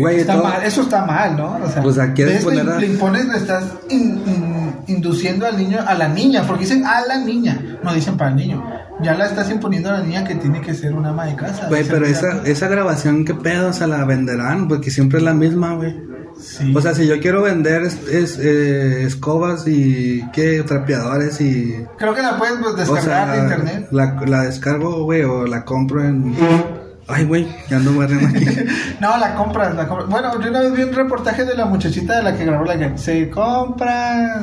Güey, 0.00 0.20
Está 0.20 0.34
todo- 0.34 0.44
mal, 0.44 0.62
eso 0.64 0.82
está 0.82 1.04
mal, 1.04 1.36
¿no? 1.36 1.58
O 1.64 1.70
sea, 1.70 1.82
Pues, 1.82 1.98
¿a 1.98 2.12
quieres 2.12 2.34
ves, 2.36 2.44
poner 2.44 2.64
le, 2.66 2.72
a- 2.72 2.78
le 2.78 2.86
impones, 2.86 3.26
le 3.26 3.36
estás 3.38 3.64
in- 3.90 4.22
in- 4.26 4.74
induciendo 4.88 5.46
al 5.46 5.56
niño, 5.56 5.78
a 5.86 5.94
la 5.94 6.08
niña, 6.08 6.44
porque 6.46 6.62
dicen 6.64 6.84
a 6.84 7.00
la 7.06 7.18
niña, 7.18 7.78
no 7.82 7.94
dicen 7.94 8.16
para 8.16 8.30
el 8.30 8.36
niño. 8.36 8.62
Ya 9.02 9.14
la 9.14 9.26
estás 9.26 9.50
imponiendo 9.50 9.90
a 9.90 9.94
la 9.94 10.00
niña 10.04 10.24
que 10.24 10.36
tiene 10.36 10.60
que 10.60 10.72
ser 10.74 10.94
una 10.94 11.08
ama 11.10 11.26
de 11.26 11.34
casa. 11.34 11.66
Güey, 11.68 11.82
O 11.82 11.86
pero 11.88 12.06
esa, 12.06 12.42
esa 12.44 12.68
grabación, 12.68 13.24
¿qué 13.24 13.34
pedo? 13.34 13.70
O 13.70 13.72
sea, 13.72 13.86
la 13.88 14.04
venderán, 14.04 14.68
porque 14.68 14.90
siempre 14.90 15.18
es 15.18 15.24
la 15.24 15.34
misma, 15.34 15.74
güey. 15.74 15.94
Sí. 16.40 16.72
O 16.76 16.80
sea, 16.80 16.94
si 16.94 17.06
yo 17.06 17.20
quiero 17.20 17.42
vender 17.42 17.82
es, 17.82 17.96
es, 18.08 18.38
eh, 18.40 19.04
escobas 19.04 19.66
y, 19.68 20.24
¿qué? 20.32 20.62
Trapeadores 20.64 21.40
y... 21.40 21.74
Creo 21.96 22.12
que 22.14 22.22
la 22.22 22.36
puedes 22.36 22.56
pues, 22.56 22.88
O 22.88 22.94
descargar 22.94 23.26
sea, 23.28 23.32
de 23.34 23.38
internet. 23.42 23.88
La, 23.92 24.16
la 24.26 24.42
descargo, 24.42 25.04
güey, 25.04 25.22
o 25.22 25.46
la 25.46 25.64
compro 25.64 26.04
en... 26.04 26.34
Ay, 27.06 27.24
güey, 27.24 27.46
ya 27.68 27.76
ando 27.76 27.94
barriendo 27.96 28.28
aquí. 28.28 28.46
No, 29.00 29.16
la 29.18 29.34
compras, 29.34 29.74
la 29.74 29.86
compras. 29.86 30.08
Bueno, 30.08 30.40
yo 30.40 30.50
una 30.50 30.60
vez 30.60 30.72
vi 30.72 30.82
un 30.82 30.92
reportaje 30.92 31.44
de 31.44 31.54
la 31.54 31.66
muchachita 31.66 32.16
de 32.16 32.22
la 32.22 32.36
que 32.36 32.44
grabó 32.44 32.64
la 32.64 32.78
que 32.78 32.98
se 32.98 33.28
compra. 33.30 34.42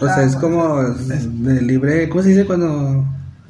O 0.00 0.06
sea, 0.06 0.22
es 0.22 0.36
como 0.36 0.82
de 0.82 1.62
libre... 1.62 2.08
¿Cómo 2.08 2.22
se 2.22 2.30
dice 2.30 2.44
cuando...? 2.44 3.04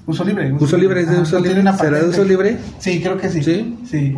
Uso 0.06 0.22
libre. 0.22 0.52
Uso 0.52 0.76
libre, 0.76 1.00
es 1.00 1.10
de 1.10 1.16
Ah, 1.16 1.20
uso 1.22 1.36
no 1.36 1.42
tiene 1.42 1.62
libre. 1.62 1.78
¿Será 1.78 1.98
de 1.98 2.08
uso 2.10 2.24
libre? 2.24 2.58
Sí, 2.78 3.00
creo 3.02 3.16
que 3.16 3.30
sí. 3.30 3.42
¿Sí? 3.42 3.78
Sí. 3.90 4.14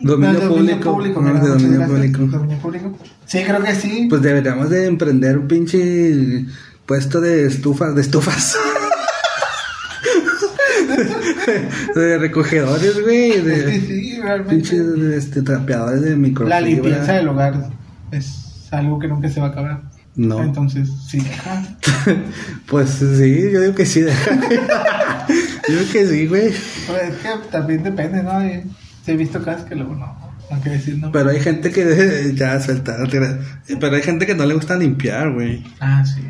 Dominio 0.00 0.40
No, 0.40 0.48
público. 0.48 1.20
No, 1.20 1.28
de 1.28 1.34
muchas 1.34 1.62
dominio 1.62 1.86
público. 1.86 2.18
Dominio 2.22 2.58
público. 2.58 2.98
Sí, 3.26 3.42
creo 3.44 3.62
que 3.62 3.74
sí. 3.74 4.06
Pues 4.08 4.22
deberíamos 4.22 4.70
de 4.70 4.86
emprender 4.86 5.38
un 5.38 5.46
pinche 5.46 6.46
puesto 6.86 7.20
de 7.20 7.46
estufas, 7.46 7.94
de 7.94 8.00
estufas. 8.00 8.56
de 11.94 12.18
recogedores, 12.18 13.02
güey, 13.02 13.40
de 13.40 13.80
sí, 13.80 14.18
realmente. 14.20 14.54
pinches 14.54 14.80
este, 15.14 15.42
trapeadores 15.42 16.02
de 16.02 16.10
La 16.10 16.16
microfibra. 16.16 16.60
limpieza 16.60 17.12
del 17.14 17.28
hogar 17.28 17.70
es 18.10 18.68
algo 18.70 18.98
que 18.98 19.08
nunca 19.08 19.28
se 19.28 19.40
va 19.40 19.46
a 19.48 19.50
acabar. 19.50 19.82
No. 20.14 20.42
Entonces, 20.42 20.88
sí, 21.08 21.20
deja. 21.20 21.62
pues 22.66 22.90
sí, 22.90 23.50
yo 23.52 23.60
digo 23.60 23.74
que 23.74 23.86
sí. 23.86 24.00
yo 25.68 25.78
digo 25.78 25.92
que 25.92 26.06
sí, 26.06 26.26
güey. 26.26 26.52
Pues 26.86 27.02
es 27.02 27.14
que 27.16 27.28
también 27.50 27.82
depende, 27.84 28.22
¿no? 28.22 28.44
Y 28.44 28.64
Si 29.04 29.12
he 29.12 29.16
visto 29.16 29.40
casos 29.42 29.66
que 29.66 29.76
luego 29.76 29.94
no. 29.94 30.28
Quiero 30.62 30.78
decir 30.78 30.98
no. 30.98 31.12
Pero 31.12 31.30
hay 31.30 31.40
gente 31.40 31.70
que 31.70 32.32
ya 32.34 32.60
suelta. 32.60 32.96
Pero 33.08 33.94
hay 33.94 34.02
gente 34.02 34.26
que 34.26 34.34
no 34.34 34.44
le 34.44 34.54
gusta 34.54 34.76
limpiar, 34.76 35.32
güey. 35.32 35.64
Ah, 35.78 36.04
sí. 36.04 36.22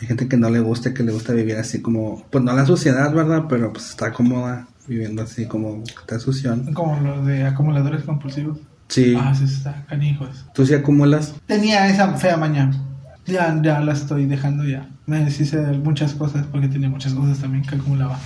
Hay 0.00 0.06
gente 0.06 0.28
que 0.28 0.36
no 0.36 0.50
le 0.50 0.60
gusta, 0.60 0.92
que 0.92 1.02
le 1.02 1.12
gusta 1.12 1.32
vivir 1.32 1.56
así 1.56 1.80
como, 1.80 2.24
pues 2.30 2.44
no 2.44 2.52
la 2.52 2.66
suciedad, 2.66 3.12
¿verdad? 3.12 3.44
Pero 3.48 3.72
pues 3.72 3.90
está 3.90 4.12
cómoda 4.12 4.68
viviendo 4.86 5.22
así 5.22 5.46
como 5.46 5.82
está 5.84 6.18
sución. 6.18 6.72
Como 6.74 7.00
los 7.00 7.26
de 7.26 7.44
acumuladores 7.44 8.04
compulsivos. 8.04 8.58
Sí. 8.88 9.16
Ah, 9.18 9.34
sí, 9.34 9.44
está, 9.44 9.84
canijos. 9.88 10.44
¿Tú 10.54 10.64
sí 10.66 10.74
acumulas? 10.74 11.34
Tenía 11.46 11.88
esa 11.88 12.12
fea 12.14 12.36
mañana. 12.36 12.80
Ya, 13.26 13.58
ya 13.62 13.80
la 13.80 13.92
estoy 13.92 14.26
dejando 14.26 14.64
ya. 14.64 14.88
Me 15.06 15.24
deshice 15.24 15.58
de 15.58 15.78
muchas 15.78 16.14
cosas 16.14 16.46
porque 16.46 16.68
tenía 16.68 16.88
muchas 16.88 17.12
cosas 17.14 17.38
también 17.38 17.64
que 17.64 17.74
acumulaba. 17.74 18.18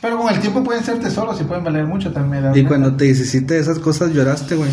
Pero 0.00 0.18
con 0.18 0.32
el 0.32 0.38
tiempo 0.38 0.62
pueden 0.62 0.84
ser 0.84 1.00
tesoros 1.00 1.40
y 1.40 1.44
pueden 1.44 1.64
valer 1.64 1.86
mucho 1.86 2.12
también. 2.12 2.52
Y 2.54 2.64
cuando 2.64 2.94
te 2.94 3.06
hiciste 3.06 3.58
esas 3.58 3.78
cosas 3.78 4.12
lloraste, 4.12 4.54
güey. 4.54 4.70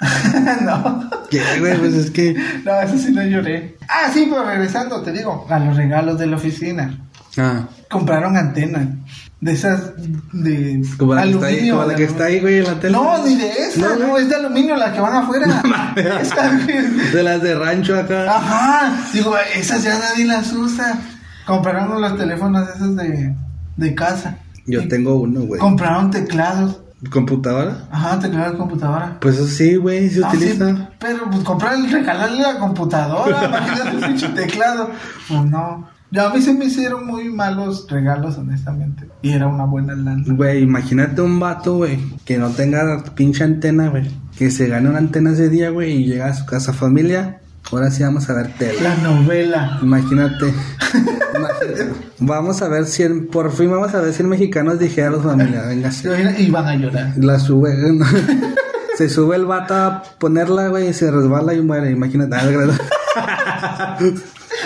no. 0.64 1.08
¿Qué, 1.30 1.42
güey? 1.60 1.78
Pues 1.78 1.94
es 1.94 2.10
que... 2.10 2.34
No, 2.64 2.80
eso 2.80 2.98
sí 2.98 3.12
no 3.12 3.22
lloré. 3.24 3.76
Ah, 3.88 4.10
sí, 4.12 4.26
pero 4.30 4.44
regresando, 4.44 5.00
te 5.02 5.12
digo, 5.12 5.46
a 5.48 5.58
los 5.58 5.76
regalos 5.76 6.18
de 6.18 6.26
la 6.26 6.36
oficina. 6.36 6.98
Ah, 7.38 7.68
Compraron 7.90 8.36
antenas. 8.36 8.88
De 9.38 9.52
esas 9.52 9.92
de 10.32 10.82
como 10.96 11.14
la 11.14 11.22
que 11.24 11.30
está 11.30 11.46
ahí, 11.46 11.52
aluminio. 11.54 11.74
como 11.76 11.86
la 11.88 11.94
que 11.94 12.04
está 12.04 12.24
ahí, 12.24 12.40
güey, 12.40 12.58
en 12.58 12.64
la 12.64 12.80
tele. 12.80 12.92
No, 12.92 13.24
ni 13.24 13.36
de 13.36 13.48
esa, 13.50 13.94
No, 13.96 14.16
es 14.16 14.28
de 14.30 14.34
aluminio, 14.34 14.76
la 14.76 14.92
que 14.92 15.00
van 15.00 15.14
afuera. 15.14 15.46
Esa, 16.20 16.58
güey. 16.64 17.10
De 17.12 17.22
las 17.22 17.42
de 17.42 17.54
rancho 17.54 17.98
acá. 18.00 18.34
Ajá, 18.34 18.96
digo, 19.12 19.34
esas 19.54 19.82
ya 19.82 19.98
nadie 19.98 20.24
las 20.24 20.50
usa. 20.54 20.98
Compraron 21.46 22.00
los 22.00 22.16
teléfonos 22.16 22.66
esos 22.74 22.96
de, 22.96 23.34
de 23.76 23.94
casa. 23.94 24.38
Yo 24.66 24.80
Y 24.80 24.88
tengo 24.88 25.16
uno, 25.16 25.42
güey. 25.42 25.60
Compraron 25.60 26.10
teclados. 26.10 26.80
¿Computadora? 27.10 27.86
Ajá, 27.90 28.18
teclados 28.18 28.52
de 28.52 28.58
computadora. 28.58 29.18
Pues 29.20 29.36
eso 29.36 29.46
sí, 29.46 29.76
güey, 29.76 30.08
se 30.08 30.24
Ah, 30.24 30.30
sí, 30.30 30.36
utiliza. 30.38 30.90
pero 30.98 31.30
pues 31.30 31.44
comprar, 31.44 31.76
regalarle 31.78 32.40
la 32.42 32.58
computadora, 32.58 33.44
imagínate 33.48 33.90
el 33.96 34.04
pinche 34.04 34.28
teclado. 34.30 34.90
Pues 35.28 35.44
no. 35.44 35.88
Ya 36.10 36.30
a 36.30 36.32
mí 36.32 36.40
se 36.40 36.54
me 36.54 36.66
hicieron 36.66 37.04
muy 37.06 37.28
malos 37.28 37.86
regalos, 37.90 38.38
honestamente. 38.38 39.08
Y 39.22 39.32
era 39.32 39.48
una 39.48 39.64
buena 39.64 39.94
lana. 39.94 40.22
Güey, 40.26 40.62
imagínate 40.62 41.20
un 41.20 41.38
vato, 41.40 41.76
güey, 41.78 41.98
que 42.24 42.38
no 42.38 42.50
tenga 42.50 43.02
pinche 43.14 43.44
antena, 43.44 43.88
güey. 43.88 44.08
Que 44.38 44.50
se 44.50 44.68
gane 44.68 44.88
una 44.88 44.98
antena 44.98 45.32
ese 45.32 45.48
día, 45.50 45.70
güey, 45.70 45.92
y 46.02 46.06
llega 46.06 46.26
a 46.28 46.34
su 46.34 46.46
casa 46.46 46.72
familia. 46.72 47.40
Ahora 47.72 47.90
sí 47.90 48.02
vamos 48.02 48.28
a 48.30 48.34
ver 48.34 48.52
tele. 48.58 48.80
La 48.80 48.94
novela. 48.96 49.78
Imagínate. 49.82 50.52
Imagínate. 51.36 51.92
Vamos 52.20 52.62
a 52.62 52.68
ver 52.68 52.86
si 52.86 53.02
el- 53.02 53.24
por 53.26 53.52
fin 53.52 53.70
vamos 53.70 53.92
a 53.94 54.00
ver 54.00 54.12
si 54.12 54.22
el 54.22 54.28
mexicano 54.28 54.72
es 54.72 54.80
ligero, 54.80 55.20
familia. 55.20 55.62
Venga, 55.66 55.90
sí. 55.90 56.08
Y 56.38 56.50
van 56.50 56.66
a 56.66 56.76
llorar. 56.76 57.12
La 57.16 57.38
sube. 57.40 57.74
se 58.96 59.08
sube 59.08 59.36
el 59.36 59.46
vato 59.46 59.74
a 59.74 60.02
ponerla, 60.18 60.68
güey, 60.68 60.88
y 60.88 60.92
se 60.92 61.10
resbala 61.10 61.54
y 61.54 61.60
muere. 61.60 61.90
Imagínate. 61.90 62.36
Ah, 62.36 63.96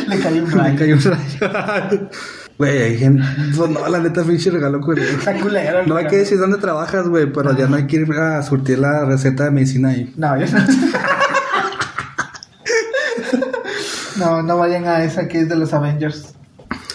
Le 0.06 0.18
cayó 0.18 0.42
un 0.44 0.50
Le 0.50 0.56
rayo. 0.56 0.78
cayó 0.78 0.94
un 0.96 1.02
rayo. 1.02 2.08
Güey, 2.58 2.82
hay 2.82 2.98
gente. 2.98 3.22
pues 3.56 3.70
no, 3.70 3.88
la 3.88 3.98
neta, 4.00 4.22
pinche 4.22 4.50
regalo, 4.50 4.80
güey. 4.80 4.98
Está 5.02 5.32
culero 5.40 5.86
No 5.86 5.96
hay 5.96 6.06
que 6.08 6.18
decir 6.18 6.38
dónde 6.38 6.58
trabajas, 6.58 7.08
güey, 7.08 7.32
pero 7.32 7.56
ya 7.56 7.66
no 7.66 7.76
hay 7.76 7.86
que 7.86 7.96
ir 7.96 8.12
a 8.12 8.42
surtir 8.42 8.78
la 8.78 9.06
receta 9.06 9.44
de 9.44 9.50
medicina 9.50 9.88
ahí. 9.88 10.12
No, 10.18 10.38
yo 10.38 10.44
no. 10.52 10.58
No, 14.20 14.42
no 14.42 14.58
vayan 14.58 14.86
a 14.86 15.02
esa 15.02 15.26
que 15.26 15.40
es 15.40 15.48
de 15.48 15.56
los 15.56 15.72
Avengers. 15.72 16.34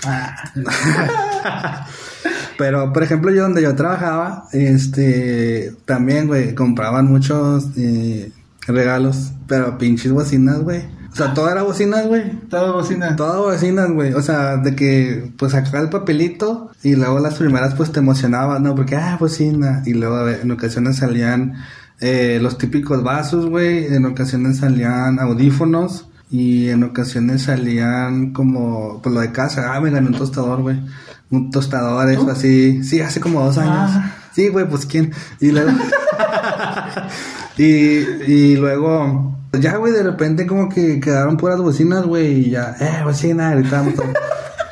Ah. 0.05 0.35
Pero, 2.57 2.93
por 2.93 3.03
ejemplo, 3.03 3.31
yo 3.31 3.41
donde 3.43 3.61
yo 3.61 3.75
trabajaba, 3.75 4.47
este, 4.53 5.73
también, 5.85 6.27
güey, 6.27 6.55
compraban 6.55 7.07
muchos 7.07 7.65
eh, 7.75 8.31
regalos, 8.65 9.33
pero 9.47 9.77
pinches 9.77 10.11
bocinas, 10.13 10.59
güey. 10.59 10.83
O 11.11 11.15
sea, 11.15 11.33
todo 11.33 11.49
era 11.49 11.63
bocinas, 11.63 12.07
güey. 12.07 12.31
Todo 12.49 12.73
bocina. 12.73 13.15
Todo 13.15 13.43
bocinas, 13.43 13.91
güey. 13.91 14.13
O 14.13 14.21
sea, 14.21 14.57
de 14.57 14.75
que, 14.75 15.31
pues, 15.37 15.53
sacaba 15.53 15.79
el 15.79 15.89
papelito 15.89 16.71
y 16.83 16.95
luego 16.95 17.19
las 17.19 17.35
primeras, 17.35 17.73
pues, 17.75 17.91
te 17.91 17.99
emocionaba, 17.99 18.59
¿no? 18.59 18.75
Porque, 18.75 18.95
ah, 18.95 19.17
bocina. 19.19 19.81
Y 19.85 19.93
luego, 19.93 20.15
a 20.15 20.23
ver, 20.23 20.41
en 20.41 20.51
ocasiones 20.51 20.97
salían 20.97 21.55
eh, 21.99 22.39
los 22.41 22.57
típicos 22.57 23.03
vasos, 23.03 23.47
güey. 23.47 23.93
En 23.93 24.05
ocasiones 24.05 24.57
salían 24.57 25.19
audífonos. 25.19 26.07
Y 26.29 26.69
en 26.69 26.83
ocasiones 26.83 27.43
salían 27.43 28.33
como, 28.33 29.01
pues, 29.01 29.13
lo 29.13 29.21
de 29.21 29.31
casa. 29.31 29.73
Ah, 29.73 29.79
me 29.79 29.91
gané 29.91 30.07
un 30.07 30.17
tostador, 30.17 30.61
güey. 30.61 30.79
Un 31.29 31.51
tostador, 31.51 32.09
eso 32.09 32.29
así. 32.29 32.83
Sí, 32.83 33.01
hace 33.01 33.19
como 33.19 33.43
dos 33.43 33.57
años. 33.57 33.91
Ah. 33.93 34.15
Sí, 34.33 34.49
güey, 34.49 34.67
pues, 34.67 34.85
¿quién? 34.85 35.13
Y 35.39 35.51
luego... 35.51 35.71
y, 37.57 37.63
y 37.63 38.55
luego... 38.57 39.35
Ya, 39.53 39.77
güey, 39.77 39.93
de 39.93 40.03
repente 40.03 40.45
como 40.45 40.67
que 40.67 40.99
quedaron 40.99 41.37
puras 41.37 41.59
bocinas, 41.59 42.05
güey, 42.05 42.47
y 42.47 42.49
ya, 42.49 42.75
eh, 42.79 43.03
bocina, 43.03 43.55
gritamos. 43.55 43.93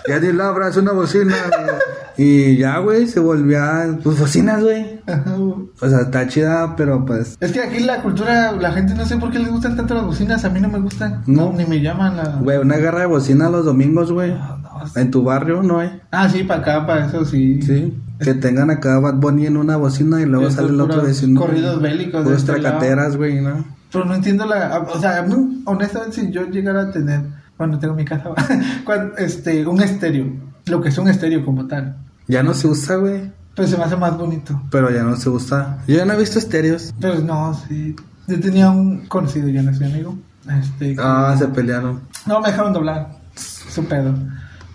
ya 0.08 0.20
di 0.20 0.34
la 0.34 0.54
es 0.68 0.76
una 0.76 0.92
bocina, 0.92 1.36
güey. 1.48 1.78
Y 2.18 2.58
ya, 2.58 2.78
güey, 2.80 3.08
se 3.08 3.20
volvía, 3.20 3.98
pues, 4.04 4.20
bocinas, 4.20 4.62
güey. 4.62 5.02
Ajá. 5.08 5.36
O 5.36 5.90
sea, 5.90 6.02
está 6.02 6.28
chida, 6.28 6.76
pero 6.76 7.06
pues, 7.06 7.38
Es 7.40 7.52
que 7.52 7.62
aquí 7.62 7.80
la 7.80 8.02
cultura, 8.02 8.52
la 8.52 8.72
gente 8.72 8.94
no 8.94 9.06
sé 9.06 9.18
por 9.18 9.32
qué 9.32 9.40
les 9.40 9.50
gustan 9.50 9.76
tanto 9.76 9.96
las 9.96 10.06
bocinas, 10.06 10.46
a 10.46 10.50
mí 10.50 10.60
no 10.62 10.70
me 10.70 10.80
gustan. 10.80 11.24
No. 11.26 11.52
Ni 11.54 11.66
me 11.66 11.82
llaman 11.82 12.18
la... 12.18 12.38
güey, 12.42 12.58
una 12.58 12.78
guerra 12.78 13.02
de 13.02 13.06
bocina 13.08 13.50
los 13.50 13.66
domingos, 13.66 14.12
güey. 14.12 14.32
No, 14.32 14.58
no. 14.58 14.84
En 14.96 15.12
tu 15.12 15.24
barrio, 15.24 15.64
¿no 15.64 15.80
hay? 15.80 16.02
Ah, 16.12 16.30
sí, 16.30 16.44
para 16.44 16.62
acá, 16.62 16.86
para 16.86 17.06
eso 17.08 17.26
sí. 17.26 17.62
Sí. 17.62 17.98
Que 18.20 18.34
tengan 18.34 18.70
acá 18.70 19.00
Bad 19.00 19.16
Bunny 19.16 19.48
en 19.48 19.58
una 19.58 19.78
bocina 19.78 20.22
y 20.22 20.26
luego 20.26 20.50
sale 20.50 20.70
el 20.70 20.80
otro 20.80 21.02
vecino. 21.02 21.40
corridos 21.40 21.82
bélicos 21.82 22.24
Puros 22.24 22.40
este 22.40 22.54
tracateras, 22.54 23.18
güey, 23.18 23.42
¿no? 23.42 23.66
Pero 23.92 24.06
no 24.06 24.16
entiendo 24.16 24.46
la... 24.46 24.80
O 24.80 25.00
sea, 25.00 25.26
honestamente, 25.66 26.22
si 26.22 26.32
yo 26.32 26.50
llegara 26.50 26.84
a 26.84 26.92
tener... 26.92 27.22
Bueno, 27.58 27.78
tengo 27.78 27.94
mi 27.94 28.04
casa, 28.04 28.30
cuando, 28.86 29.16
este, 29.18 29.66
un 29.66 29.82
estéreo. 29.82 30.53
Lo 30.66 30.82
que 30.82 30.90
es 30.90 30.98
un 30.98 31.08
estéreo 31.10 31.44
como 31.46 31.68
tal. 31.68 31.98
Ya 32.28 32.42
no 32.44 32.54
se 32.54 32.68
usa, 32.68 32.96
güey. 32.96 33.32
Pero 33.56 33.68
se 33.68 33.78
me 33.78 33.84
hace 33.84 33.96
más 33.96 34.18
bonito. 34.18 34.62
Pero 34.72 34.90
ya 34.90 35.04
no 35.04 35.16
se 35.16 35.30
usa. 35.30 35.80
Yo 35.88 35.96
ya 35.98 36.06
no 36.06 36.14
he 36.14 36.18
visto 36.18 36.40
estéreos. 36.40 36.94
Pero 37.00 37.20
no, 37.22 37.54
sí. 37.68 37.96
Yo 38.28 38.40
tenía 38.40 38.70
un 38.72 39.06
conocido, 39.08 39.50
ya 39.50 39.62
no 39.62 39.72
es 39.72 39.80
mi 39.80 39.86
amigo. 39.88 40.18
Este, 40.60 40.96
Ah, 41.00 41.36
se 41.38 41.48
pelearon. 41.50 42.02
No, 42.26 42.40
me 42.42 42.50
dejaron 42.50 42.74
doblar. 42.74 43.18
Su 43.36 43.86
pedo. 43.86 44.14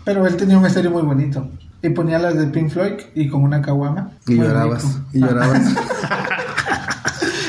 Pero 0.05 0.27
él 0.27 0.37
tenía 0.37 0.59
un 0.59 0.67
estéreo 0.67 0.91
muy 0.91 1.03
bonito. 1.03 1.49
Y 1.83 1.89
ponía 1.91 2.19
las 2.19 2.37
de 2.37 2.47
Pink 2.49 2.71
Floyd 2.71 2.93
y 3.15 3.29
con 3.29 3.43
una 3.43 3.63
caguama. 3.63 4.11
Y 4.27 4.37
llorabas. 4.37 4.85
rico. 4.85 5.01
Y 5.13 5.21
llorabas. 5.21 5.63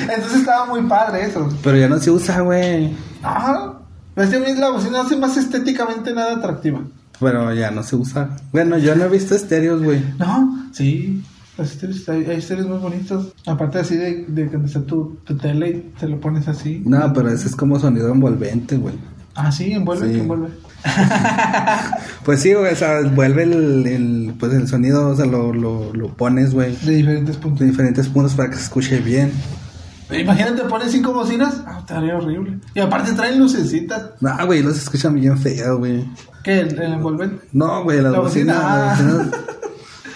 Entonces 0.02 0.40
estaba 0.40 0.66
muy 0.66 0.82
padre 0.84 1.26
eso. 1.26 1.50
Pero 1.64 1.78
ya 1.78 1.88
no 1.90 2.00
se 2.00 2.12
usa, 2.12 2.40
güey. 2.42 2.96
Ajá. 3.22 3.74
Pero 4.16 4.28
es 4.28 4.34
que 4.36 4.38
a 4.38 4.40
mí 4.54 4.60
la 4.60 4.70
bocina 4.72 5.02
hace 5.02 5.16
más 5.18 5.38
estéticamente 5.38 6.14
nada 6.14 6.36
atractiva. 6.38 6.82
Pero 7.20 7.53
ya 7.53 7.72
no 7.72 7.84
se 7.84 7.95
usa. 7.95 8.38
Bueno, 8.51 8.78
yo 8.78 8.95
no 8.95 9.05
he 9.05 9.09
visto 9.09 9.36
estéreos, 9.36 9.82
güey. 9.84 10.01
No, 10.17 10.70
sí. 10.72 11.24
Los 11.57 11.72
estéreos, 11.72 12.07
hay, 12.07 12.24
hay 12.26 12.38
estéreos 12.38 12.67
muy 12.70 12.78
bonitos. 12.78 13.34
Aparte 13.45 13.80
así 13.80 13.95
de, 13.97 14.26
de 14.28 14.47
cuando 14.47 14.67
está 14.67 14.82
tu, 14.82 15.17
tu 15.26 15.36
tele 15.36 15.70
y 15.70 15.93
te 15.99 16.07
lo 16.07 16.20
pones 16.20 16.47
así. 16.47 16.82
No, 16.86 17.11
pero 17.13 17.30
ese 17.30 17.47
es 17.47 17.55
como 17.55 17.78
sonido 17.80 18.11
envolvente, 18.11 18.78
güey. 18.78 18.95
Ah, 19.36 19.51
sí, 19.51 19.72
envuelve, 19.74 20.07
Sí. 20.07 20.13
que 20.13 20.20
envuelve. 20.22 20.47
Pues 22.24 22.41
sí, 22.41 22.53
güey, 22.53 22.72
o 22.72 22.76
sea, 22.76 23.01
vuelve 23.13 23.43
el, 23.43 23.86
el, 23.88 24.34
pues 24.39 24.53
el 24.53 24.67
sonido, 24.67 25.09
o 25.09 25.15
sea, 25.15 25.26
lo, 25.26 25.53
lo, 25.53 25.93
lo 25.93 26.07
pones, 26.15 26.53
güey, 26.53 26.76
De 26.84 26.95
diferentes 26.95 27.38
puntos. 27.38 27.59
de 27.59 27.65
diferentes 27.67 28.07
puntos 28.07 28.34
para 28.36 28.49
que 28.49 28.55
se 28.55 28.63
escuche 28.63 28.99
bien. 28.99 29.32
Imagínate, 30.11 30.63
pones 30.63 30.91
cinco 30.91 31.13
bocinas. 31.13 31.61
Ah, 31.67 31.78
estaría 31.80 32.17
horrible. 32.17 32.57
Y 32.74 32.80
aparte 32.80 33.13
traen 33.13 33.39
lucecitas. 33.39 34.11
No, 34.22 34.32
güey, 34.45 34.63
los 34.63 34.78
escuchan 34.78 35.13
bien 35.15 35.38
feo, 35.38 35.78
güey. 35.78 36.03
¿Qué? 36.44 36.60
¿El, 36.62 36.80
el 36.82 36.94
envolvente? 36.94 37.48
No, 37.54 37.84
güey, 37.84 38.02
las 38.02 38.12
La 38.14 38.20
bocinas. 38.20 38.56
bocina, 38.58 38.78
las 38.78 39.00
ah. 39.00 39.04
bocinas. 39.04 39.40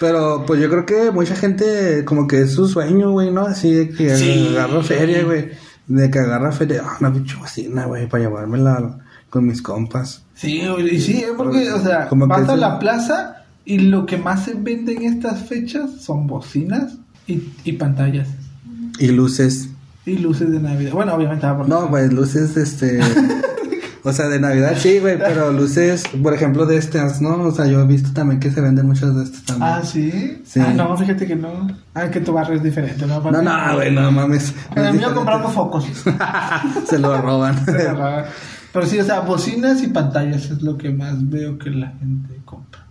Pero 0.00 0.44
pues 0.46 0.60
yo 0.60 0.68
creo 0.68 0.84
que 0.86 1.10
mucha 1.12 1.36
gente 1.36 2.04
como 2.04 2.26
que 2.26 2.42
es 2.42 2.52
su 2.52 2.66
sueño, 2.66 3.12
güey, 3.12 3.30
¿no? 3.30 3.42
Así 3.42 3.72
de 3.72 3.88
que 3.90 4.16
Sí. 4.16 4.48
agarra 4.56 4.82
feria, 4.82 5.22
güey. 5.24 5.50
De 5.86 6.10
que 6.10 6.18
agarra 6.18 6.50
feria. 6.52 6.82
Ah, 6.84 6.96
una 7.00 7.12
pinche 7.12 7.36
bocina, 7.36 7.86
güey, 7.86 8.08
para 8.08 8.24
llevármela 8.24 8.98
con 9.30 9.46
mis 9.46 9.62
compas. 9.62 10.22
Sí, 10.34 10.62
y 10.90 11.00
sí, 11.00 11.18
¿eh? 11.18 11.28
porque, 11.36 11.70
o 11.72 11.80
sea, 11.82 12.08
Como 12.08 12.26
que 12.26 12.30
vas 12.40 12.48
a 12.48 12.54
sí. 12.54 12.60
la 12.60 12.78
plaza 12.80 13.44
y 13.64 13.78
lo 13.78 14.04
que 14.04 14.16
más 14.16 14.44
se 14.44 14.54
vende 14.54 14.92
en 14.94 15.02
estas 15.04 15.48
fechas 15.48 15.90
son 16.00 16.26
bocinas 16.26 16.94
y, 17.26 17.42
y 17.64 17.72
pantallas. 17.74 18.28
Y 18.98 19.08
luces. 19.08 19.68
Y 20.06 20.18
luces 20.18 20.50
de 20.50 20.60
Navidad. 20.60 20.92
Bueno, 20.92 21.14
obviamente 21.14 21.46
por 21.46 21.68
No, 21.68 21.88
güey, 21.88 22.10
luces, 22.10 22.56
este... 22.56 23.00
o 24.04 24.12
sea, 24.12 24.28
de 24.28 24.38
Navidad 24.38 24.76
sí, 24.78 24.98
güey, 24.98 25.18
pero 25.18 25.50
luces, 25.50 26.04
por 26.22 26.34
ejemplo, 26.34 26.66
de 26.66 26.76
estas, 26.76 27.20
¿no? 27.22 27.42
O 27.42 27.50
sea, 27.50 27.66
yo 27.66 27.80
he 27.80 27.86
visto 27.86 28.10
también 28.12 28.38
que 28.38 28.50
se 28.50 28.60
venden 28.60 28.86
muchas 28.86 29.16
de 29.16 29.24
estas 29.24 29.42
también. 29.44 29.70
Ah, 29.70 29.82
¿sí? 29.82 30.42
Sí. 30.44 30.60
Ah, 30.60 30.72
no, 30.74 30.96
fíjate 30.96 31.26
que 31.26 31.34
no. 31.34 31.68
Ah, 31.94 32.10
que 32.10 32.20
tu 32.20 32.32
barrio 32.34 32.56
es 32.56 32.62
diferente, 32.62 33.06
¿no? 33.06 33.20
no, 33.20 33.42
no, 33.42 33.74
güey, 33.74 33.90
no 33.92 34.12
mames. 34.12 34.54
En 34.76 34.84
el 34.84 34.94
mío 34.94 35.14
compramos 35.14 35.52
focos. 35.54 35.86
se 36.86 36.98
lo 36.98 37.20
roban. 37.20 37.56
Pero 37.66 38.86
sí, 38.86 38.98
o 38.98 39.04
sea, 39.04 39.20
bocinas 39.20 39.82
y 39.82 39.86
pantallas 39.86 40.50
es 40.50 40.60
lo 40.62 40.76
que 40.76 40.90
más 40.90 41.28
veo 41.30 41.58
que 41.58 41.70
la 41.70 41.88
gente 41.92 42.40
compra. 42.44 42.84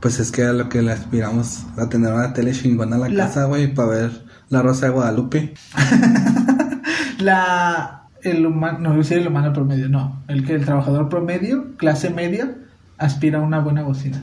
Pues 0.00 0.18
es 0.20 0.30
que 0.30 0.44
a 0.44 0.52
lo 0.52 0.68
que 0.68 0.80
le 0.80 0.92
aspiramos 0.92 1.64
a 1.76 1.88
tener 1.88 2.12
una 2.12 2.32
tele 2.32 2.52
chingona 2.52 2.96
la, 2.96 3.08
La- 3.08 3.26
casa, 3.26 3.44
güey, 3.44 3.74
para 3.74 3.88
ver 3.88 4.24
la 4.48 4.62
Rosa 4.62 4.86
de 4.86 4.92
Guadalupe. 4.92 5.54
La 7.18 8.03
el 8.24 8.46
humano, 8.46 8.78
no, 8.80 8.92
yo 8.92 8.98
decir 8.98 9.18
el 9.18 9.28
humano 9.28 9.52
promedio, 9.52 9.88
no, 9.88 10.22
el 10.28 10.44
que 10.44 10.54
el 10.54 10.64
trabajador 10.64 11.08
promedio, 11.08 11.76
clase 11.76 12.10
media, 12.10 12.54
aspira 12.98 13.38
a 13.38 13.42
una 13.42 13.58
buena 13.60 13.82
bocina 13.82 14.22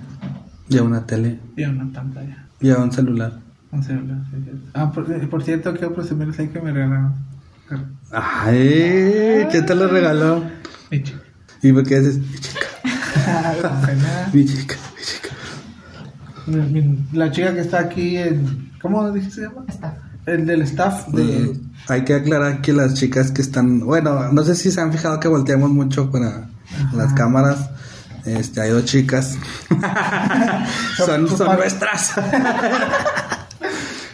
Y 0.69 0.77
a 0.77 0.83
una 0.83 1.05
tele. 1.05 1.39
y 1.55 1.63
a 1.63 1.69
una 1.69 1.91
pantalla. 1.91 2.45
Y 2.59 2.69
a 2.71 2.77
un 2.77 2.91
celular. 2.91 3.33
Un 3.71 3.83
celular, 3.83 4.17
sí, 4.31 4.37
sí. 4.43 4.51
Ah, 4.73 4.91
por, 4.91 5.11
eh, 5.11 5.27
por 5.27 5.43
cierto, 5.43 5.71
quiero 5.73 5.93
presumirles 5.93 6.37
ahí 6.39 6.49
que 6.49 6.59
me 6.61 6.71
regalaron. 6.71 7.13
Ay, 8.11 9.45
¿quién 9.49 9.65
te 9.65 9.75
lo 9.75 9.87
regaló? 9.87 10.43
Mi 10.91 11.01
chica. 11.03 11.19
¿Y 11.61 11.71
por 11.71 11.83
qué 11.83 11.99
dices? 11.99 12.19
Mi 14.33 14.45
chica, 14.45 14.75
mi 14.95 15.03
chica, 15.03 15.29
mi 16.47 16.53
chica. 16.73 17.07
La 17.13 17.31
chica 17.31 17.53
que 17.53 17.61
está 17.61 17.79
aquí 17.79 18.17
en. 18.17 18.71
¿Cómo 18.81 19.09
dijiste 19.11 19.35
se 19.35 19.41
llama? 19.43 19.65
El 20.25 20.45
del 20.45 20.61
staff 20.63 21.07
de. 21.09 21.23
Mm, 21.23 21.70
Hay 21.88 22.03
que 22.03 22.13
aclarar 22.13 22.61
que 22.61 22.73
las 22.73 22.93
chicas 22.93 23.32
que 23.32 23.41
están, 23.41 23.79
bueno, 23.82 24.32
no 24.32 24.43
sé 24.43 24.55
si 24.55 24.71
se 24.71 24.82
han 24.82 24.91
fijado 24.91 25.19
que 25.19 25.27
volteamos 25.27 25.71
mucho 25.71 26.11
para 26.11 26.49
las 26.93 27.13
cámaras. 27.13 27.69
Este, 28.25 28.61
hay 28.61 28.69
dos 28.69 28.86
chicas. 28.86 29.38
son, 30.97 31.27
son 31.27 31.55
nuestras. 31.55 32.13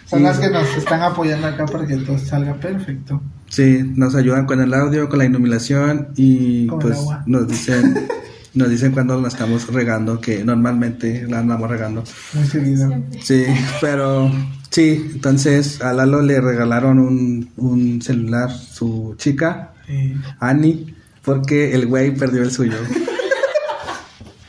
Son 0.10 0.24
las 0.24 0.40
que 0.40 0.50
nos 0.50 0.66
están 0.78 1.02
apoyando 1.02 1.48
acá 1.48 1.66
para 1.66 1.86
que 1.86 1.98
todo 1.98 2.18
salga 2.18 2.54
perfecto. 2.54 3.22
Sí, 3.50 3.92
nos 3.96 4.16
ayudan 4.16 4.46
con 4.46 4.62
el 4.62 4.74
audio, 4.74 5.10
con 5.10 5.20
la 5.20 5.26
iluminación 5.26 6.10
y 6.16 6.68
Con 6.68 6.80
pues 6.80 6.98
nos 7.26 7.48
dicen, 7.48 8.08
nos 8.58 8.70
dicen 8.70 8.92
cuando 8.92 9.20
la 9.22 9.28
estamos 9.30 9.72
regando, 9.72 10.20
que 10.20 10.44
normalmente 10.44 11.26
la 11.30 11.40
andamos 11.40 11.70
regando. 11.70 12.04
Muy 12.34 12.46
seguido. 12.46 12.92
Sí, 13.24 13.46
pero 13.80 14.30
sí, 14.70 15.12
entonces 15.14 15.82
a 15.82 15.94
Lalo 15.94 16.22
le 16.22 16.42
regalaron 16.42 17.00
un, 17.00 17.50
un 17.58 18.02
celular 18.02 18.52
su 18.52 19.16
chica, 19.18 19.72
Sí. 19.88 20.16
Annie, 20.42 20.94
porque 21.24 21.74
el 21.74 21.86
güey 21.88 22.14
perdió 22.14 22.42
el 22.44 22.52
suyo. 22.52 22.76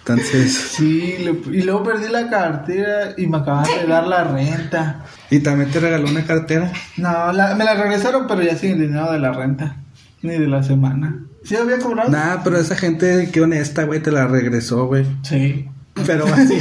Entonces, 0.01 0.53
Sí, 0.77 1.17
le- 1.19 1.57
y 1.59 1.63
luego 1.63 1.83
perdí 1.83 2.09
la 2.11 2.31
cartera 2.31 3.13
y 3.19 3.27
me 3.27 3.37
acaban 3.39 3.65
de 3.65 3.87
dar 3.87 4.07
la 4.07 4.25
renta. 4.25 5.05
y 5.31 5.41
también 5.41 5.71
te 5.71 5.81
regaló 5.81 6.09
una 6.09 6.25
cartera. 6.25 6.73
No, 6.97 7.31
la- 7.33 7.55
me 7.55 7.65
la 7.65 7.75
regresaron, 7.75 8.27
pero 8.27 8.43
ya 8.43 8.57
sin 8.57 8.73
el 8.73 8.81
dinero 8.89 9.13
de 9.13 9.19
la 9.19 9.33
renta. 9.33 9.77
Ni 10.23 10.33
de 10.39 10.47
la 10.49 10.63
semana. 10.63 11.19
¿Sí 11.45 11.57
había 11.57 11.79
cobrado? 11.79 12.11
Nah, 12.11 12.39
pero 12.45 12.59
esa 12.59 12.77
gente, 12.77 13.31
qué 13.33 13.41
honesta, 13.41 13.85
güey, 13.85 14.01
te 14.03 14.11
la 14.11 14.27
regresó, 14.27 14.87
güey. 14.87 15.07
Sí. 15.23 15.69
Pero 16.07 16.27
así. 16.35 16.61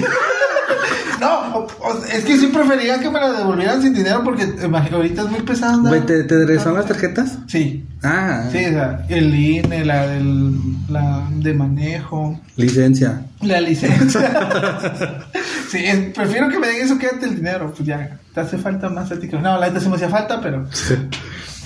No, 1.20 1.40
o- 1.58 1.68
o- 1.82 2.04
es 2.14 2.24
que 2.24 2.38
sí 2.38 2.48
prefería 2.48 3.00
que 3.00 3.10
me 3.10 3.20
la 3.20 3.32
devolvieran 3.32 3.82
sin 3.82 3.92
dinero 3.94 4.22
porque 4.24 4.46
imagi- 4.46 4.92
ahorita 4.94 5.24
es 5.24 5.30
muy 5.32 5.42
pesado. 5.42 5.74
andar- 5.80 5.90
Güey, 5.90 6.06
¿te, 6.06 6.24
te 6.26 6.38
regresaron 6.38 6.76
las 6.76 6.86
tarjetas? 6.86 7.40
Sí, 7.48 7.84
Ah, 8.04 8.44
sí, 8.52 8.60
o 8.60 8.70
sea, 8.70 9.04
el 9.10 9.34
INE, 9.34 9.84
la, 9.84 10.06
del, 10.06 10.54
la 10.88 11.28
de 11.32 11.54
manejo, 11.56 12.40
licencia. 12.56 13.24
la 13.42 13.60
licencia. 13.60 15.24
sí, 15.72 15.80
es- 15.84 16.14
prefiero 16.14 16.48
que 16.50 16.60
me 16.60 16.68
den 16.68 16.86
eso 16.86 17.00
que 17.00 17.08
el 17.08 17.36
dinero. 17.36 17.74
Pues 17.76 17.88
ya, 17.88 18.20
te 18.36 18.40
hace 18.40 18.60
falta 18.60 18.88
más 18.90 19.12
a 19.12 19.20
ti 19.20 19.28
que- 19.28 19.40
No, 19.40 19.58
la 19.58 19.68
neta 19.70 19.80
sí 19.80 19.90
me 19.90 19.96
hacía 19.96 20.10
falta, 20.10 20.40
pero 20.40 20.68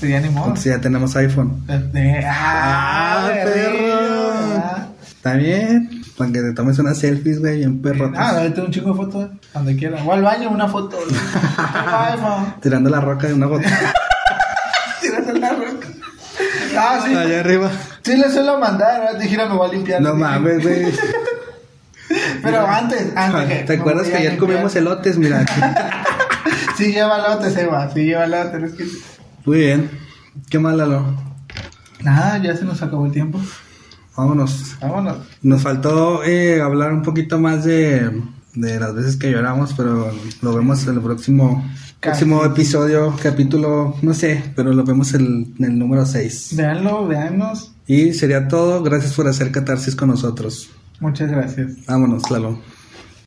pues 0.01 0.11
ya 0.11 0.19
ni 0.19 0.29
modo. 0.29 0.55
Sí, 0.55 0.69
ya 0.69 0.81
tenemos 0.81 1.15
iPhone. 1.15 1.63
Ah, 1.69 1.79
Ah, 2.27 3.29
perro. 3.31 4.33
ah. 4.57 4.87
¿Está 5.03 5.33
bien? 5.35 6.01
Para 6.17 6.31
que 6.31 6.41
te 6.41 6.53
tomes 6.53 6.77
unas 6.79 6.97
selfies, 6.97 7.39
güey, 7.39 7.59
bien 7.59 7.81
perro. 7.81 8.11
Ah, 8.17 8.41
tengo 8.53 8.65
un 8.67 8.71
chingo 8.73 8.89
de 8.91 8.95
fotos, 8.97 9.29
donde 9.53 9.75
quiera. 9.75 10.03
O 10.03 10.11
al 10.11 10.23
baño, 10.23 10.49
una 10.49 10.67
foto. 10.67 10.97
IPhone. 11.07 12.55
Tirando 12.61 12.89
la 12.89 12.99
roca 12.99 13.27
de 13.27 13.33
una 13.35 13.45
botella. 13.45 13.93
Tírate 15.01 15.33
la 15.39 15.49
roca. 15.51 15.87
Ah, 16.77 16.99
sí. 17.05 17.15
Allá 17.15 17.39
arriba. 17.41 17.69
Sí, 18.01 18.15
le 18.17 18.29
suelo 18.31 18.59
mandar, 18.59 19.01
¿verdad? 19.01 19.21
Gira, 19.21 19.45
me 19.47 19.55
voy 19.55 19.69
a 19.69 19.73
limpiar. 19.73 20.01
No 20.01 20.15
mames, 20.15 20.63
güey. 20.63 20.85
Pero 22.43 22.67
antes, 22.67 23.13
antes. 23.15 23.65
¿Te 23.67 23.73
acuerdas 23.73 24.07
que 24.07 24.17
ayer 24.17 24.37
comimos 24.37 24.75
elotes? 24.75 25.17
Mira. 25.17 25.45
Sí, 26.77 26.91
lleva 26.91 27.19
lote, 27.19 27.51
Seba. 27.51 27.89
Sí, 27.93 28.05
lleva 28.05 28.25
lote. 28.25 28.65
Es 28.65 28.73
que... 28.73 28.85
Muy 29.45 29.57
bien. 29.57 29.89
¿Qué 30.49 30.59
más, 30.59 30.75
Lalo? 30.75 31.15
Nada, 32.03 32.41
ya 32.41 32.55
se 32.55 32.65
nos 32.65 32.81
acabó 32.81 33.05
el 33.05 33.11
tiempo. 33.11 33.39
Vámonos. 34.15 34.75
Vámonos. 34.81 35.17
Nos 35.41 35.61
faltó 35.61 36.23
eh, 36.23 36.61
hablar 36.61 36.93
un 36.93 37.01
poquito 37.01 37.39
más 37.39 37.63
de, 37.63 38.21
de 38.53 38.79
las 38.79 38.93
veces 38.93 39.17
que 39.17 39.31
lloramos, 39.31 39.73
pero 39.73 40.11
lo 40.41 40.55
vemos 40.55 40.85
en 40.87 40.95
el 40.95 41.01
próximo, 41.01 41.63
próximo 41.99 42.43
episodio, 42.43 43.15
capítulo, 43.21 43.95
no 44.01 44.13
sé, 44.13 44.43
pero 44.55 44.73
lo 44.73 44.83
vemos 44.83 45.13
en 45.13 45.53
el 45.59 45.79
número 45.79 46.05
6. 46.05 46.55
Véanlo, 46.55 47.07
véanos. 47.07 47.73
Y 47.87 48.13
sería 48.13 48.47
todo. 48.47 48.83
Gracias 48.83 49.13
por 49.13 49.27
hacer 49.27 49.51
catarsis 49.51 49.95
con 49.95 50.09
nosotros. 50.09 50.69
Muchas 50.99 51.31
gracias. 51.31 51.85
Vámonos, 51.87 52.29
Lalo. 52.29 52.59